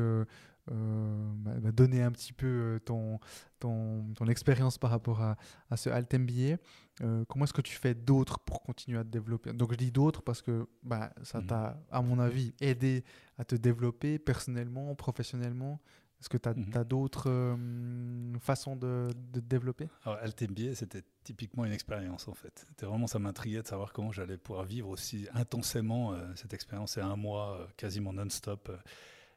euh, 0.70 1.30
bah, 1.36 1.52
bah, 1.60 1.72
donner 1.72 2.02
un 2.02 2.10
petit 2.12 2.32
peu 2.32 2.46
euh, 2.46 2.78
ton, 2.80 3.18
ton, 3.60 4.04
ton 4.14 4.26
expérience 4.26 4.78
par 4.78 4.90
rapport 4.90 5.20
à, 5.22 5.36
à 5.70 5.76
ce 5.76 5.88
Alt 5.90 6.12
MBA. 6.14 6.56
Euh, 7.02 7.24
comment 7.28 7.44
est-ce 7.44 7.52
que 7.52 7.60
tu 7.60 7.76
fais 7.76 7.94
d'autres 7.94 8.38
pour 8.40 8.62
continuer 8.62 8.98
à 8.98 9.04
te 9.04 9.08
développer? 9.08 9.52
Donc 9.52 9.72
je 9.72 9.76
dis 9.76 9.92
d'autres 9.92 10.22
parce 10.22 10.42
que 10.42 10.66
bah, 10.82 11.12
ça 11.22 11.40
Mhm. 11.40 11.46
t'a, 11.46 11.78
à 11.90 12.02
mon 12.02 12.18
avis, 12.18 12.54
aidé 12.60 13.04
à 13.38 13.44
te 13.44 13.54
développer 13.54 14.18
personnellement, 14.18 14.94
professionnellement. 14.94 15.80
Est-ce 16.18 16.30
que 16.30 16.38
tu 16.38 16.48
as, 16.48 16.54
Mhm. 16.54 16.84
d'autres 16.84 17.28
euh, 17.28 18.38
façons 18.40 18.74
de, 18.74 19.08
de 19.32 19.40
te 19.40 19.44
développer? 19.46 19.88
Alors, 20.04 20.18
c'était 20.26 21.02
typiquement 21.22 21.66
une 21.66 21.72
expérience 21.72 22.26
en 22.26 22.32
fait. 22.34 22.64
C'était 22.70 22.86
vraiment, 22.86 23.06
ça 23.06 23.18
m'intriguait 23.18 23.60
de 23.60 23.66
savoir 23.66 23.92
comment 23.92 24.12
j'allais 24.12 24.38
pouvoir 24.38 24.64
vivre 24.64 24.88
aussi 24.88 25.28
intensément 25.34 26.14
euh, 26.14 26.24
cette 26.34 26.54
expérience. 26.54 26.92
C'est 26.92 27.02
un 27.02 27.16
mois 27.16 27.60
euh, 27.60 27.66
quasiment 27.76 28.14
non-stop. 28.14 28.70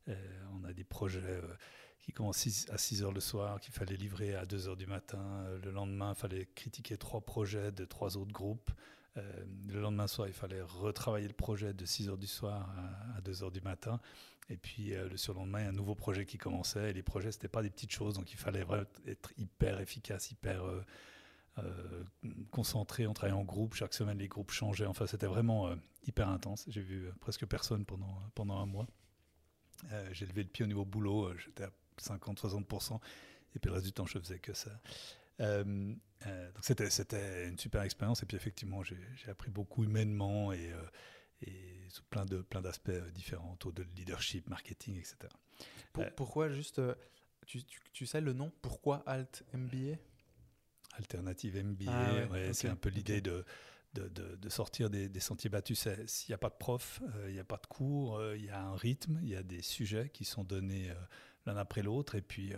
Euh, 0.09 0.43
on 0.53 0.63
a 0.63 0.73
des 0.73 0.83
projets 0.83 1.19
euh, 1.23 1.41
qui 2.01 2.11
commencent 2.13 2.37
six- 2.37 2.69
à 2.69 2.77
6 2.77 3.03
heures 3.03 3.11
le 3.11 3.19
soir, 3.19 3.59
qu'il 3.59 3.73
fallait 3.73 3.95
livrer 3.97 4.35
à 4.35 4.45
2 4.45 4.67
heures 4.67 4.77
du 4.77 4.87
matin. 4.87 5.19
Euh, 5.45 5.59
le 5.63 5.71
lendemain, 5.71 6.13
il 6.15 6.19
fallait 6.19 6.47
critiquer 6.55 6.97
trois 6.97 7.21
projets 7.21 7.71
de 7.71 7.85
trois 7.85 8.17
autres 8.17 8.33
groupes. 8.33 8.71
Le 9.67 9.81
lendemain 9.81 10.07
soir, 10.07 10.29
il 10.29 10.33
fallait 10.33 10.61
retravailler 10.61 11.27
le 11.27 11.33
projet 11.33 11.73
de 11.73 11.83
6 11.83 12.07
heures 12.07 12.17
du 12.17 12.27
soir 12.27 12.73
à, 13.13 13.17
à 13.17 13.21
2 13.21 13.43
heures 13.43 13.51
du 13.51 13.59
matin. 13.59 13.99
Et 14.49 14.55
puis 14.55 14.91
le 14.91 15.17
surlendemain, 15.17 15.59
il 15.59 15.63
y 15.63 15.65
a 15.65 15.69
un 15.69 15.73
nouveau 15.73 15.93
projet 15.93 16.25
qui 16.25 16.37
commençait. 16.37 16.91
Et 16.91 16.93
les 16.93 17.03
projets, 17.03 17.33
c'était 17.33 17.49
pas 17.49 17.61
des 17.61 17.69
petites 17.69 17.91
choses, 17.91 18.13
donc 18.13 18.31
il 18.31 18.37
fallait 18.37 18.65
être 19.07 19.33
hyper 19.37 19.81
efficace, 19.81 20.31
hyper 20.31 20.63
concentré. 22.51 23.07
On 23.07 23.13
travaillait 23.13 23.37
en 23.37 23.43
groupe. 23.43 23.73
Chaque 23.73 23.93
semaine, 23.93 24.17
les 24.17 24.27
groupes 24.27 24.51
changeaient. 24.51 24.85
Enfin, 24.85 25.05
c'était 25.05 25.27
vraiment 25.27 25.69
hyper 26.07 26.29
intense. 26.29 26.65
J'ai 26.67 26.81
vu 26.81 27.09
presque 27.19 27.45
personne 27.45 27.85
pendant, 27.85 28.21
pendant 28.35 28.57
un 28.59 28.65
mois. 28.65 28.87
Euh, 29.91 30.09
J'ai 30.13 30.25
levé 30.25 30.43
le 30.43 30.49
pied 30.49 30.63
au 30.63 30.67
niveau 30.67 30.85
boulot. 30.85 31.25
euh, 31.29 31.37
J'étais 31.37 31.63
à 31.63 31.71
50-60%. 32.01 32.99
Et 33.55 33.59
puis 33.59 33.69
le 33.69 33.73
reste 33.73 33.85
du 33.85 33.93
temps, 33.93 34.05
je 34.05 34.19
faisais 34.19 34.39
que 34.39 34.53
ça. 34.53 34.69
Euh, 35.39 35.93
euh, 36.27 36.51
donc 36.51 36.63
c'était 36.65 36.89
c'était 36.89 37.47
une 37.47 37.57
super 37.57 37.81
expérience. 37.83 38.21
Et 38.23 38.25
puis 38.25 38.37
effectivement, 38.37 38.83
j'ai 38.83 38.99
j'ai 39.15 39.29
appris 39.29 39.49
beaucoup 39.49 39.83
humainement 39.83 40.51
et, 40.53 40.71
et 41.41 41.85
sous 41.89 42.03
plein 42.03 42.25
de 42.25 42.41
plein 42.41 42.61
d'aspects 42.61 42.91
différents 43.13 43.53
autour 43.53 43.73
de 43.73 43.83
leadership, 43.95 44.49
marketing, 44.49 44.97
etc. 44.97 45.17
Pour- 45.93 46.05
Pourquoi 46.15 46.49
juste. 46.49 46.81
tu, 47.47 47.63
tu- 47.63 47.79
tu 47.93 48.05
sais 48.05 48.21
le 48.21 48.33
nom 48.33 48.51
Pourquoi 48.61 48.97
Alt 49.07 49.43
MBA 49.53 49.95
Alternative 50.93 51.55
MBA, 51.63 51.85
Ah 51.91 52.13
ouais, 52.13 52.25
ouais, 52.27 52.47
ok, 52.49 52.55
c'est 52.55 52.67
un 52.67 52.75
peu 52.75 52.89
l'idée 52.89 53.21
de, 53.21 53.45
de, 53.93 54.07
de- 54.09 54.35
de 54.35 54.49
sortir 54.49 54.89
des, 54.89 55.09
des 55.09 55.19
sentiers 55.19 55.49
battus. 55.49 55.87
S'il 56.05 56.29
n'y 56.31 56.35
a 56.35 56.37
pas 56.37 56.49
de 56.49 56.55
prof, 56.57 57.01
euh, 57.15 57.25
il 57.29 57.33
n'y 57.33 57.39
a 57.39 57.43
pas 57.43 57.57
de 57.57 57.65
cours, 57.67 58.17
euh, 58.17 58.37
il 58.37 58.45
y 58.45 58.49
a 58.49 58.61
un 58.61 58.75
rythme, 58.75 59.19
il 59.23 59.29
y 59.29 59.35
a 59.35 59.43
des 59.43 59.61
sujets 59.61 60.09
qui 60.09 60.25
sont 60.25 60.43
donnés 60.43 60.91
euh, 60.91 60.95
l'un 61.45 61.57
après 61.57 61.81
l'autre, 61.81 62.15
et 62.15 62.21
puis, 62.21 62.53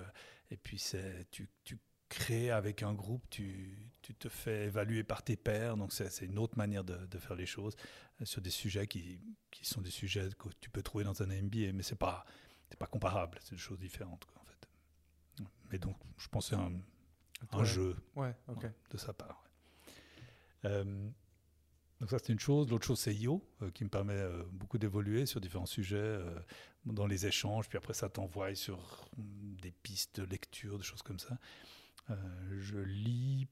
et 0.50 0.58
puis 0.58 0.84
tu, 1.32 1.50
tu 1.63 1.78
crées 2.10 2.52
avec 2.52 2.84
un 2.84 2.94
groupe, 2.94 3.24
tu, 3.30 3.78
tu 4.02 4.13
te 4.13 4.28
fais 4.28 4.65
évaluer 4.65 5.04
par 5.04 5.24
tes 5.24 5.38
pairs, 5.38 5.78
donc 5.78 5.94
c'est, 5.94 6.26
une 6.26 6.38
autre 6.39 6.58
manière 6.58 6.84
de, 6.84 7.06
de 7.06 7.17
faire 7.17 7.36
les 7.36 7.46
choses 7.46 7.76
sur 8.24 8.41
des 8.41 8.50
sujets 8.50 8.86
qui, 8.88 9.22
qui 9.50 9.65
sont 9.65 9.80
des 9.82 9.89
sujets 9.91 10.28
que 10.38 10.50
tu 10.60 10.70
peux 10.70 10.84
trouver 10.84 11.06
dans 11.06 11.24
un 11.24 11.28
MBA, 11.28 11.72
mais 11.74 11.84
c'est 11.84 11.96
pas, 11.96 12.26
c'est 12.70 12.78
pas 12.78 12.88
comparable, 12.88 13.38
c'est 13.41 13.56
des 13.56 13.62
choses 13.62 13.80
différentes 13.80 14.26
quoi, 14.26 14.41
en 14.41 14.46
fait. 14.46 14.67
Mais 15.72 15.78
donc, 15.80 15.96
je 16.17 16.28
que 16.28 16.41
c'est 16.41 16.56
un, 16.56 16.74
un 17.54 17.60
Ouais. 17.60 17.65
jeu 17.65 17.96
Ouais, 18.15 18.36
ok. 18.50 18.63
Ouais, 18.63 18.74
de 18.89 18.98
sa 18.98 19.13
part. 19.13 19.46
Euh, 20.65 21.10
donc 22.02 22.10
ça 22.10 22.18
c'est 22.18 22.34
une 22.34 22.40
chose. 22.40 22.68
L'autre 22.70 22.86
chose 22.86 23.00
c'est 23.00 23.16
IO 23.16 23.42
euh, 23.62 23.70
qui 23.70 23.84
me 23.84 23.90
permet 23.90 24.16
euh, 24.16 24.44
beaucoup 24.52 24.80
d'évoluer 24.80 25.28
sur 25.28 25.40
différents 25.40 25.68
sujets 25.68 25.98
euh, 25.98 26.40
dans 26.88 27.06
les 27.06 27.28
échanges. 27.28 27.70
Puis 27.70 27.78
après 27.78 27.94
ça 27.94 28.10
t'envoie 28.10 28.56
sur 28.56 29.08
mm, 29.18 29.56
des 29.62 29.72
pistes 29.72 30.20
de 30.20 30.26
lecture, 30.26 30.78
des 30.80 30.84
choses 30.84 31.04
comme 31.04 31.20
ça. 31.20 31.38
Je 32.60 32.78
lis 32.80 33.48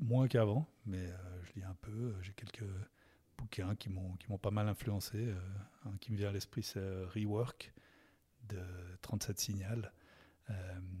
moins 0.00 0.26
qu'avant, 0.26 0.66
mais 0.86 1.08
je 1.44 1.60
lis 1.60 1.64
un 1.64 1.76
peu. 1.82 2.16
J'ai 2.22 2.32
quelques 2.32 2.64
bouquins 3.38 3.76
qui 3.76 3.90
m'ont 3.90 4.16
qui 4.16 4.28
m'ont 4.28 4.38
pas 4.38 4.50
mal 4.50 4.66
influencé. 4.66 5.32
Un 5.84 5.96
qui 5.98 6.10
me 6.10 6.16
vient 6.16 6.30
à 6.30 6.32
l'esprit 6.32 6.64
c'est 6.64 7.04
Rework 7.14 7.72
de 8.48 8.60
37 9.02 9.38
Signal 9.38 9.92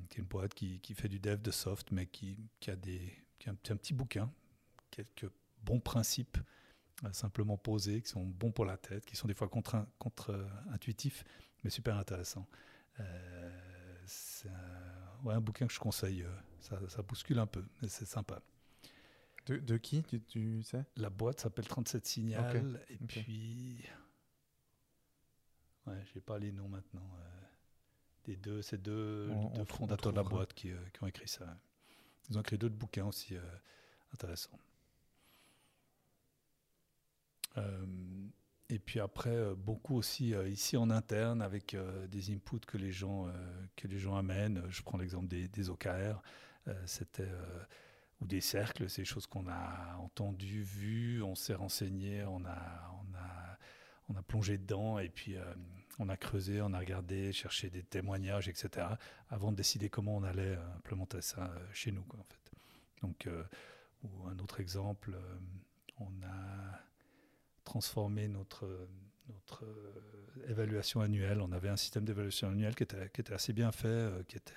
qui 0.08 0.18
est 0.18 0.22
une 0.22 0.28
boîte 0.28 0.54
qui, 0.54 0.78
qui 0.80 0.94
fait 0.94 1.08
du 1.08 1.18
dev 1.18 1.40
de 1.40 1.50
soft, 1.50 1.90
mais 1.92 2.06
qui, 2.06 2.38
qui 2.60 2.70
a, 2.70 2.76
des, 2.76 3.12
qui 3.38 3.48
a 3.48 3.52
un, 3.52 3.76
petit- 3.76 3.94
bouquin, 3.94 4.30
quelques 4.90 5.30
bons 5.62 5.80
principes 5.80 6.38
simplement 7.12 7.56
posés, 7.58 8.00
qui 8.02 8.08
sont 8.08 8.24
bons 8.24 8.52
pour 8.52 8.64
la 8.64 8.76
tête, 8.76 9.04
qui 9.04 9.16
sont 9.16 9.28
des 9.28 9.34
fois 9.34 9.48
contre- 9.48 9.86
contre-intuitifs, 9.98 11.24
mais 11.62 11.70
super 11.70 11.96
intéressants. 11.96 12.46
Euh, 13.00 14.02
c'est 14.06 14.48
un, 14.48 15.24
ouais, 15.24 15.34
un 15.34 15.40
bouquin 15.40 15.66
que 15.66 15.72
je 15.72 15.78
conseille. 15.80 16.22
euh, 16.22 16.30
Ça, 16.60 16.78
ça 16.88 17.02
bouscule 17.02 17.38
un 17.38 17.46
peu, 17.46 17.64
mais 17.82 17.88
c'est 17.88 18.06
sympa. 18.06 18.40
De, 19.46 19.58
de 19.58 19.76
qui 19.76 20.02
tu, 20.02 20.20
tu 20.22 20.62
sais? 20.64 20.84
La 20.96 21.10
boîte 21.10 21.40
s'appelle 21.40 21.68
37 21.68 22.04
Signal, 22.06 22.84
et 22.88 22.96
puis. 23.06 23.84
Ouais, 25.86 26.02
j'ai 26.12 26.20
pas 26.20 26.38
les 26.38 26.50
noms 26.52 26.68
maintenant. 26.68 27.08
euh, 27.20 27.22
des 28.24 28.36
deux, 28.36 28.60
c'est 28.62 28.80
deux, 28.82 29.28
On- 29.30 29.44
deux 29.50 29.60
on 29.60 29.64
trou- 29.64 29.84
on 29.84 29.86
fondateurs 29.86 30.12
de 30.12 30.16
la 30.16 30.24
boîte 30.24 30.52
qui, 30.54 30.72
qui 30.92 31.04
ont 31.04 31.06
écrit 31.06 31.28
ça. 31.28 31.56
Ils 32.28 32.36
ont 32.36 32.40
écrit 32.40 32.58
d'autres 32.58 32.74
bouquins 32.74 33.04
aussi 33.06 33.36
euh, 33.36 33.42
intéressants. 34.12 34.58
Euh, 37.56 37.86
et 38.68 38.78
puis 38.78 39.00
après, 39.00 39.34
euh, 39.34 39.54
beaucoup 39.54 39.96
aussi 39.96 40.34
euh, 40.34 40.48
ici 40.48 40.76
en 40.76 40.90
interne 40.90 41.40
avec 41.40 41.76
des 42.08 42.30
inputs 42.32 42.66
que 42.66 42.76
les 42.76 42.92
gens, 42.92 43.28
que 43.76 43.88
les 43.88 43.98
gens 43.98 44.16
amènent. 44.16 44.62
Je 44.68 44.82
prends 44.82 44.98
l'exemple 44.98 45.28
des, 45.28 45.48
des 45.48 45.70
OKR. 45.70 46.22
Ou 48.22 48.26
des 48.26 48.40
cercles, 48.40 48.88
c'est 48.88 49.02
des 49.02 49.06
choses 49.06 49.26
qu'on 49.26 49.46
a 49.46 49.98
entendues, 49.98 50.62
vues, 50.62 51.22
on 51.22 51.34
s'est 51.34 51.54
renseigné, 51.54 52.24
on 52.24 52.46
a, 52.46 52.90
on 53.02 53.14
a, 53.14 53.58
on 54.08 54.16
a 54.16 54.22
plongé 54.22 54.56
dedans 54.56 54.98
et 54.98 55.10
puis 55.10 55.36
on 55.98 56.08
a 56.08 56.16
creusé, 56.16 56.62
on 56.62 56.72
a 56.72 56.78
regardé, 56.78 57.34
cherché 57.34 57.68
des 57.68 57.82
témoignages, 57.82 58.48
etc. 58.48 58.86
avant 59.28 59.52
de 59.52 59.56
décider 59.58 59.90
comment 59.90 60.16
on 60.16 60.22
allait 60.22 60.56
implémenter 60.78 61.20
ça 61.20 61.52
chez 61.74 61.92
nous, 61.92 62.06
en 62.18 62.24
fait. 62.24 62.52
Donc, 63.02 63.28
ou 64.02 64.26
un 64.26 64.38
autre 64.38 64.60
exemple, 64.60 65.14
on 65.98 66.10
a 66.24 66.80
transformé 67.66 68.28
notre, 68.28 68.88
notre 69.28 69.64
euh, 69.64 70.48
évaluation 70.48 71.00
annuelle. 71.00 71.42
On 71.42 71.52
avait 71.52 71.68
un 71.68 71.76
système 71.76 72.04
d'évaluation 72.06 72.48
annuelle 72.48 72.74
qui 72.74 72.84
était, 72.84 73.10
qui 73.10 73.20
était 73.20 73.34
assez 73.34 73.52
bien 73.52 73.72
fait, 73.72 73.88
euh, 73.88 74.22
qui 74.26 74.36
était 74.38 74.54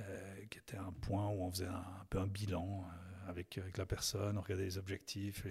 euh, 0.00 0.44
qui 0.50 0.58
était 0.58 0.76
un 0.76 0.92
point 0.92 1.28
où 1.28 1.44
on 1.44 1.50
faisait 1.52 1.68
un, 1.68 2.04
peu 2.10 2.18
un 2.18 2.26
bilan 2.26 2.84
avec, 3.28 3.58
avec 3.58 3.78
la 3.78 3.86
personne, 3.86 4.36
on 4.36 4.40
regardait 4.40 4.64
les 4.64 4.76
objectifs, 4.76 5.46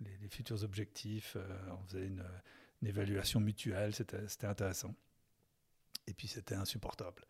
les, 0.00 0.28
futurs 0.28 0.62
objectifs, 0.62 1.36
on 1.72 1.84
faisait 1.88 2.06
une, 2.06 2.22
évaluation 2.86 3.40
mutuelle, 3.40 3.92
c'était 3.92 4.46
intéressant. 4.46 4.94
Et 6.06 6.14
puis 6.14 6.28
c'était 6.28 6.54
insupportable. 6.54 7.24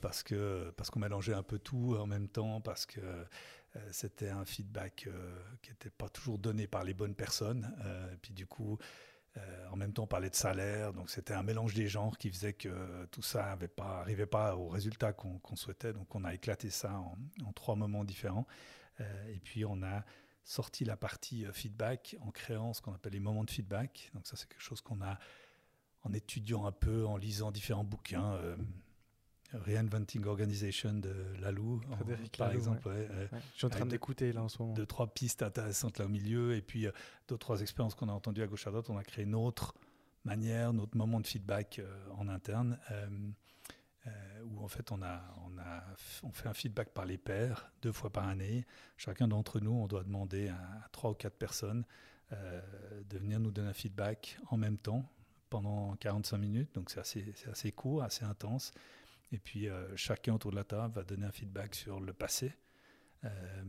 Parce 0.00 0.24
parce 0.76 0.88
qu'on 0.88 1.00
mélangeait 1.00 1.34
un 1.34 1.42
peu 1.42 1.58
tout 1.58 1.94
en 1.94 2.06
même 2.06 2.28
temps, 2.28 2.62
parce 2.62 2.86
que 2.86 3.00
c'était 3.92 4.30
un 4.30 4.44
feedback 4.44 5.04
euh, 5.06 5.38
qui 5.62 5.70
n'était 5.70 5.90
pas 5.90 6.08
toujours 6.08 6.38
donné 6.38 6.66
par 6.66 6.84
les 6.84 6.94
bonnes 6.94 7.14
personnes. 7.14 7.74
Euh, 7.84 8.14
puis 8.20 8.32
du 8.32 8.46
coup, 8.46 8.78
euh, 9.36 9.68
en 9.70 9.76
même 9.76 9.92
temps, 9.92 10.04
on 10.04 10.08
parlait 10.08 10.30
de 10.30 10.34
salaire, 10.34 10.92
donc 10.92 11.08
c'était 11.08 11.34
un 11.34 11.42
mélange 11.42 11.74
des 11.74 11.86
genres 11.86 12.18
qui 12.18 12.30
faisait 12.30 12.52
que 12.52 13.06
tout 13.06 13.22
ça 13.22 13.42
n'arrivait 13.42 14.26
pas, 14.26 14.50
pas 14.50 14.56
au 14.56 14.68
résultat 14.68 15.12
qu'on 15.12 15.56
souhaitait. 15.56 15.92
Donc 15.92 16.14
on 16.14 16.24
a 16.24 16.34
éclaté 16.34 16.70
ça 16.70 16.98
en, 16.98 17.52
trois 17.52 17.76
moments 17.76 18.04
différents. 18.04 18.46
Euh, 19.00 19.28
et 19.28 19.38
puis 19.38 19.64
on 19.64 19.82
a 19.82 20.04
sorti 20.42 20.84
la 20.84 20.96
partie 20.96 21.46
euh, 21.46 21.52
feedback 21.52 22.16
en 22.20 22.30
créant 22.30 22.74
ce 22.74 22.82
qu'on 22.82 22.92
appelle 22.92 23.12
les 23.12 23.20
moments 23.20 23.44
de 23.44 23.50
feedback. 23.50 24.10
Donc 24.14 24.26
ça 24.26 24.36
c'est 24.36 24.48
quelque 24.48 24.62
chose 24.62 24.80
qu'on 24.80 25.00
a 25.00 25.18
en 26.02 26.12
étudiant 26.12 26.66
un 26.66 26.72
peu, 26.72 27.06
en 27.06 27.16
lisant 27.16 27.52
différents 27.52 27.84
bouquins. 27.84 28.34
euh, 28.34 28.56
Reinventing 29.52 30.24
Organization 30.26 30.94
de 30.94 31.12
Lalou, 31.40 31.80
en- 31.90 31.96
Frédéric 31.96 32.36
par 32.38 32.52
exemple. 32.52 32.86
ouais, 32.88 33.08
Ouais, 33.08 33.28
Je 33.52 33.58
suis 33.58 33.66
en 33.66 33.70
train 33.70 33.86
d'écouter 33.86 34.32
là 34.32 34.42
en 34.42 34.48
ce 34.48 34.60
moment. 34.62 34.74
deux, 34.74 34.86
trois 34.86 35.06
pistes 35.08 35.42
intéressantes 35.42 35.98
là 35.98 36.06
au 36.06 36.08
milieu, 36.08 36.54
et 36.54 36.62
puis 36.62 36.86
euh, 36.86 36.92
deux, 37.28 37.36
trois 37.38 37.60
expériences 37.60 37.94
qu'on 37.94 38.08
a 38.08 38.12
entendues 38.12 38.42
à 38.42 38.46
gauche 38.46 38.66
à 38.66 38.70
droite. 38.70 38.88
On 38.90 38.96
a 38.96 39.04
créé 39.04 39.26
notre 39.26 39.74
manière, 40.24 40.72
notre 40.72 40.96
moment 40.96 41.20
de 41.20 41.26
feedback 41.26 41.78
euh, 41.78 42.06
en 42.16 42.28
interne, 42.28 42.78
euh, 42.90 43.08
euh, 44.06 44.10
où 44.44 44.62
en 44.64 44.68
fait 44.68 44.92
on, 44.92 45.02
a, 45.02 45.20
on, 45.46 45.58
a, 45.58 45.82
on 46.22 46.30
fait 46.32 46.48
un 46.48 46.54
feedback 46.54 46.90
par 46.90 47.04
les 47.04 47.18
pairs, 47.18 47.70
deux 47.82 47.92
fois 47.92 48.10
par 48.10 48.28
année. 48.28 48.64
Chacun 48.96 49.28
d'entre 49.28 49.60
nous, 49.60 49.72
on 49.72 49.86
doit 49.88 50.04
demander 50.04 50.48
à, 50.48 50.54
à 50.84 50.88
trois 50.92 51.10
ou 51.10 51.14
quatre 51.14 51.36
personnes 51.36 51.84
de 52.30 53.18
venir 53.18 53.40
nous 53.40 53.50
donner 53.50 53.70
un 53.70 53.74
feedback 53.74 54.38
en 54.50 54.56
même 54.56 54.78
temps 54.78 55.04
pendant 55.48 55.96
45 55.96 56.38
minutes. 56.38 56.72
Donc 56.76 56.88
c'est 56.90 57.00
assez, 57.00 57.32
c'est 57.34 57.50
assez 57.50 57.72
court, 57.72 58.04
assez 58.04 58.24
intense. 58.24 58.72
Et 59.32 59.38
puis 59.38 59.68
euh, 59.68 59.96
chacun 59.96 60.34
autour 60.34 60.50
de 60.50 60.56
la 60.56 60.64
table 60.64 60.94
va 60.94 61.04
donner 61.04 61.26
un 61.26 61.32
feedback 61.32 61.74
sur 61.74 62.00
le 62.00 62.12
passé, 62.12 62.52
euh, 63.24 63.62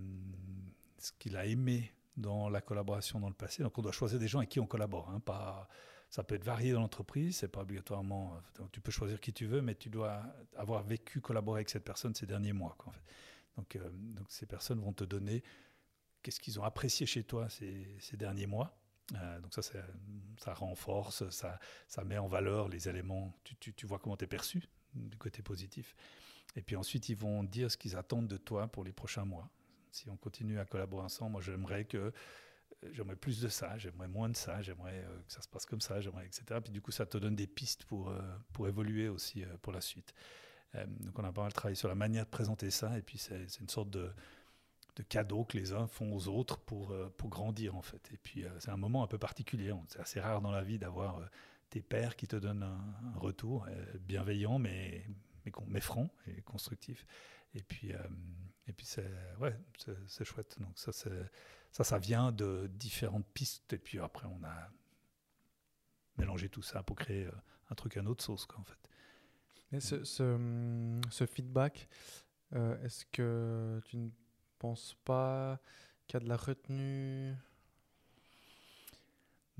ce 0.97 1.11
qu'il 1.19 1.37
a 1.37 1.45
aimé 1.45 1.93
dans 2.17 2.49
la 2.49 2.61
collaboration 2.61 3.19
dans 3.19 3.29
le 3.29 3.35
passé. 3.35 3.63
Donc 3.63 3.77
on 3.77 3.81
doit 3.81 3.91
choisir 3.91 4.19
des 4.19 4.27
gens 4.27 4.39
avec 4.39 4.49
qui 4.49 4.59
on 4.59 4.65
collabore. 4.67 5.09
hein, 5.09 5.21
ça 6.09 6.23
peut 6.23 6.35
être 6.35 6.43
varié 6.43 6.73
dans 6.73 6.81
l'entreprise, 6.81 7.37
c'est 7.37 7.47
pas 7.47 7.61
obligatoirement. 7.61 8.35
euh, 8.59 8.63
Tu 8.71 8.81
peux 8.81 8.91
choisir 8.91 9.19
qui 9.19 9.31
tu 9.33 9.45
veux, 9.45 9.61
mais 9.61 9.75
tu 9.75 9.89
dois 9.89 10.23
avoir 10.57 10.83
vécu, 10.83 11.21
collaborer 11.21 11.59
avec 11.59 11.69
cette 11.69 11.85
personne 11.85 12.13
ces 12.15 12.25
derniers 12.25 12.53
mois. 12.53 12.75
donc, 13.55 13.77
ces 14.29 14.45
personnes 14.45 14.81
vont 14.81 14.93
te 14.93 15.03
donner 15.05 15.43
qu'est-ce 16.21 16.39
qu'ils 16.39 16.59
ont 16.59 16.63
apprécié 16.63 17.05
chez 17.05 17.23
toi 17.23 17.49
ces, 17.49 17.97
derniers 18.17 18.47
mois. 18.47 18.77
Donc 19.41 19.53
ça, 19.53 19.61
ça 20.37 20.53
renforce, 20.53 21.29
ça, 21.29 21.59
ça 21.87 22.03
met 22.03 22.17
en 22.17 22.27
valeur 22.27 22.67
les 22.69 22.87
éléments. 22.89 23.33
Tu, 23.43 23.55
tu- 23.57 23.73
tu 23.73 23.85
vois 23.85 23.99
comment 23.99 24.15
tu 24.17 24.23
es 24.25 24.27
perçu 24.27 24.63
du 24.93 25.17
côté 25.17 25.41
positif. 25.41 25.95
Et 26.55 26.61
puis 26.61 26.75
ensuite, 26.75 27.09
ils 27.09 27.15
vont 27.15 27.43
dire 27.43 27.71
ce 27.71 27.77
qu'ils 27.77 27.95
attendent 27.95 28.27
de 28.27 28.37
toi 28.37 28.67
pour 28.67 28.83
les 28.83 28.91
prochains 28.91 29.25
mois. 29.25 29.49
Si 29.91 30.09
on 30.09 30.17
continue 30.17 30.59
à 30.59 30.65
collaborer 30.65 31.03
ensemble, 31.03 31.33
moi 31.33 31.41
j'aimerais 31.41 31.85
que 31.85 32.11
j'aimerais 32.91 33.15
plus 33.15 33.41
de 33.41 33.47
ça, 33.47 33.77
j'aimerais 33.77 34.07
moins 34.07 34.29
de 34.29 34.35
ça, 34.35 34.61
j'aimerais 34.61 35.05
que 35.27 35.33
ça 35.33 35.41
se 35.41 35.47
passe 35.47 35.65
comme 35.65 35.81
ça, 35.81 35.99
j'aimerais 36.01 36.25
etc. 36.25 36.59
Puis 36.63 36.71
du 36.71 36.81
coup, 36.81 36.91
ça 36.91 37.05
te 37.05 37.17
donne 37.17 37.35
des 37.35 37.47
pistes 37.47 37.83
pour 37.85 38.13
pour 38.53 38.67
évoluer 38.67 39.09
aussi 39.09 39.43
pour 39.61 39.73
la 39.73 39.81
suite. 39.81 40.13
donc 40.73 41.17
on 41.19 41.23
a 41.23 41.31
pas 41.31 41.43
mal 41.43 41.53
travaillé 41.53 41.75
sur 41.75 41.89
la 41.89 41.95
manière 41.95 42.25
de 42.25 42.29
présenter 42.29 42.71
ça, 42.71 42.97
et 42.97 43.01
puis 43.01 43.17
c'est 43.17 43.59
une 43.59 43.69
sorte 43.69 43.89
de 43.89 44.11
de 44.95 45.03
cadeaux 45.03 45.43
que 45.43 45.57
les 45.57 45.73
uns 45.73 45.87
font 45.87 46.13
aux 46.13 46.27
autres 46.27 46.59
pour, 46.59 46.91
euh, 46.91 47.13
pour 47.17 47.29
grandir 47.29 47.75
en 47.75 47.81
fait. 47.81 48.09
Et 48.13 48.17
puis 48.17 48.43
euh, 48.43 48.49
c'est 48.59 48.71
un 48.71 48.77
moment 48.77 49.03
un 49.03 49.07
peu 49.07 49.17
particulier. 49.17 49.73
C'est 49.87 49.99
assez 49.99 50.19
rare 50.19 50.41
dans 50.41 50.51
la 50.51 50.63
vie 50.63 50.79
d'avoir 50.79 51.17
euh, 51.17 51.25
tes 51.71 51.81
pères 51.81 52.15
qui 52.15 52.27
te 52.27 52.35
donnent 52.35 52.63
un, 52.63 53.17
retour 53.19 53.67
bienveillant 54.01 54.59
mais, 54.59 55.05
mais, 55.45 55.51
mais, 55.67 55.81
franc 55.81 56.09
et 56.27 56.41
constructif. 56.41 57.05
Et 57.53 57.63
puis, 57.63 57.91
et 58.67 58.73
puis 58.73 58.85
c'est 58.85 59.11
ouais, 59.39 59.57
c'est 60.07 60.23
chouette. 60.23 60.57
Donc 60.59 60.77
ça, 60.77 60.91
ça, 60.91 61.83
ça 61.83 61.97
vient 61.97 62.31
de 62.31 62.69
différentes 62.73 63.27
pistes. 63.33 63.73
Et 63.73 63.79
puis 63.79 63.99
après, 63.99 64.27
on 64.27 64.43
a 64.43 64.69
mélangé 66.17 66.49
tout 66.49 66.61
ça 66.61 66.83
pour 66.83 66.95
créer 66.95 67.27
un 67.69 67.75
truc 67.75 67.97
à 67.97 68.01
notre 68.01 68.23
sauce, 68.23 68.45
quoi, 68.45 68.59
en 68.59 68.63
fait. 68.63 69.79
Ce, 69.79 70.03
ce, 70.03 71.25
feedback, 71.25 71.87
est-ce 72.51 73.05
que 73.05 73.81
tu 73.85 73.97
ne 73.97 74.09
pense 74.61 74.95
pas 75.05 75.59
qu'il 76.05 76.19
y 76.19 76.21
a 76.21 76.23
de 76.23 76.29
la 76.29 76.37
retenue. 76.37 77.35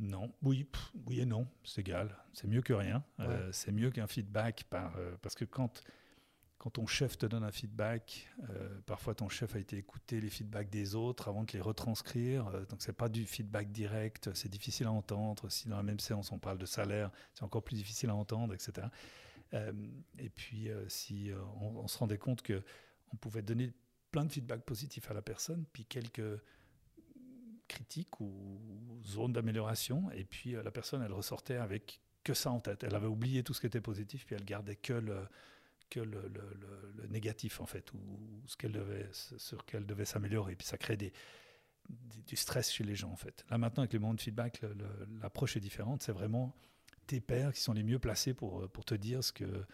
Non, 0.01 0.33
oui, 0.41 0.67
oui 1.05 1.21
et 1.21 1.25
non, 1.27 1.47
c'est 1.63 1.81
égal. 1.81 2.17
C'est 2.33 2.47
mieux 2.47 2.63
que 2.63 2.73
rien. 2.73 3.03
Euh, 3.19 3.51
c'est 3.51 3.71
mieux 3.71 3.91
qu'un 3.91 4.07
feedback 4.07 4.63
par, 4.63 4.97
euh, 4.97 5.15
parce 5.21 5.35
que 5.35 5.45
quand, 5.45 5.83
quand 6.57 6.71
ton 6.71 6.87
chef 6.87 7.19
te 7.19 7.27
donne 7.27 7.43
un 7.43 7.51
feedback, 7.51 8.27
euh, 8.49 8.81
parfois 8.87 9.13
ton 9.13 9.29
chef 9.29 9.55
a 9.55 9.59
été 9.59 9.77
écouter 9.77 10.19
les 10.19 10.31
feedbacks 10.31 10.71
des 10.71 10.95
autres 10.95 11.27
avant 11.27 11.43
de 11.43 11.51
les 11.51 11.61
retranscrire. 11.61 12.49
donc 12.67 12.81
c'est 12.81 12.97
pas 12.97 13.09
du 13.09 13.27
feedback 13.27 13.71
direct, 13.71 14.33
c'est 14.33 14.49
difficile 14.49 14.87
à 14.87 14.91
entendre. 14.91 15.49
Si 15.49 15.69
dans 15.69 15.77
la 15.77 15.83
même 15.83 15.99
séance 15.99 16.31
on 16.31 16.39
parle 16.39 16.57
de 16.57 16.65
salaire, 16.65 17.11
c'est 17.35 17.43
encore 17.43 17.63
plus 17.63 17.75
difficile 17.75 18.09
à 18.09 18.15
entendre, 18.15 18.55
etc. 18.55 18.87
et 20.17 20.29
puis 20.29 20.69
si 20.87 21.29
on, 21.59 21.77
on, 21.77 21.87
se 21.87 21.97
rendait 21.99 22.17
compte 22.17 22.41
que 22.41 22.63
on 23.13 23.17
pouvait 23.17 23.43
donner 23.43 23.71
plein 24.09 24.25
de 24.25 24.31
feedback 24.31 24.61
positifs 24.61 25.11
à 25.11 25.13
la 25.13 25.21
personne, 25.21 25.65
puis 25.73 25.85
quelques 25.85 26.41
critiques 27.71 28.19
ou 28.19 28.59
zones 29.05 29.33
d'amélioration. 29.33 30.11
Et 30.11 30.23
puis 30.23 30.55
euh, 30.55 30.63
la 30.63 30.71
personne, 30.71 31.01
elle 31.01 31.13
ressortait 31.13 31.55
avec 31.55 32.01
que 32.23 32.33
ça 32.33 32.51
en 32.51 32.59
tête. 32.59 32.83
Elle 32.83 32.95
avait 32.95 33.07
oublié 33.07 33.43
tout 33.43 33.53
ce 33.53 33.61
qui 33.61 33.67
était 33.67 33.81
positif, 33.81 34.25
puis 34.25 34.35
elle 34.35 34.45
gardait 34.45 34.75
que 34.75 34.93
le, 34.93 35.27
que 35.89 35.99
le, 35.99 36.31
le, 36.95 37.07
négatif, 37.07 37.59
en 37.59 37.65
fait, 37.65 37.91
ou 37.93 37.99
ce 38.45 38.55
qu'elle 38.55 38.71
devait, 38.71 39.09
sur 39.11 39.57
lequel 39.57 39.81
elle 39.81 39.87
devait 39.87 40.05
s'améliorer. 40.05 40.55
Puis 40.55 40.67
ça 40.67 40.77
crée 40.77 40.97
des, 40.97 41.11
du 42.27 42.35
stress 42.35 42.71
chez 42.71 42.83
les 42.83 42.95
gens, 42.95 43.11
en 43.11 43.15
fait. 43.15 43.43
Là, 43.49 43.57
maintenant, 43.57 43.81
avec 43.81 43.93
les 43.93 43.99
moments 43.99 44.13
de 44.13 44.21
feedback, 44.21 44.61
l'approche 45.21 45.57
est 45.57 45.61
différente. 45.61 46.03
C'est 46.03 46.11
vraiment 46.11 46.55
tes 47.07 47.19
pairs 47.19 47.51
qui 47.53 47.61
sont 47.61 47.73
les 47.73 47.83
mieux 47.83 47.99
placés 47.99 48.33
pour, 48.33 48.69
pour 48.69 48.85
te 48.85 48.93
dire 48.95 49.23
ce 49.23 49.33
que 49.33 49.65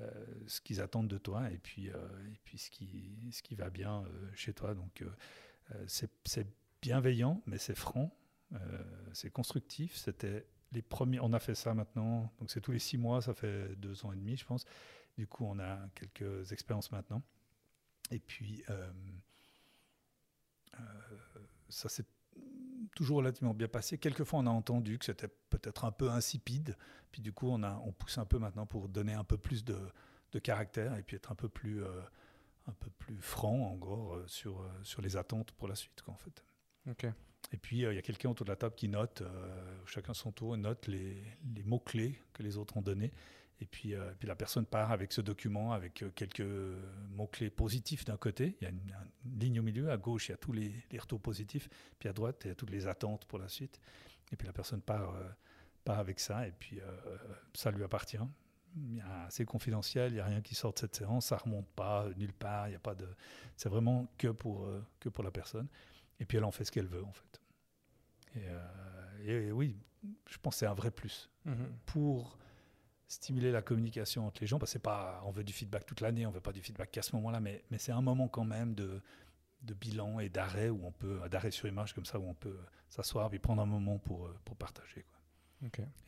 euh, 0.00 0.10
ce 0.46 0.60
qu'ils 0.62 0.80
attendent 0.80 1.08
de 1.08 1.18
toi 1.18 1.50
et 1.50 1.58
puis, 1.58 1.90
euh, 1.90 1.96
et 2.32 2.38
puis 2.44 2.56
ce, 2.56 2.70
qui, 2.70 3.28
ce 3.30 3.42
qui 3.42 3.54
va 3.54 3.68
bien 3.68 4.02
euh, 4.02 4.30
chez 4.34 4.54
toi. 4.54 4.74
Donc 4.74 5.04
c'est 5.86 6.46
bienveillant, 6.82 7.40
mais 7.46 7.56
c'est 7.58 7.74
franc, 7.74 8.14
c'est 9.14 9.30
constructif. 9.30 9.96
C'était 9.96 10.46
les 10.72 10.82
premiers. 10.82 11.20
On 11.20 11.32
a 11.32 11.38
fait 11.38 11.54
ça 11.54 11.72
maintenant, 11.72 12.30
donc 12.38 12.50
c'est 12.50 12.60
tous 12.60 12.72
les 12.72 12.78
six 12.78 12.98
mois, 12.98 13.22
ça 13.22 13.32
fait 13.32 13.74
deux 13.76 14.04
ans 14.04 14.12
et 14.12 14.16
demi, 14.16 14.36
je 14.36 14.44
pense. 14.44 14.66
Du 15.16 15.26
coup, 15.26 15.44
on 15.46 15.58
a 15.58 15.78
quelques 15.94 16.52
expériences 16.52 16.92
maintenant. 16.92 17.22
Et 18.10 18.18
puis, 18.18 18.62
ça 21.68 21.88
s'est 21.88 22.04
toujours 22.94 23.18
relativement 23.18 23.54
bien 23.54 23.68
passé. 23.68 23.98
Quelquefois, 23.98 24.40
on 24.40 24.46
a 24.46 24.50
entendu 24.50 24.98
que 24.98 25.04
c'était 25.04 25.28
peut-être 25.50 25.84
un 25.84 25.92
peu 25.92 26.10
insipide. 26.10 26.76
Puis 27.10 27.22
du 27.22 27.32
coup, 27.32 27.48
on, 27.48 27.62
a, 27.62 27.76
on 27.84 27.92
pousse 27.92 28.18
un 28.18 28.24
peu 28.24 28.38
maintenant 28.38 28.66
pour 28.66 28.88
donner 28.88 29.14
un 29.14 29.24
peu 29.24 29.36
plus 29.36 29.64
de, 29.64 29.78
de 30.32 30.38
caractère 30.38 30.94
et 30.96 31.02
puis 31.02 31.16
être 31.16 31.30
un 31.32 31.34
peu 31.34 31.48
plus, 31.48 31.82
euh, 31.82 32.00
un 32.66 32.72
peu 32.72 32.90
plus 32.90 33.20
franc, 33.20 33.70
en 33.70 33.76
gros, 33.76 34.14
euh, 34.14 34.26
sur, 34.26 34.60
euh, 34.60 34.68
sur 34.82 35.02
les 35.02 35.16
attentes 35.16 35.52
pour 35.52 35.68
la 35.68 35.74
suite, 35.74 36.02
en 36.06 36.16
fait. 36.16 36.44
Et 36.86 37.56
puis, 37.58 37.78
il 37.78 37.94
y 37.94 37.98
a 37.98 38.02
quelqu'un 38.02 38.30
autour 38.30 38.46
de 38.46 38.50
la 38.50 38.56
table 38.56 38.74
qui 38.74 38.88
note, 38.88 39.22
chacun 39.86 40.14
son 40.14 40.32
tour, 40.32 40.56
note 40.56 40.86
les, 40.86 41.22
mots-clés 41.64 42.18
que 42.32 42.42
les 42.42 42.56
autres 42.56 42.76
ont 42.76 42.82
donnés. 42.82 43.12
Et 43.62 43.66
puis, 43.66 43.94
euh, 43.94 44.10
la 44.24 44.34
personne 44.34 44.66
part 44.66 44.90
avec 44.90 45.12
ce 45.12 45.20
document, 45.20 45.72
avec 45.72 46.02
euh, 46.02 46.10
quelques 46.16 46.44
mots-clés 47.10 47.48
positifs 47.48 48.04
d'un 48.04 48.16
côté. 48.16 48.56
Il 48.60 48.64
y 48.64 48.66
a 48.66 48.70
une, 48.70 49.38
ligne 49.38 49.60
au 49.60 49.62
milieu. 49.62 49.88
À 49.92 49.96
gauche, 49.96 50.28
il 50.28 50.32
y 50.32 50.34
a 50.34 50.36
tous 50.36 50.50
les, 50.50 50.74
retours 50.98 51.20
positifs. 51.20 51.68
Puis 52.00 52.08
à 52.08 52.12
droite, 52.12 52.40
il 52.44 52.48
y 52.48 52.50
a 52.50 52.56
toutes 52.56 52.70
les 52.70 52.88
attentes 52.88 53.24
pour 53.26 53.38
la 53.38 53.46
suite. 53.46 53.80
Et 54.32 54.36
puis 54.36 54.48
la 54.48 54.52
personne 54.52 54.82
part, 54.82 55.14
euh, 55.14 55.92
avec 55.92 56.18
ça. 56.18 56.48
Et 56.48 56.50
puis 56.50 56.80
ça 57.54 57.70
lui 57.70 57.84
appartient. 57.84 58.18
C'est 59.28 59.44
confidentiel. 59.44 60.10
Il 60.10 60.14
n'y 60.14 60.20
a 60.20 60.24
rien 60.24 60.40
qui 60.40 60.56
sort 60.56 60.72
de 60.72 60.80
cette 60.80 60.96
séance. 60.96 61.26
Ça 61.26 61.36
remonte 61.36 61.68
pas 61.68 62.08
nulle 62.16 62.32
part. 62.32 62.68
C'est 63.56 63.68
vraiment 63.68 64.08
que 64.18 64.28
pour, 64.28 64.68
que 64.98 65.08
pour 65.08 65.22
la 65.22 65.30
personne. 65.30 65.68
Et 66.20 66.24
puis 66.24 66.38
elle 66.38 66.44
en 66.44 66.50
fait 66.50 66.64
ce 66.64 66.72
qu'elle 66.72 66.86
veut, 66.86 67.04
en 67.04 67.12
fait. 67.12 67.40
Et, 69.24 69.52
oui, 69.52 69.76
je 70.28 70.38
pense 70.38 70.54
que 70.54 70.58
c'est 70.60 70.66
un 70.66 70.74
vrai 70.74 70.90
plus. 70.90 71.30
Mm-hmm. 71.46 71.68
Pour 71.86 72.38
stimuler 73.06 73.52
la 73.52 73.62
communication 73.62 74.26
entre 74.26 74.40
les 74.40 74.46
gens, 74.46 74.58
parce 74.58 74.72
que 74.72 74.78
pas, 74.78 75.22
on 75.26 75.30
veut 75.30 75.44
du 75.44 75.52
feedback 75.52 75.84
toute 75.84 76.00
l'année, 76.00 76.24
on 76.26 76.30
veut 76.30 76.40
pas 76.40 76.52
du 76.52 76.62
feedback 76.62 76.90
qu'à 76.90 77.02
ce 77.02 77.14
moment-là, 77.16 77.40
mais, 77.40 77.62
mais 77.70 77.78
c'est 77.78 77.92
un 77.92 78.00
moment 78.00 78.28
quand 78.28 78.44
même 78.44 78.74
de, 78.74 79.02
de 79.62 79.74
bilan 79.74 80.18
et 80.18 80.28
d'arrêt 80.28 80.70
où 80.70 80.86
on 80.86 80.92
peut, 80.92 81.20
d'arrêt 81.28 81.50
sur 81.50 81.68
image 81.68 81.94
comme 81.94 82.06
ça, 82.06 82.18
où 82.18 82.28
on 82.28 82.34
peut 82.34 82.58
s'asseoir 82.88 83.32
et 83.34 83.38
prendre 83.38 83.62
un 83.62 83.66
moment 83.66 83.98
pour, 83.98 84.26
euh, 84.26 84.40
pour 84.44 84.56
partager. 84.56 85.02
Quoi. 85.02 85.18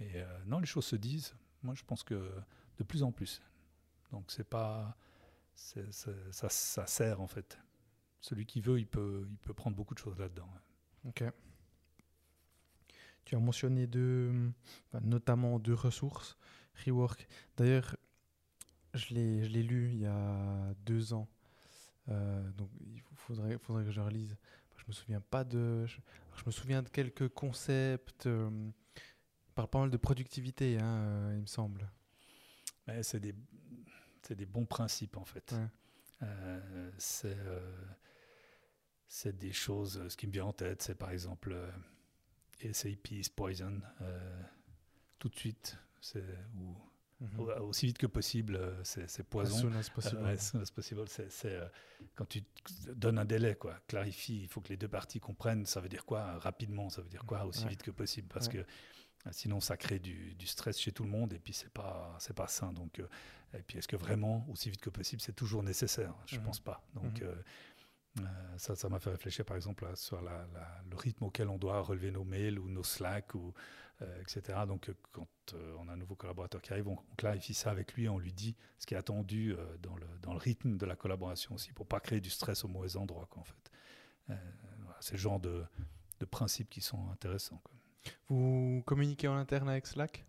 Et 0.00 0.16
euh, 0.16 0.38
non, 0.46 0.58
les 0.58 0.66
choses 0.66 0.86
se 0.86 0.96
disent. 0.96 1.34
Moi, 1.62 1.74
je 1.74 1.84
pense 1.84 2.02
que 2.02 2.30
de 2.78 2.84
plus 2.84 3.02
en 3.02 3.12
plus. 3.12 3.40
Donc 4.10 4.24
c'est 4.28 4.48
pas, 4.48 4.96
ça, 5.54 5.80
ça, 6.48 6.86
sert 6.86 7.20
en 7.20 7.26
fait. 7.26 7.58
Celui 8.24 8.46
qui 8.46 8.62
veut, 8.62 8.78
il 8.78 8.86
peut, 8.86 9.26
il 9.30 9.36
peut 9.36 9.52
prendre 9.52 9.76
beaucoup 9.76 9.92
de 9.92 9.98
choses 9.98 10.18
là-dedans. 10.18 10.48
Ok. 11.04 11.24
Tu 13.26 13.36
as 13.36 13.38
mentionné 13.38 13.86
deux, 13.86 14.32
notamment 15.02 15.58
deux 15.58 15.74
ressources. 15.74 16.38
Rework. 16.86 17.28
D'ailleurs, 17.58 17.96
je 18.94 19.12
l'ai 19.12 19.62
lu 19.62 19.90
il 19.92 19.98
y 19.98 20.06
a 20.06 20.74
deux 20.86 21.12
ans. 21.12 21.28
Euh, 22.08 22.50
donc 22.52 22.70
il 22.80 23.02
faudrait, 23.14 23.58
faudrait 23.58 23.84
que 23.84 23.90
je 23.90 24.00
relise. 24.00 24.38
Je 24.78 24.84
me 24.88 24.92
souviens 24.94 25.20
pas 25.20 25.44
de. 25.44 25.84
Je, 25.84 25.98
me 26.46 26.50
souviens 26.50 26.82
de 26.82 26.88
quelques 26.88 27.28
concepts. 27.28 28.26
Euh, 28.26 28.48
par 29.54 29.68
pas 29.68 29.80
mal 29.80 29.90
de 29.90 29.98
productivité, 29.98 30.78
hein, 30.78 30.96
euh, 30.96 31.32
il 31.34 31.42
me 31.42 31.46
semble. 31.46 31.90
c'est 33.02 33.20
des, 33.20 33.34
des 34.30 34.46
bons 34.46 34.64
principes 34.64 35.18
en 35.18 35.26
fait. 35.26 35.54
c'est 36.96 37.36
c'est 39.14 39.38
des 39.38 39.52
choses. 39.52 40.02
Ce 40.08 40.16
qui 40.16 40.26
me 40.26 40.32
vient 40.32 40.46
en 40.46 40.52
tête, 40.52 40.82
c'est 40.82 40.96
par 40.96 41.10
exemple 41.10 41.56
SAP 42.72 43.12
is 43.12 43.30
poison. 43.34 43.80
tout 45.20 45.28
de 45.28 45.36
suite, 45.36 45.78
ou 46.56 46.76
mhm. 47.20 47.62
aussi 47.62 47.86
vite 47.86 47.98
que 47.98 48.08
possible, 48.08 48.56
euh, 48.56 48.82
c'est 48.82 49.22
poison. 49.22 49.72
As 50.60 50.70
possible. 50.72 51.04
C'est 51.06 51.30
euh, 51.44 51.68
quand 52.16 52.24
tu 52.24 52.42
donnes 52.88 53.18
un 53.18 53.24
délai, 53.24 53.54
quoi. 53.54 53.78
Clarifie. 53.86 54.42
Il 54.42 54.48
faut 54.48 54.60
que 54.60 54.70
les 54.70 54.76
deux 54.76 54.88
parties 54.88 55.20
comprennent. 55.20 55.64
Ça 55.64 55.80
veut 55.80 55.88
dire 55.88 56.04
quoi 56.04 56.36
rapidement 56.38 56.90
Ça 56.90 57.00
veut 57.00 57.08
dire 57.08 57.24
quoi 57.24 57.44
aussi 57.44 57.68
vite 57.68 57.84
que 57.84 57.92
possible 57.92 58.26
Parce 58.34 58.48
que 58.48 58.58
euh, 58.58 59.30
sinon, 59.30 59.60
ça 59.60 59.76
crée 59.76 60.00
du, 60.00 60.34
stress 60.44 60.76
chez 60.76 60.90
tout 60.90 61.04
le 61.04 61.10
monde 61.10 61.32
et 61.32 61.38
puis 61.38 61.52
c'est 61.52 61.72
pas 61.72 62.16
c'est 62.18 62.34
pas 62.34 62.48
sain. 62.48 62.72
Donc, 62.72 63.00
et 63.56 63.62
puis 63.62 63.78
est-ce 63.78 63.86
que 63.86 63.96
vraiment 63.96 64.44
aussi 64.50 64.70
vite 64.70 64.80
que 64.80 64.90
possible, 64.90 65.22
c'est 65.22 65.36
toujours 65.36 65.62
nécessaire? 65.62 66.16
Je 66.26 66.34
ne 66.34 66.40
mhm. 66.40 66.46
pense 66.46 66.58
pas. 66.58 66.82
Donc 66.94 67.22
mhm. 68.16 68.28
ça, 68.58 68.76
ça 68.76 68.88
m'a 68.88 68.98
fait 68.98 69.10
réfléchir 69.10 69.44
par 69.44 69.56
exemple 69.56 69.86
sur 69.96 70.20
la, 70.22 70.46
le 70.90 70.96
rythme 70.96 71.24
auquel 71.24 71.48
on 71.48 71.58
doit 71.58 71.80
relever 71.80 72.10
nos 72.10 72.24
mails 72.24 72.58
ou 72.58 72.68
nos 72.68 72.84
Slack 72.84 73.34
ou 73.34 73.52
euh, 74.02 74.20
etc. 74.20 74.58
Donc, 74.66 74.88
euh, 74.88 74.94
quand 75.12 75.28
euh, 75.52 75.76
on 75.78 75.88
a 75.88 75.92
un 75.92 75.96
nouveau 75.96 76.16
collaborateur 76.16 76.60
qui 76.60 76.72
arrive, 76.72 76.88
on, 76.88 76.98
clarifie 77.16 77.54
ça 77.54 77.70
avec 77.70 77.94
lui, 77.94 78.08
on 78.08 78.18
lui 78.18 78.32
dit 78.32 78.56
ce 78.78 78.86
qui 78.86 78.94
est 78.94 78.96
attendu 78.96 79.54
dans, 79.82 79.94
le, 79.96 80.06
dans 80.20 80.32
le 80.32 80.38
rythme 80.38 80.76
de 80.76 80.84
la 80.86 80.96
collaboration 80.96 81.54
aussi, 81.54 81.72
pour 81.72 81.86
pas 81.86 82.00
créer 82.00 82.20
du 82.20 82.30
stress 82.30 82.64
au 82.64 82.68
mauvais 82.68 82.96
endroit, 82.96 83.26
quoi, 83.30 83.42
en 83.42 83.44
fait. 83.44 84.36
c'est 85.00 85.12
le 85.12 85.18
genre 85.18 85.38
de, 85.38 85.64
de, 86.18 86.24
principes 86.24 86.70
qui 86.70 86.80
sont 86.80 87.08
intéressants. 87.10 87.62
Vous 88.28 88.82
communiquez 88.84 89.28
en 89.28 89.36
interne 89.36 89.68
avec 89.68 89.86
Slack? 89.86 90.24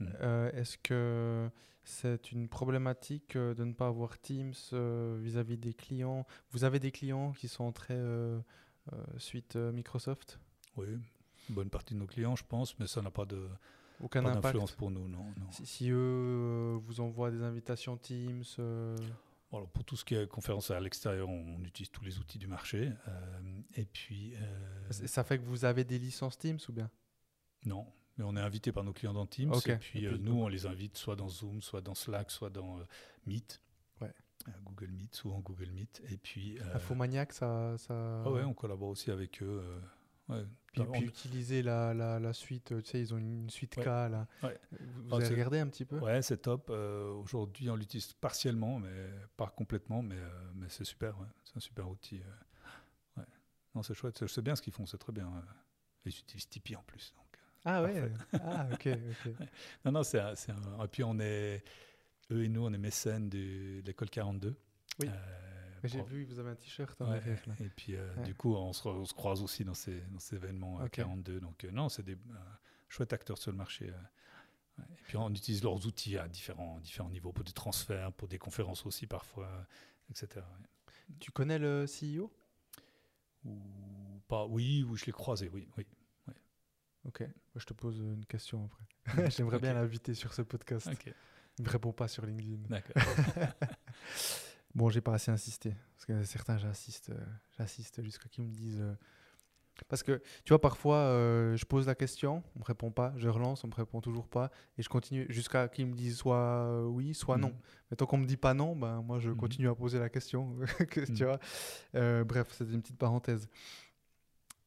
Mm. 0.00 0.50
Est-ce 0.54 0.78
que 0.78 1.50
c'est 1.84 2.32
une 2.32 2.48
problématique 2.48 3.36
de 3.36 3.64
ne 3.64 3.72
pas 3.72 3.86
avoir 3.88 4.18
Teams 4.18 4.54
vis-à-vis 4.72 5.56
-vis 5.56 5.60
des 5.60 5.74
clients? 5.74 6.26
Vous 6.50 6.64
avez 6.64 6.78
des 6.78 6.90
clients 6.90 7.32
qui 7.32 7.48
sont 7.48 7.72
très 7.72 8.00
suite 9.18 9.56
Microsoft? 9.56 10.38
Oui, 10.76 10.88
bonne 11.48 11.70
partie 11.70 11.94
de 11.94 11.98
nos 11.98 12.06
clients, 12.06 12.36
je 12.36 12.44
pense, 12.44 12.78
mais 12.78 12.86
ça 12.86 13.02
n'a 13.02 13.10
pas 13.10 13.24
de 13.26 13.48
Aucun 14.02 14.22
pas 14.22 14.30
impact. 14.30 14.44
d'influence 14.44 14.72
pour 14.72 14.90
nous, 14.90 15.08
non. 15.08 15.24
non. 15.36 15.50
Si, 15.50 15.66
si 15.66 15.90
eux 15.90 15.96
euh, 15.96 16.78
vous 16.82 17.00
envoient 17.00 17.30
des 17.30 17.42
invitations 17.42 17.96
Teams, 17.98 18.44
euh, 18.58 18.96
Alors, 19.52 19.68
pour 19.68 19.84
tout 19.84 19.96
ce 19.96 20.04
qui 20.04 20.14
est 20.14 20.26
conférence 20.26 20.70
à 20.70 20.80
l'extérieur, 20.80 21.28
on 21.28 21.62
utilise 21.64 21.90
tous 21.90 22.04
les 22.04 22.18
outils 22.18 22.38
du 22.38 22.46
marché. 22.46 22.92
euh, 23.08 23.40
et 23.74 23.84
puis, 23.84 24.34
euh, 24.36 24.90
ça 24.90 25.22
fait 25.24 25.38
que 25.38 25.44
vous 25.44 25.64
avez 25.64 25.84
des 25.84 25.98
licences 25.98 26.38
Teams 26.38 26.58
ou 26.68 26.72
bien? 26.72 26.90
Non, 27.66 27.86
mais 28.20 28.26
on 28.26 28.36
est 28.36 28.40
invité 28.40 28.70
par 28.70 28.84
nos 28.84 28.92
clients 28.92 29.14
dans 29.14 29.26
Teams. 29.26 29.52
Et 29.66 29.76
puis, 29.76 30.04
Et 30.04 30.06
euh, 30.06 30.10
puis, 30.12 30.20
nous, 30.20 30.42
on 30.42 30.48
les 30.48 30.66
invite 30.66 30.96
soit 30.98 31.16
dans 31.16 31.28
Zoom, 31.28 31.62
soit 31.62 31.80
dans 31.80 31.94
Slack, 31.94 32.30
soit 32.30 32.50
dans 32.50 32.78
euh, 32.78 32.82
Meet. 33.26 33.62
Ouais. 34.02 34.12
Euh, 34.48 34.52
Google 34.64 34.90
Meet, 34.92 35.14
souvent 35.14 35.40
Google 35.40 35.70
Meet. 35.70 36.02
Et 36.10 36.16
puis, 36.18 36.58
Infomaniac, 36.74 37.32
ça. 37.32 37.76
ça... 37.78 38.22
ah 38.24 38.30
ouais, 38.30 38.44
on 38.44 38.52
collabore 38.52 38.90
aussi 38.90 39.10
avec 39.10 39.42
eux. 39.42 39.62
ouais. 40.28 40.44
Puis, 40.72 40.82
On- 40.82 40.92
puis 40.92 41.04
utiliser 41.06 41.62
la, 41.62 41.92
la, 41.94 42.20
la 42.20 42.32
suite, 42.32 42.66
tu 42.82 42.84
sais, 42.88 43.00
ils 43.00 43.12
ont 43.12 43.18
une 43.18 43.48
suite 43.50 43.76
Ouais. 43.78 43.82
K 43.82 43.86
là. 43.86 44.28
Ouais. 44.42 44.60
Vous, 44.70 45.02
vous 45.02 45.14
Ah, 45.14 45.16
avez 45.16 45.28
regardé 45.28 45.58
un 45.58 45.66
petit 45.66 45.84
peu? 45.84 45.98
Ouais, 45.98 46.22
c'est 46.22 46.42
top. 46.42 46.68
Euh, 46.70 47.10
Aujourd'hui, 47.14 47.68
on 47.70 47.74
l'utilise 47.76 48.12
partiellement, 48.12 48.78
mais 48.78 49.08
pas 49.36 49.48
complètement, 49.48 50.02
mais, 50.02 50.14
euh, 50.18 50.50
mais 50.54 50.68
c'est 50.68 50.84
super. 50.84 51.16
C'est 51.44 51.56
un 51.56 51.60
super 51.60 51.88
outil. 51.88 52.20
euh. 52.20 53.22
Non, 53.74 53.82
c'est 53.82 53.94
chouette. 53.94 54.18
Je 54.20 54.26
sais 54.26 54.42
bien 54.42 54.54
ce 54.56 54.62
qu'ils 54.62 54.72
font, 54.72 54.84
c'est 54.86 54.98
très 54.98 55.12
bien. 55.12 55.30
Ils 56.04 56.08
utilisent 56.10 56.48
Tipeee 56.48 56.76
en 56.76 56.82
plus. 56.82 57.12
donc. 57.16 57.29
Ah 57.64 57.82
ouais 57.82 58.10
Ah 58.42 58.66
ok, 58.72 58.88
ok. 58.88 59.32
Non, 59.84 59.92
non, 59.92 60.02
c'est 60.02 60.18
un, 60.20 60.32
Et 60.34 60.88
puis, 60.90 61.04
on 61.04 61.18
est. 61.20 61.62
Eux 62.30 62.44
et 62.44 62.48
nous, 62.48 62.64
on 62.64 62.72
est 62.72 62.78
mécènes 62.78 63.28
de 63.28 63.80
l'école 63.84 64.08
42. 64.08 64.54
Oui. 65.00 65.08
Euh, 65.08 65.12
Mais 65.82 65.88
J'ai 65.88 66.02
vu, 66.02 66.24
vous 66.26 66.38
avez 66.38 66.50
un 66.50 66.54
t-shirt 66.54 67.00
en 67.02 67.10
Ouais. 67.10 67.20
Et 67.60 67.68
puis, 67.68 67.96
euh, 67.96 68.14
Ouais. 68.16 68.22
du 68.24 68.34
coup, 68.34 68.54
on 68.54 68.72
se, 68.72 68.82
re- 68.84 68.92
on 68.92 69.04
se 69.04 69.14
croise 69.14 69.42
aussi 69.42 69.64
dans 69.64 69.74
ces, 69.74 70.00
dans 70.12 70.18
ces 70.20 70.36
événements 70.36 70.80
euh, 70.80 70.84
Ok. 70.84 70.90
42. 70.92 71.40
Donc, 71.40 71.64
euh, 71.64 71.70
non, 71.70 71.88
c'est 71.88 72.02
des 72.04 72.16
chouettes 72.88 73.12
acteurs 73.12 73.36
sur 73.38 73.50
le 73.50 73.56
marché. 73.56 73.86
Ouais. 74.78 74.84
Et 74.98 75.02
puis, 75.02 75.16
on 75.16 75.28
utilise 75.30 75.62
leurs 75.62 75.84
outils 75.86 76.16
à 76.18 76.28
différents, 76.28 76.78
différents 76.80 77.10
niveaux, 77.10 77.32
pour 77.32 77.44
des 77.44 77.52
transferts, 77.52 78.12
pour 78.12 78.28
des 78.28 78.38
conférences 78.38 78.86
aussi 78.86 79.06
parfois, 79.06 79.50
etc. 80.10 80.46
Tu 81.18 81.32
connais 81.32 81.58
le 81.58 81.84
CEO 81.86 82.32
Ou 83.44 83.58
pas 84.28 84.46
Oui, 84.46 84.84
oui, 84.88 84.96
je 84.98 85.06
l'ai 85.06 85.12
croisé, 85.12 85.50
oui. 85.52 85.68
oui. 85.76 85.86
Ok. 87.06 87.24
Je 87.56 87.64
te 87.64 87.72
pose 87.72 87.98
une 87.98 88.24
question 88.26 88.64
après. 89.04 89.30
J'aimerais 89.30 89.58
bien 89.58 89.74
l'inviter 89.74 90.14
sur 90.14 90.32
ce 90.34 90.42
podcast. 90.42 90.86
Ok, 90.88 91.12
Il 91.58 91.64
me 91.64 91.70
répond 91.70 91.92
pas 91.92 92.08
sur 92.08 92.24
LinkedIn. 92.26 92.68
d'accord. 92.68 93.02
Bon, 94.74 94.88
j'ai 94.88 95.00
pas 95.00 95.14
assez 95.14 95.32
insisté. 95.32 95.74
Parce 95.96 96.06
que 96.06 96.22
certains, 96.22 96.56
j'assiste, 96.56 97.10
euh, 97.10 97.18
j'assiste 97.58 98.02
jusqu'à 98.04 98.28
qu'ils 98.28 98.44
me 98.44 98.50
disent. 98.52 98.80
euh, 98.80 98.94
Parce 99.88 100.04
que, 100.04 100.22
tu 100.44 100.50
vois, 100.50 100.60
parfois, 100.60 100.96
euh, 100.98 101.56
je 101.56 101.64
pose 101.64 101.88
la 101.88 101.96
question, 101.96 102.44
on 102.54 102.60
me 102.60 102.64
répond 102.64 102.92
pas, 102.92 103.12
je 103.16 103.28
relance, 103.28 103.64
on 103.64 103.66
me 103.68 103.74
répond 103.74 104.00
toujours 104.00 104.28
pas, 104.28 104.50
et 104.78 104.82
je 104.82 104.88
continue 104.88 105.26
jusqu'à 105.28 105.66
qu'ils 105.68 105.86
me 105.86 105.94
disent 105.94 106.18
soit 106.18 106.86
oui, 106.86 107.14
soit 107.14 107.36
non. 107.36 107.48
Mhm. 107.48 107.56
Mais 107.90 107.96
tant 107.96 108.06
qu'on 108.06 108.18
me 108.18 108.26
dit 108.26 108.36
pas 108.36 108.54
non, 108.54 108.76
ben, 108.76 109.02
moi, 109.02 109.18
je 109.18 109.30
Mhm. 109.30 109.36
continue 109.38 109.68
à 109.68 109.74
poser 109.74 109.98
la 109.98 110.08
question. 110.08 110.54
que- 110.88 111.00
Tu 111.00 111.12
Mhm. 111.12 111.24
vois 111.24 111.40
Euh, 111.96 112.22
Bref, 112.22 112.52
c'était 112.52 112.72
une 112.72 112.80
petite 112.82 112.98
parenthèse. 112.98 113.48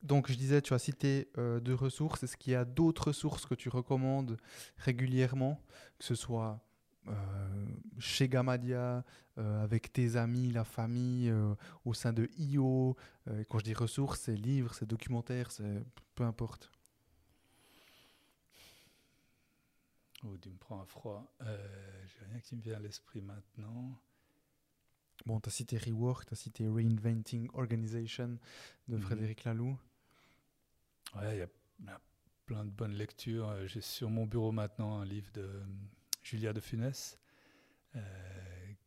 Donc, 0.03 0.29
je 0.29 0.35
disais, 0.37 0.61
tu 0.61 0.73
as 0.73 0.79
cité 0.79 1.29
euh, 1.37 1.59
deux 1.61 1.73
ressources. 1.75 2.23
Est-ce 2.23 2.35
qu'il 2.35 2.51
y 2.53 2.55
a 2.55 2.65
d'autres 2.65 3.13
sources 3.13 3.45
que 3.45 3.55
tu 3.55 3.69
recommandes 3.69 4.37
régulièrement, 4.77 5.61
que 5.97 6.03
ce 6.05 6.13
soit 6.15 6.61
euh, 7.07 7.65
chez 7.99 8.27
Gamadia, 8.27 9.05
euh, 9.37 9.63
avec 9.63 9.91
tes 9.93 10.15
amis, 10.17 10.51
la 10.51 10.65
famille, 10.65 11.33
au 11.85 11.93
sein 11.93 12.11
de 12.13 12.29
IO 12.37 12.95
Quand 13.49 13.59
je 13.59 13.63
dis 13.63 13.73
ressources, 13.73 14.21
c'est 14.21 14.35
livres, 14.35 14.73
c'est 14.73 14.85
documentaires, 14.85 15.51
c'est 15.51 15.83
peu 16.15 16.23
importe. 16.25 16.69
Oh, 20.25 20.37
tu 20.37 20.49
me 20.49 20.57
prends 20.57 20.81
à 20.81 20.85
froid. 20.85 21.33
J'ai 21.41 22.25
rien 22.29 22.39
qui 22.39 22.55
me 22.55 22.61
vient 22.61 22.75
à 22.75 22.79
l'esprit 22.79 23.21
maintenant. 23.21 23.99
Bon, 25.25 25.39
tu 25.39 25.49
as 25.49 25.51
cité 25.51 25.77
Rework, 25.77 26.25
tu 26.25 26.33
as 26.33 26.37
cité 26.37 26.67
Reinventing 26.67 27.49
Organization 27.53 28.37
de 28.87 28.95
Mhm. 28.97 29.01
Frédéric 29.01 29.43
Laloux. 29.45 29.77
Ouais, 31.15 31.35
il 31.35 31.39
y, 31.39 31.41
a- 31.41 31.47
il 31.79 31.85
y 31.85 31.89
a 31.89 31.99
plein 32.45 32.65
de 32.65 32.69
bonnes 32.71 32.93
lectures. 32.93 33.49
Euh, 33.49 33.67
J'ai 33.67 33.81
sur 33.81 34.09
mon 34.09 34.25
bureau 34.25 34.51
maintenant 34.51 34.99
un 34.99 35.05
livre 35.05 35.31
de 35.33 35.41
euh, 35.41 35.63
Julia 36.23 36.53
de 36.53 36.59
Funès, 36.59 37.17
euh, 37.95 38.01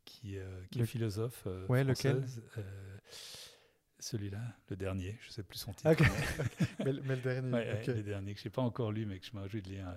qui, 0.05 0.37
euh, 0.39 0.65
qui 0.71 0.79
Le- 0.79 0.85
est 0.85 0.89
philosophe 0.89 1.45
euh, 1.47 1.67
Ouais, 1.69 1.85
lequel 1.85 2.25
Celui-là, 3.99 4.41
le 4.69 4.77
dernier, 4.77 5.17
je 5.23 5.31
sais 5.31 5.43
plus 5.43 5.59
son 5.59 5.73
titre. 5.73 5.89
Mais- 6.85 6.93
le 6.93 7.17
dernier, 7.17 7.53
Ouais, 7.53 7.73
ouais, 7.73 7.81
ok. 7.81 7.87
le 7.87 8.03
dernier 8.03 8.35
que 8.35 8.41
je 8.41 8.45
n'ai 8.47 8.51
pas 8.51 8.63
encore 8.63 8.93
lu, 8.93 9.07
mais 9.07 9.19
que 9.19 9.27
je 9.27 9.35
me 9.35 9.41
réjouis 9.41 9.63
de 9.63 9.71
lire. 9.71 9.89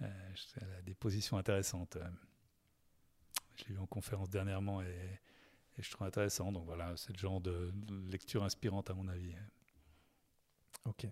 elle 0.00 0.08
a 0.78 0.82
des 0.82 0.94
positions 0.94 1.36
intéressantes. 1.38 1.96
Je 3.56 3.64
l'ai 3.68 3.74
vu 3.74 3.78
en 3.78 3.86
conférence 3.86 4.30
dernièrement 4.30 4.82
et, 4.82 4.86
et 5.78 5.82
je 5.82 5.90
trouve 5.90 6.06
intéressant. 6.06 6.50
Donc 6.50 6.64
voilà, 6.64 6.96
c'est 6.96 7.12
le 7.12 7.18
genre 7.18 7.40
de 7.40 7.72
lecture 8.10 8.42
inspirante 8.42 8.90
à 8.90 8.94
mon 8.94 9.06
avis. 9.08 9.34
Ok. 10.84 11.06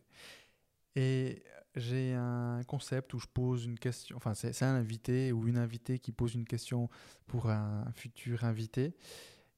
Et 0.96 1.42
j'ai 1.76 2.14
un 2.14 2.62
concept 2.66 3.14
où 3.14 3.20
je 3.20 3.26
pose 3.32 3.64
une 3.64 3.78
question, 3.78 4.16
enfin 4.16 4.34
c'est 4.34 4.62
un 4.62 4.74
invité 4.74 5.32
ou 5.32 5.46
une 5.46 5.58
invitée 5.58 5.98
qui 5.98 6.12
pose 6.12 6.34
une 6.34 6.46
question 6.46 6.88
pour 7.26 7.50
un 7.50 7.90
futur 7.92 8.44
invité. 8.44 8.96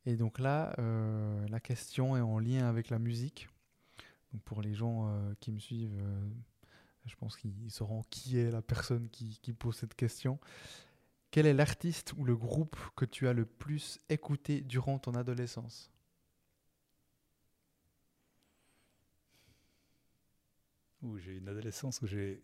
Et 0.07 0.17
donc 0.17 0.39
là, 0.39 0.75
euh, 0.79 1.47
la 1.49 1.61
question 1.61 2.17
est 2.17 2.21
en 2.21 2.39
lien 2.39 2.69
avec 2.69 2.91
la 2.91 2.99
musique. 2.99 3.49
Pour 4.45 4.63
les 4.63 4.75
gens 4.75 5.09
euh, 5.09 5.35
qui 5.41 5.51
me 5.51 5.59
suivent, 5.59 5.99
euh, 5.99 6.29
je 7.07 7.17
pense 7.17 7.37
qu'ils 7.37 7.71
sauront 7.71 8.05
qui 8.11 8.39
est 8.39 8.51
la 8.51 8.63
personne 8.63 9.09
qui 9.11 9.53
pose 9.53 9.77
cette 9.77 9.95
question. 9.95 10.39
Quel 11.31 11.47
est 11.47 11.55
l'artiste 11.55 12.13
ou 12.17 12.25
le 12.25 12.37
groupe 12.37 12.77
que 12.97 13.05
tu 13.05 13.29
as 13.29 13.33
le 13.33 13.45
plus 13.45 14.01
écouté 14.09 14.61
durant 14.63 14.99
ton 14.99 15.15
adolescence? 15.15 15.91
Où 21.03 21.19
j'ai 21.19 21.33
eu 21.33 21.39
une 21.39 21.49
adolescence 21.49 22.03
où 22.03 22.07
j'ai 22.07 22.43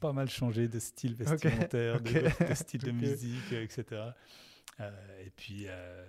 pas 0.00 0.12
mal 0.12 0.28
changé 0.28 0.66
de 0.68 0.78
style 0.80 1.14
vestimentaire, 1.14 2.00
de, 2.00 2.48
de 2.48 2.54
style 2.54 2.80
de 2.82 2.90
musique, 3.12 3.52
euh, 3.52 3.62
etc. 3.62 4.02
Euh, 4.80 5.24
et 5.24 5.30
puis, 5.30 5.66
euh, 5.68 6.04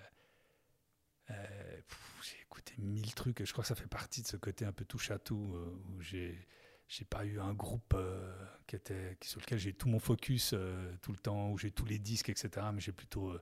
euh, 1.29 1.81
j'ai 2.23 2.41
écouté 2.41 2.73
mille 2.79 3.13
trucs. 3.13 3.45
Je 3.45 3.51
crois 3.51 3.63
que 3.63 3.67
ça 3.67 3.75
fait 3.75 3.87
partie 3.87 4.21
de 4.21 4.27
ce 4.27 4.37
côté 4.37 4.65
un 4.65 4.71
peu 4.71 4.85
touche 4.85 5.11
à 5.11 5.19
tout 5.19 5.35
où 5.95 6.01
j'ai 6.01 6.37
j'ai 6.89 7.05
pas 7.05 7.25
eu 7.25 7.39
un 7.39 7.53
groupe 7.53 7.95
qui 8.67 8.75
était 8.75 9.17
qui- 9.19 9.29
sur 9.29 9.39
lequel 9.39 9.57
j'ai 9.57 9.73
tout 9.73 9.87
mon 9.87 9.99
focus 9.99 10.53
tout 11.01 11.11
le 11.11 11.17
temps, 11.17 11.51
où 11.51 11.57
j'ai 11.57 11.71
tous 11.71 11.85
les 11.85 11.97
disques, 11.97 12.29
etc. 12.29 12.67
Mais 12.73 12.81
j'ai 12.81 12.91
plutôt 12.91 13.33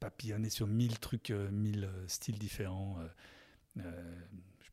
papillonné 0.00 0.48
sur 0.48 0.66
mille 0.66 0.98
trucs, 0.98 1.30
mille 1.30 1.90
styles 2.06 2.38
différents. 2.38 2.98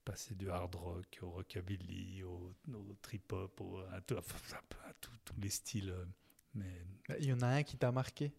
Passais 0.05 0.35
du 0.35 0.49
hard 0.49 0.75
rock 0.75 1.19
au 1.21 1.29
rockabilly, 1.31 2.23
au, 2.23 2.53
au 2.73 2.95
trip-hop, 3.01 3.61
à, 3.91 4.01
tous 4.01 5.39
les 5.39 5.49
styles. 5.49 5.89
euh, 5.89 6.05
Mais 6.53 6.85
Il 7.19 7.25
y 7.25 7.33
en 7.33 7.41
a 7.41 7.47
un 7.47 7.63
qui 7.63 7.77
t'a 7.77 7.91
marqué? 7.91 8.31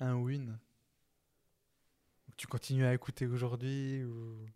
Un 0.00 0.14
ou 0.14 0.30
une? 0.30 0.58
Tu 2.36 2.46
continues 2.46 2.86
à 2.86 2.94
écouter 2.94 3.26
aujourd'hui 3.26 4.02
ou... 4.04 4.48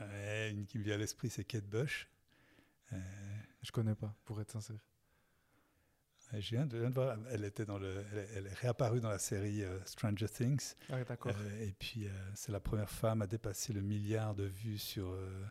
ouais, 0.00 0.50
une 0.50 0.66
qui 0.66 0.78
me 0.78 0.84
vient 0.84 0.94
à 0.94 0.98
l'esprit, 0.98 1.30
c'est 1.30 1.44
Kate 1.44 1.66
Bush. 1.66 2.08
Euh, 2.92 2.98
Je 3.62 3.70
connais 3.70 3.94
pas, 3.94 4.14
pour 4.24 4.40
être 4.40 4.50
sincère. 4.50 4.80
Je 6.34 6.50
viens 6.54 6.66
de, 6.66 6.76
je 6.76 6.80
viens 6.82 6.90
de 6.90 6.94
voir, 6.94 7.16
elle 7.30 7.44
était 7.44 7.64
dans 7.64 7.78
le, 7.78 8.04
elle, 8.12 8.28
elle 8.36 8.46
est 8.46 8.54
réapparue 8.54 9.00
dans 9.00 9.08
la 9.08 9.18
série 9.18 9.62
euh, 9.64 9.78
Stranger 9.84 10.28
Things. 10.28 10.74
Ah, 10.90 11.02
d'accord. 11.04 11.32
Euh, 11.34 11.64
et 11.66 11.72
puis, 11.78 12.06
euh, 12.06 12.10
c'est 12.34 12.52
la 12.52 12.60
première 12.60 12.90
femme 12.90 13.22
à 13.22 13.26
dépasser 13.26 13.72
le 13.72 13.80
milliard 13.80 14.34
de 14.34 14.44
vues 14.44 14.78
sur, 14.78 15.08
euh, 15.10 15.44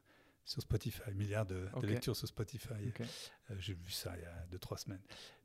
sur 0.46 0.62
Spotify, 0.62 1.12
milliard 1.16 1.46
de, 1.46 1.68
lectures 1.84 2.16
sur 2.16 2.28
Spotify. 2.28 2.74
Euh, 3.02 3.56
J'ai 3.60 3.74
vu 3.74 3.92
ça 3.92 4.14
il 4.18 4.22
y 4.22 4.26
a 4.26 4.58
2-3 4.58 4.78
semaines. 4.78 5.02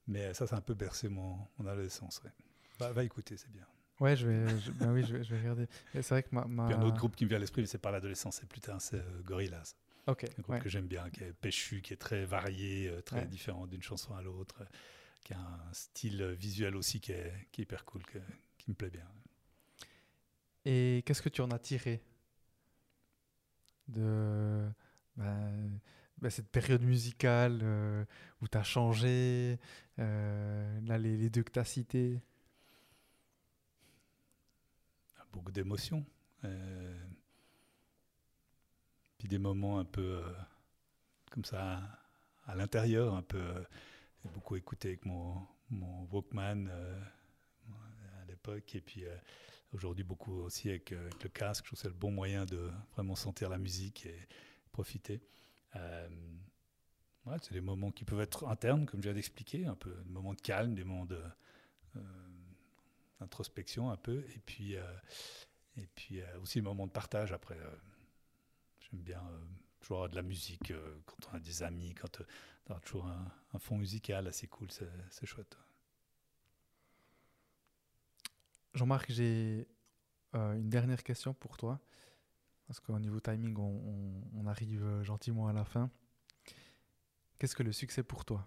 Mais 0.07 0.27
euh, 0.27 0.35
ça, 0.35 0.47
ça 0.47 0.57
a 0.57 0.59
un 0.59 0.63
peu 0.63 0.75
bercé 0.75 1.09
mon, 1.09 1.37
mon 1.59 1.67
adolescence. 1.67 2.21
ouais. 2.25 2.31
Va, 2.79 2.93
va 2.93 3.05
écouter, 3.05 3.37
c'est 3.37 3.51
bien. 3.51 3.67
Ouais, 4.01 4.17
je 4.17 4.27
vais, 4.27 4.59
je- 4.59 4.73
ben 4.73 4.93
oui, 4.93 5.05
je 5.05 5.17
vais, 5.17 5.23
je 5.25 5.31
vais 5.35 5.41
regarder. 5.41 5.67
C'est 5.95 6.09
vrai 6.11 6.23
que 6.25 6.29
ma. 6.35 6.45
ma... 6.45 6.67
Puis 6.67 6.75
un 6.75 6.83
autre 6.83 6.97
groupe 6.97 7.15
qui 7.15 7.25
me 7.25 7.29
vient 7.29 7.37
à 7.37 7.41
l'esprit, 7.41 7.61
mais 7.63 7.67
c'est 7.69 7.79
pas 7.79 7.91
l'adolescence, 7.93 8.37
c'est 8.41 8.49
plus 8.49 8.61
tard, 8.61 8.81
c'est 8.81 8.97
euh, 8.97 9.23
Gorillaz. 9.25 9.77
Ok. 10.09 10.25
Un 10.25 10.43
groupe 10.43 10.49
ouais. 10.57 10.61
que 10.61 10.69
j'aime 10.69 10.87
bien, 10.89 11.09
qui 11.11 11.23
est 11.23 11.33
péchu, 11.33 11.81
qui 11.83 11.93
est 11.93 11.97
très 11.99 12.25
varié, 12.25 12.89
euh, 12.89 13.01
très 13.03 13.21
Ouais. 13.21 13.27
différent 13.27 13.67
d'une 13.69 13.83
chanson 13.83 14.13
à 14.17 14.23
l'autre, 14.23 14.57
euh, 14.63 14.65
qui 15.25 15.35
a 15.35 15.41
un 15.41 15.73
style 15.73 16.25
visuel 16.39 16.77
aussi 16.77 17.01
qui 17.01 17.13
est, 17.13 17.33
qui 17.53 17.63
est 17.63 17.65
hyper 17.65 17.85
cool, 17.85 18.03
que- 18.05 18.19
qui 18.59 18.71
me 18.71 18.75
plaît 18.77 18.91
bien. 18.91 19.07
Et 20.65 21.03
qu'est-ce 21.07 21.23
que 21.23 21.29
tu 21.29 21.41
en 21.41 21.51
as 21.51 21.59
tiré 21.59 22.03
de 23.89 24.69
ben, 25.17 25.81
ben, 26.19 26.31
cette 26.31 26.49
période 26.49 26.83
musicale 26.83 27.61
euh, 27.63 28.05
où 28.41 28.49
tu 28.49 28.59
as 28.59 28.63
changé, 28.63 29.59
euh, 29.99 30.81
là, 30.87 30.99
les, 30.99 31.17
les 31.17 31.31
deux 31.31 31.43
que 31.43 31.53
tu 31.53 31.59
as 31.59 31.65
cités 31.65 32.21
Beaucoup 35.33 35.51
d'émotions. 35.51 36.05
euh, 36.45 36.95
puis 39.19 39.29
des 39.29 39.39
moments 39.39 39.79
un 39.79 39.85
peu 39.85 40.23
comme 41.31 41.45
ça, 41.45 41.81
à 42.47 42.55
l'intérieur, 42.55 43.15
un 43.15 43.23
peu. 43.23 43.65
J'ai 44.23 44.31
beaucoup 44.31 44.57
écouté 44.57 44.89
avec 44.89 45.05
mon, 45.05 45.47
Walkman 46.11 46.69
à 46.69 48.25
l'époque, 48.29 48.75
et 48.75 48.81
puis 48.81 49.05
aujourd'hui 49.73 50.05
beaucoup 50.05 50.43
aussi 50.43 50.69
avec, 50.69 50.91
le 50.91 51.29
casque. 51.29 51.65
Je 51.65 51.69
trouve 51.71 51.79
que 51.79 51.83
c'est 51.83 51.89
le 51.89 51.95
bon 51.95 52.11
moyen 52.11 52.45
de 52.45 52.71
vraiment 52.93 53.17
sentir 53.17 53.49
la 53.49 53.59
musique 53.59 54.07
et 54.07 54.29
profiter. 54.71 55.21
Ouais, 55.75 57.37
c'est 57.41 57.53
des 57.53 57.61
moments 57.61 57.91
qui 57.91 58.05
peuvent 58.05 58.21
être 58.21 58.47
internes, 58.49 58.87
comme 58.87 59.01
je 59.01 59.09
viens 59.09 59.15
d'expliquer, 59.15 59.67
un 59.67 59.77
peu 59.77 59.95
des 60.05 60.11
moments 60.11 60.35
de 60.35 60.41
calme, 60.41 60.75
des 60.75 60.85
moments 60.85 61.09
d'introspection 63.21 63.91
un 63.91 63.97
peu, 63.97 64.25
et 64.35 64.41
puis, 64.45 64.75
et 64.75 65.87
puis 65.95 66.21
aussi 66.43 66.59
des 66.59 66.65
moments 66.65 66.87
de 66.87 66.93
partage 66.93 67.33
après. 67.33 67.59
J'aime 68.81 69.01
bien 69.01 69.23
toujours 69.83 70.09
de 70.09 70.17
la 70.17 70.23
musique 70.23 70.73
quand 71.07 71.29
on 71.31 71.37
a 71.37 71.41
des 71.41 71.63
amis, 71.63 71.95
quand 71.95 72.23
on 72.69 72.75
a 72.75 72.81
toujours 72.81 73.07
un, 73.07 73.59
fond 73.59 73.77
musical 73.77 74.27
assez 74.27 74.47
cool, 74.47 74.69
c'est 74.71 75.27
chouette. 75.27 75.57
Jean-Marc, 78.75 79.11
j'ai 79.13 79.69
une 80.33 80.71
dernière 80.71 81.03
question 81.03 81.35
pour 81.35 81.57
toi, 81.57 81.81
parce 82.67 82.81
qu'au 82.81 82.99
niveau 82.99 83.21
timing, 83.21 83.55
on 83.59 84.47
arrive 84.47 85.03
gentiment 85.03 85.49
à 85.49 85.53
la 85.53 85.65
fin. 85.65 85.91
Qu'est-ce 87.39 87.57
que 87.57 87.63
le 87.63 87.73
succès 87.73 88.03
pour 88.03 88.25
toi? 88.25 88.47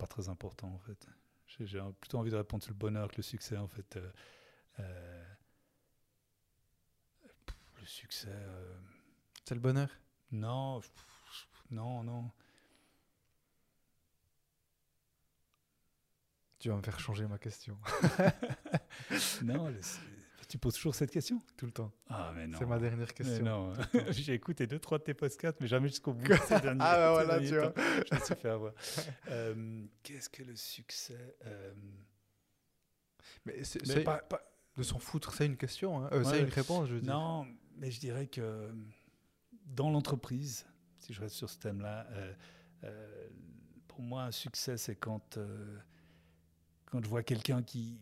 Pas 0.00 0.06
très 0.06 0.30
important 0.30 0.68
en 0.68 0.78
fait. 0.78 1.06
J'ai 1.46 1.80
plutôt 2.00 2.18
envie 2.18 2.30
de 2.30 2.36
répondre 2.36 2.62
sur 2.62 2.72
le 2.72 2.78
bonheur 2.78 3.10
que 3.10 3.18
le 3.18 3.22
succès 3.22 3.58
en 3.58 3.68
fait. 3.68 3.96
Euh, 3.96 4.10
euh, 4.78 5.24
le 7.80 7.86
succès. 7.86 8.28
Euh, 8.30 8.78
C'est 9.44 9.54
le 9.54 9.60
bonheur? 9.60 9.90
Non, 10.32 10.80
non, 11.70 12.02
non. 12.02 12.30
Tu 16.58 16.68
vas 16.70 16.76
me 16.76 16.82
faire 16.82 16.98
changer 16.98 17.26
ma 17.26 17.38
question. 17.38 17.76
non, 19.42 19.70
tu 20.50 20.58
poses 20.58 20.74
toujours 20.74 20.96
cette 20.96 21.12
question 21.12 21.40
Tout 21.56 21.66
le 21.66 21.72
temps. 21.72 21.92
Ah, 22.08 22.32
mais 22.34 22.48
non. 22.48 22.58
C'est 22.58 22.66
ma 22.66 22.80
dernière 22.80 23.14
question. 23.14 23.44
non, 23.44 23.72
j'ai 24.10 24.34
écouté 24.34 24.66
deux, 24.66 24.80
trois 24.80 24.98
de 24.98 25.04
tes 25.04 25.14
podcasts, 25.14 25.58
mais 25.60 25.68
jamais 25.68 25.86
jusqu'au 25.86 26.12
bout. 26.12 26.26
ah, 26.50 26.60
bah 26.60 27.12
voilà, 27.12 27.38
tu 27.38 27.56
vois. 27.56 27.72
Je 27.76 28.14
me 28.14 28.20
suis 28.20 28.34
fait 28.34 28.48
avoir. 28.48 28.72
Euh, 29.28 29.84
qu'est-ce 30.02 30.28
que 30.28 30.42
le 30.42 30.56
succès 30.56 31.36
euh, 31.46 31.72
Mais, 33.44 33.62
c'est, 33.62 34.02
pas, 34.02 34.22
de 34.76 34.82
s'en 34.82 34.98
foutre, 34.98 35.32
c'est 35.32 35.46
une 35.46 35.56
question. 35.56 36.04
Hein. 36.04 36.08
Euh, 36.12 36.24
c'est 36.24 36.40
une 36.40 36.48
réponse, 36.48 36.88
je 36.88 36.94
veux 36.94 37.00
dire. 37.00 37.12
Non, 37.14 37.46
mais 37.76 37.92
je 37.92 38.00
dirais 38.00 38.26
que 38.26 38.70
dans 39.66 39.90
l'entreprise, 39.90 40.66
si 40.98 41.12
je 41.12 41.20
reste 41.20 41.36
sur 41.36 41.48
ce 41.48 41.58
thème-là, 41.58 42.08
pour 43.86 44.00
moi, 44.00 44.24
un 44.24 44.32
succès, 44.32 44.76
c'est 44.76 44.96
quand 44.96 45.38
quand 46.86 47.02
je 47.02 47.08
vois 47.08 47.22
quelqu'un 47.22 47.62
qui, 47.62 48.00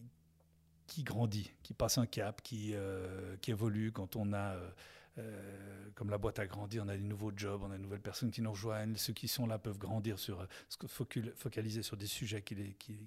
qui 0.88 1.04
grandit, 1.04 1.52
qui 1.62 1.74
passe 1.74 1.98
un 1.98 2.06
cap, 2.06 2.42
qui, 2.42 2.72
euh, 2.74 3.36
qui 3.42 3.52
évolue, 3.52 3.92
quand 3.92 4.16
on 4.16 4.32
a, 4.32 4.56
euh, 4.56 4.70
euh, 5.18 5.90
comme 5.94 6.10
la 6.10 6.18
boîte 6.18 6.38
a 6.38 6.46
grandi, 6.46 6.80
on 6.80 6.88
a 6.88 6.96
des 6.96 7.04
nouveaux 7.04 7.30
jobs, 7.36 7.62
on 7.62 7.70
a 7.70 7.76
de 7.76 7.82
nouvelles 7.82 8.00
personnes 8.00 8.30
qui 8.30 8.40
nous 8.40 8.50
rejoignent, 8.50 8.96
ceux 8.96 9.12
qui 9.12 9.28
sont 9.28 9.46
là 9.46 9.58
peuvent 9.58 9.78
grandir 9.78 10.18
sur, 10.18 10.44
focaliser 10.88 11.82
sur 11.82 11.96
des 11.96 12.06
sujets 12.06 12.42
qui 12.42 12.54
les, 12.54 12.72
qui, 12.74 13.06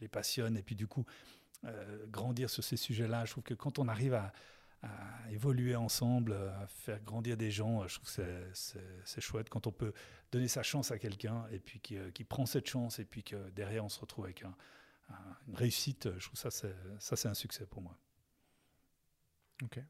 les 0.00 0.08
passionnent, 0.08 0.56
et 0.56 0.62
puis 0.62 0.76
du 0.76 0.86
coup, 0.86 1.04
grandir 2.08 2.50
sur 2.50 2.62
ces 2.62 2.76
sujets-là. 2.76 3.24
Je 3.24 3.30
trouve 3.30 3.42
que 3.42 3.54
quand 3.54 3.78
on 3.78 3.88
arrive 3.88 4.12
à, 4.12 4.34
à, 4.82 4.88
évoluer 5.30 5.76
ensemble, 5.76 6.34
à 6.34 6.66
faire 6.66 7.02
grandir 7.02 7.38
des 7.38 7.50
gens, 7.50 7.88
je 7.88 7.94
trouve 7.94 8.14
que 8.14 8.50
c'est 9.04 9.20
chouette 9.22 9.48
quand 9.48 9.66
on 9.66 9.72
peut 9.72 9.94
donner 10.30 10.48
sa 10.48 10.62
chance 10.62 10.90
à 10.90 10.98
quelqu'un, 10.98 11.46
et 11.50 11.58
puis 11.58 11.80
qui, 11.80 11.96
qui 12.12 12.24
prend 12.24 12.44
cette 12.44 12.68
chance, 12.68 12.98
et 12.98 13.06
puis 13.06 13.22
que 13.22 13.48
derrière 13.50 13.82
on 13.82 13.88
se 13.88 13.98
retrouve 13.98 14.26
avec 14.26 14.42
un 14.42 14.54
une 15.48 15.54
réussite. 15.54 16.08
Je 16.18 16.26
trouve 16.26 16.38
ça, 16.38 16.50
c'est, 16.50 16.74
ça, 16.98 17.16
c'est 17.16 17.28
un 17.28 17.34
succès 17.34 17.66
pour 17.66 17.82
moi. 17.82 17.98
Ok. 19.62 19.80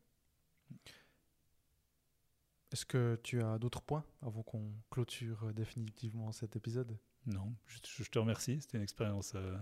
Est-ce 2.73 2.87
que 2.87 3.21
tu 3.23 3.43
as 3.43 3.59
d'autres 3.59 3.83
points 3.83 4.05
avant 4.23 4.43
qu'on 4.43 4.73
clôture 4.91 5.53
définitivement 5.55 6.33
cet 6.33 6.57
épisode? 6.57 6.99
Non, 7.27 7.55
je, 7.67 8.03
te 8.03 8.19
remercie. 8.19 8.61
C'était 8.61 8.79
une 8.79 8.83
expérience 8.83 9.33
euh, 9.37 9.57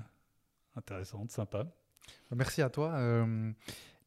intéressante, 0.77 1.31
sympa. 1.31 1.67
Merci 2.31 2.63
à 2.63 2.71
toi. 2.71 2.95
Euh, 2.95 3.53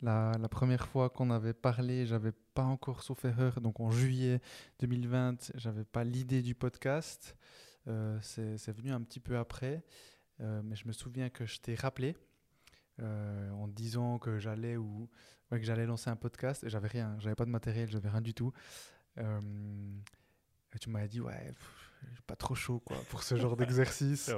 la, 0.01 0.31
la, 0.39 0.49
première 0.49 0.87
fois 0.87 1.09
qu'on 1.09 1.29
avait 1.29 1.53
parlé, 1.53 2.05
j'avais 2.05 2.33
pas 2.53 2.63
encore 2.63 3.03
sauf 3.03 3.23
erreur. 3.25 3.61
Donc 3.61 3.79
en 3.79 3.91
juillet 3.91 4.41
2020, 4.79 5.51
j'avais 5.55 5.85
pas 5.85 6.03
l'idée 6.03 6.41
du 6.41 6.55
podcast. 6.55 7.37
Euh, 7.87 8.17
c'est, 8.21 8.57
c'est 8.57 8.71
venu 8.71 8.91
un 8.91 9.01
petit 9.01 9.19
peu 9.19 9.37
après. 9.37 9.83
Euh, 10.41 10.61
mais 10.63 10.75
je 10.75 10.87
me 10.87 10.93
souviens 10.93 11.29
que 11.29 11.45
je 11.45 11.59
t'ai 11.59 11.75
rappelé 11.75 12.15
euh, 13.01 13.49
en 13.51 13.67
disant 13.67 14.19
que 14.19 14.39
j'allais 14.39 14.77
ou 14.77 15.09
que 15.51 15.63
j'allais 15.63 15.85
lancer 15.85 16.09
un 16.09 16.15
podcast 16.17 16.63
et 16.63 16.69
j'avais 16.69 16.89
rien, 16.89 17.15
j'avais 17.19 17.35
pas 17.35 17.45
de 17.45 17.49
matériel, 17.49 17.89
j'avais 17.89 18.09
rien 18.09 18.21
du 18.21 18.33
tout. 18.33 18.51
Euh, 19.17 19.39
et 20.73 20.79
tu 20.79 20.89
m'avais 20.89 21.07
dit 21.07 21.21
ouais, 21.21 21.53
pas 22.27 22.35
trop 22.35 22.55
chaud 22.55 22.79
quoi 22.79 22.97
pour 23.09 23.23
ce 23.23 23.35
genre 23.35 23.55
d'exercice. 23.57 24.29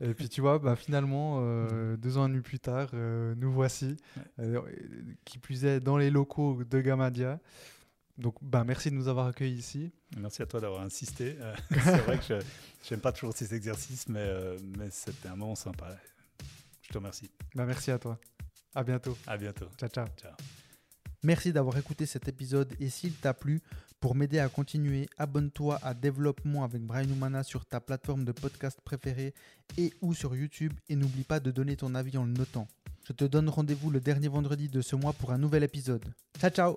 Et 0.00 0.12
puis 0.14 0.28
tu 0.28 0.40
vois, 0.40 0.58
bah, 0.58 0.74
finalement 0.74 1.40
mm. 1.40 1.96
deux 1.96 2.18
ans 2.18 2.26
et 2.26 2.30
demi 2.30 2.42
plus 2.42 2.58
tard, 2.58 2.90
nous 2.94 3.52
voici, 3.52 3.96
qui 5.24 5.38
plus 5.38 5.64
est 5.64 5.80
dans 5.80 5.96
les 5.96 6.10
locaux 6.10 6.64
de 6.64 6.80
Gamadia. 6.80 7.38
Donc, 8.18 8.36
bah, 8.40 8.64
merci 8.64 8.90
de 8.90 8.94
nous 8.94 9.08
avoir 9.08 9.26
accueillis 9.26 9.58
ici. 9.58 9.92
Merci 10.16 10.42
à 10.42 10.46
toi 10.46 10.60
d'avoir 10.60 10.82
insisté. 10.82 11.36
Euh, 11.38 11.54
c'est 11.70 11.98
vrai 11.98 12.18
que 12.18 12.24
je 12.24 12.90
n'aime 12.90 13.00
pas 13.00 13.12
toujours 13.12 13.34
ces 13.36 13.54
exercices, 13.54 14.08
mais, 14.08 14.20
euh, 14.20 14.58
mais 14.78 14.88
c'était 14.90 15.28
un 15.28 15.36
moment 15.36 15.54
sympa. 15.54 15.96
Je 16.82 16.88
te 16.88 16.98
remercie. 16.98 17.30
Bah, 17.54 17.66
merci 17.66 17.90
à 17.90 17.98
toi. 17.98 18.18
À 18.74 18.82
bientôt. 18.82 19.16
À 19.26 19.36
bientôt. 19.36 19.66
Ciao, 19.78 19.88
ciao. 19.88 20.06
ciao. 20.16 20.32
Merci 21.22 21.52
d'avoir 21.52 21.76
écouté 21.76 22.06
cet 22.06 22.28
épisode 22.28 22.74
et 22.78 22.88
s'il 22.88 23.14
t'a 23.14 23.34
plu, 23.34 23.60
pour 24.00 24.14
m'aider 24.14 24.38
à 24.38 24.48
continuer, 24.48 25.08
abonne-toi 25.18 25.78
à 25.82 25.94
Développement 25.94 26.62
avec 26.62 26.82
Brian 26.82 27.08
Humana 27.08 27.42
sur 27.42 27.64
ta 27.64 27.80
plateforme 27.80 28.24
de 28.24 28.32
podcast 28.32 28.80
préférée 28.84 29.34
et 29.78 29.92
ou 30.02 30.14
sur 30.14 30.36
YouTube 30.36 30.72
et 30.88 30.96
n'oublie 30.96 31.24
pas 31.24 31.40
de 31.40 31.50
donner 31.50 31.76
ton 31.76 31.94
avis 31.94 32.16
en 32.18 32.24
le 32.24 32.32
notant. 32.32 32.68
Je 33.06 33.12
te 33.12 33.24
donne 33.24 33.48
rendez-vous 33.48 33.90
le 33.90 34.00
dernier 34.00 34.26
vendredi 34.26 34.68
de 34.68 34.80
ce 34.80 34.96
mois 34.96 35.12
pour 35.12 35.30
un 35.30 35.38
nouvel 35.38 35.62
épisode. 35.62 36.04
Ciao 36.40 36.50
ciao 36.50 36.76